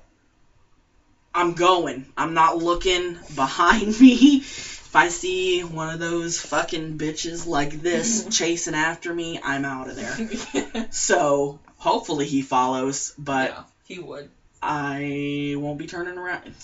I'm 1.33 1.53
going. 1.53 2.05
I'm 2.17 2.35
not 2.35 2.57
looking 2.57 3.17
behind 3.37 4.01
me. 4.01 4.35
If 4.35 4.97
I 4.97 5.07
see 5.07 5.63
one 5.63 5.91
of 5.91 6.01
those 6.01 6.37
fucking 6.37 6.97
bitches 6.99 7.47
like 7.47 7.81
this 7.81 8.25
chasing 8.31 8.75
after 8.75 9.13
me, 9.13 9.39
I'm 9.41 9.65
out 9.65 9.87
of 9.87 9.95
there. 9.95 10.19
So 10.91 11.61
hopefully 11.77 12.27
he 12.27 12.41
follows, 12.41 13.13
but 13.17 13.51
yeah. 13.51 13.63
He 13.85 14.01
would. 14.01 14.31
I 14.61 15.55
won't 15.57 15.79
be 15.79 15.87
turning 15.87 16.19
around. 16.19 16.55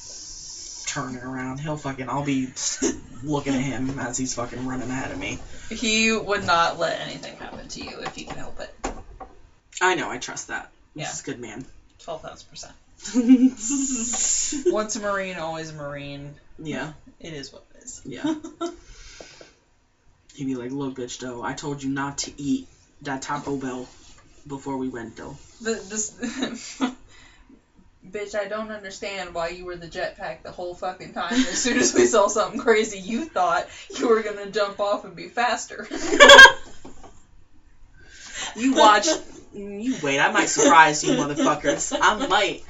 Turning 0.95 1.23
around. 1.23 1.59
He'll 1.59 1.77
fucking. 1.77 2.09
I'll 2.09 2.23
be 2.23 2.51
looking 3.25 3.53
at 3.53 3.61
him 3.61 3.99
as 3.99 4.17
he's 4.17 4.33
fucking 4.35 4.65
running 4.65 4.89
ahead 4.89 5.11
of 5.11 5.19
me. 5.19 5.41
He 5.69 6.13
would 6.13 6.45
not 6.45 6.79
let 6.79 7.01
anything 7.01 7.35
happen 7.35 7.67
to 7.67 7.81
you 7.85 7.99
if 8.03 8.15
he 8.15 8.23
can 8.23 8.37
help 8.37 8.61
it. 8.61 8.73
I 9.81 9.97
know. 9.97 10.09
I 10.09 10.19
trust 10.19 10.47
that. 10.49 10.71
Yeah. 10.95 11.11
Is 11.11 11.21
a 11.21 11.25
good 11.25 11.41
man. 11.41 11.65
Twelve 11.99 12.23
thousand 12.23 12.49
percent. 12.49 12.75
Once 14.73 14.95
a 14.95 15.01
marine, 15.01 15.37
always 15.37 15.71
a 15.71 15.73
marine. 15.73 16.37
Yeah. 16.61 16.93
It 17.19 17.33
is 17.33 17.53
what 17.53 17.65
it 17.75 17.83
is. 17.83 18.01
Yeah. 18.05 18.33
He'd 20.35 20.45
be 20.45 20.55
like, 20.55 20.71
"Look, 20.71 20.95
bitch, 20.95 21.19
though. 21.19 21.43
I 21.43 21.55
told 21.55 21.83
you 21.83 21.91
not 21.91 22.19
to 22.19 22.33
eat 22.41 22.69
that 23.03 23.21
Taco 23.21 23.57
Bell 23.57 23.89
before 24.47 24.77
we 24.77 24.87
went, 24.87 25.17
though." 25.17 25.37
The, 25.61 25.73
this, 25.73 26.11
bitch, 28.11 28.35
I 28.35 28.47
don't 28.47 28.71
understand 28.71 29.35
why 29.35 29.49
you 29.49 29.65
were 29.65 29.77
the 29.77 29.87
jetpack 29.87 30.43
the 30.43 30.51
whole 30.51 30.75
fucking 30.75 31.13
time. 31.13 31.33
As 31.33 31.63
soon 31.63 31.79
as 31.79 31.95
we 31.95 32.07
saw 32.07 32.29
something 32.29 32.61
crazy, 32.61 32.99
you 32.99 33.25
thought 33.25 33.67
you 33.99 34.09
were 34.09 34.23
gonna 34.23 34.51
jump 34.51 34.81
off 34.81 35.05
and 35.05 35.17
be 35.17 35.29
faster. 35.29 35.89
You 38.57 38.75
watch. 38.75 39.07
You 39.53 39.97
wait. 40.03 40.21
I 40.21 40.31
might 40.33 40.49
surprise 40.49 41.03
you, 41.05 41.13
motherfuckers. 41.15 41.97
I 41.99 42.27
might. 42.27 42.65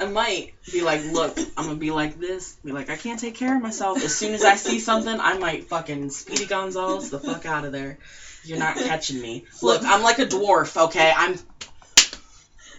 I 0.00 0.06
might 0.06 0.54
be 0.72 0.82
like, 0.82 1.04
look, 1.04 1.38
I'm 1.56 1.66
gonna 1.66 1.76
be 1.76 1.92
like 1.92 2.18
this. 2.18 2.56
Be 2.64 2.72
like, 2.72 2.90
I 2.90 2.96
can't 2.96 3.20
take 3.20 3.36
care 3.36 3.54
of 3.56 3.62
myself. 3.62 4.02
As 4.02 4.14
soon 4.14 4.34
as 4.34 4.44
I 4.44 4.56
see 4.56 4.80
something, 4.80 5.20
I 5.20 5.38
might 5.38 5.68
fucking 5.68 6.10
Speedy 6.10 6.46
Gonzales 6.46 7.10
the 7.10 7.20
fuck 7.20 7.46
out 7.46 7.64
of 7.64 7.72
there. 7.72 7.98
You're 8.42 8.58
not 8.58 8.76
catching 8.76 9.20
me. 9.20 9.44
Look, 9.62 9.82
I'm 9.84 10.02
like 10.02 10.18
a 10.18 10.26
dwarf, 10.26 10.76
okay? 10.88 11.12
I'm. 11.14 11.38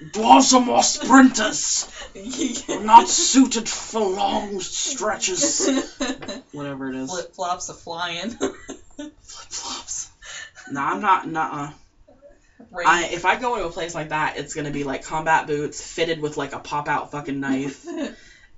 Dwarves 0.04 0.54
are 0.54 0.60
more 0.60 0.84
sprinters. 0.84 1.86
We're 2.68 2.80
not 2.84 3.08
suited 3.08 3.68
for 3.68 4.02
long 4.02 4.60
stretches. 4.60 5.70
Whatever 6.52 6.90
it 6.90 6.96
is. 6.96 7.10
Flip 7.10 7.34
flops 7.34 7.70
are 7.70 7.74
flying. 7.74 8.32
Flip 8.32 9.12
flops. 9.22 10.10
No, 10.70 10.82
I'm 10.82 11.02
not. 11.02 11.28
Nuh-uh. 11.28 11.70
Rain- 12.72 12.88
I, 12.88 13.04
if 13.12 13.26
I 13.26 13.36
go 13.36 13.56
into 13.56 13.68
a 13.68 13.70
place 13.70 13.94
like 13.96 14.10
that, 14.10 14.38
it's 14.38 14.54
gonna 14.54 14.72
be 14.72 14.84
like 14.84 15.04
combat 15.04 15.48
boots 15.48 15.82
fitted 15.82 16.20
with 16.20 16.38
like 16.38 16.54
a 16.54 16.60
pop 16.60 16.88
out 16.88 17.12
fucking 17.12 17.40
knife, 17.40 17.86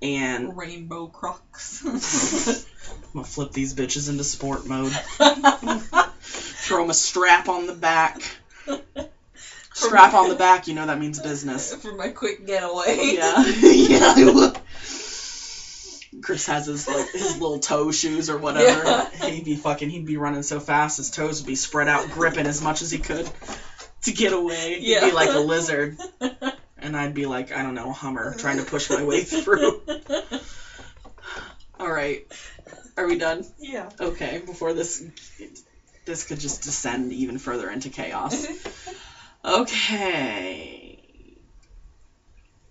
and 0.02 0.56
Rainbow 0.56 1.06
Crocs. 1.06 1.84
I'm 2.90 3.12
gonna 3.12 3.24
flip 3.26 3.52
these 3.52 3.74
bitches 3.74 4.08
into 4.08 4.24
sport 4.24 4.66
mode. 4.66 4.92
Throw 6.20 6.78
them 6.78 6.90
a 6.90 6.94
strap 6.94 7.48
on 7.48 7.66
the 7.66 7.72
back. 7.72 8.22
Strap 9.86 10.14
on 10.14 10.28
the 10.28 10.34
back, 10.34 10.66
you 10.66 10.74
know 10.74 10.86
that 10.86 10.98
means 10.98 11.20
business. 11.20 11.74
For 11.82 11.94
my 11.94 12.08
quick 12.08 12.46
getaway. 12.46 13.14
Yeah, 13.14 13.44
yeah. 13.62 14.52
Chris 16.22 16.46
has 16.46 16.66
his 16.66 16.88
like 16.88 17.10
his 17.12 17.38
little 17.38 17.58
toe 17.58 17.90
shoes 17.90 18.28
or 18.28 18.38
whatever. 18.38 18.84
Yeah. 18.84 19.28
He'd 19.28 19.44
be 19.44 19.56
fucking. 19.56 19.88
He'd 19.88 20.06
be 20.06 20.16
running 20.16 20.42
so 20.42 20.58
fast, 20.58 20.96
his 20.96 21.10
toes 21.10 21.40
would 21.40 21.46
be 21.46 21.54
spread 21.54 21.86
out, 21.88 22.10
gripping 22.10 22.46
as 22.46 22.60
much 22.60 22.82
as 22.82 22.90
he 22.90 22.98
could 22.98 23.30
to 24.02 24.12
get 24.12 24.32
away. 24.32 24.78
Yeah. 24.80 25.00
He'd 25.00 25.10
be 25.10 25.12
like 25.12 25.30
a 25.30 25.38
lizard, 25.38 25.96
and 26.78 26.96
I'd 26.96 27.14
be 27.14 27.26
like 27.26 27.52
I 27.52 27.62
don't 27.62 27.74
know, 27.74 27.90
a 27.90 27.92
Hummer, 27.92 28.34
trying 28.36 28.56
to 28.58 28.64
push 28.64 28.90
my 28.90 29.04
way 29.04 29.22
through. 29.22 29.80
All 31.78 31.90
right, 31.90 32.26
are 32.96 33.06
we 33.06 33.16
done? 33.16 33.44
yeah. 33.60 33.88
Okay, 34.00 34.42
before 34.44 34.72
this 34.72 35.04
this 36.04 36.24
could 36.24 36.40
just 36.40 36.62
descend 36.62 37.12
even 37.12 37.38
further 37.38 37.70
into 37.70 37.90
chaos. 37.90 38.46
Okay. 39.48 40.98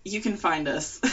You 0.04 0.20
can 0.20 0.36
find 0.36 0.68
us. 0.68 1.00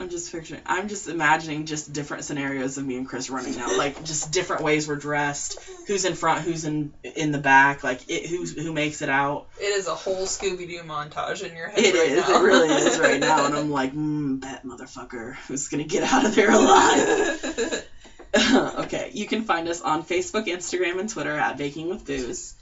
I'm 0.00 0.08
just 0.08 0.32
picturing. 0.32 0.62
I'm 0.64 0.88
just 0.88 1.08
imagining 1.08 1.66
just 1.66 1.92
different 1.92 2.24
scenarios 2.24 2.78
of 2.78 2.86
me 2.86 2.96
and 2.96 3.06
Chris 3.06 3.28
running 3.28 3.58
out, 3.58 3.76
like 3.76 4.02
just 4.02 4.32
different 4.32 4.62
ways 4.62 4.88
we're 4.88 4.96
dressed. 4.96 5.58
Who's 5.88 6.06
in 6.06 6.14
front? 6.14 6.40
Who's 6.40 6.64
in 6.64 6.94
in 7.02 7.32
the 7.32 7.38
back? 7.38 7.84
Like 7.84 8.08
it, 8.08 8.26
who's 8.30 8.54
who 8.54 8.72
makes 8.72 9.02
it 9.02 9.10
out? 9.10 9.48
It 9.60 9.64
is 9.64 9.88
a 9.88 9.94
whole 9.94 10.24
Scooby 10.24 10.66
Doo 10.66 10.80
montage 10.84 11.46
in 11.46 11.54
your 11.54 11.68
head. 11.68 11.80
It 11.80 11.94
right 11.94 12.10
is. 12.12 12.26
Now. 12.26 12.40
It 12.40 12.46
really 12.46 12.68
is 12.68 12.98
right 12.98 13.20
now, 13.28 13.44
and 13.44 13.54
I'm 13.54 13.70
like, 13.70 13.92
mm, 13.92 14.40
bet 14.40 14.64
motherfucker, 14.64 15.34
who's 15.34 15.68
gonna 15.68 15.84
get 15.84 16.10
out 16.10 16.24
of 16.24 16.34
there 16.34 16.50
alive? 16.50 17.86
okay, 18.84 19.10
you 19.12 19.26
can 19.26 19.44
find 19.44 19.68
us 19.68 19.82
on 19.82 20.02
Facebook, 20.02 20.46
Instagram, 20.46 20.98
and 20.98 21.10
Twitter 21.10 21.36
at 21.36 21.58
Baking 21.58 21.90
with 21.90 22.06
Booze. 22.06 22.54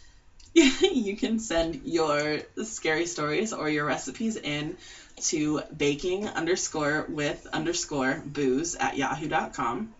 you 0.55 1.17
can 1.17 1.39
send 1.39 1.83
your 1.85 2.41
scary 2.65 3.07
stories 3.07 3.53
or 3.53 3.69
your 3.69 3.85
recipes 3.85 4.37
in 4.37 4.77
to 5.21 5.61
baking 5.77 6.29
underscore 6.29 7.07
with 7.09 7.47
underscore 7.53 8.23
booze 8.25 8.75
at 8.75 8.97
yahoo.com. 8.97 9.93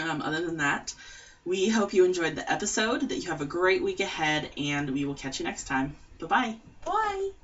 Um, 0.00 0.22
other 0.22 0.40
than 0.40 0.58
that, 0.58 0.94
We 1.44 1.68
hope 1.68 1.92
you 1.92 2.04
enjoyed 2.04 2.36
the 2.36 2.50
episode, 2.50 3.08
that 3.08 3.18
you 3.18 3.28
have 3.30 3.40
a 3.40 3.44
great 3.46 3.82
week 3.82 4.00
ahead, 4.00 4.50
and 4.56 4.90
we 4.90 5.04
will 5.04 5.14
catch 5.14 5.40
you 5.40 5.44
next 5.44 5.64
time. 5.66 5.96
Bye 6.20 6.26
bye. 6.26 6.56
Bye. 6.84 7.41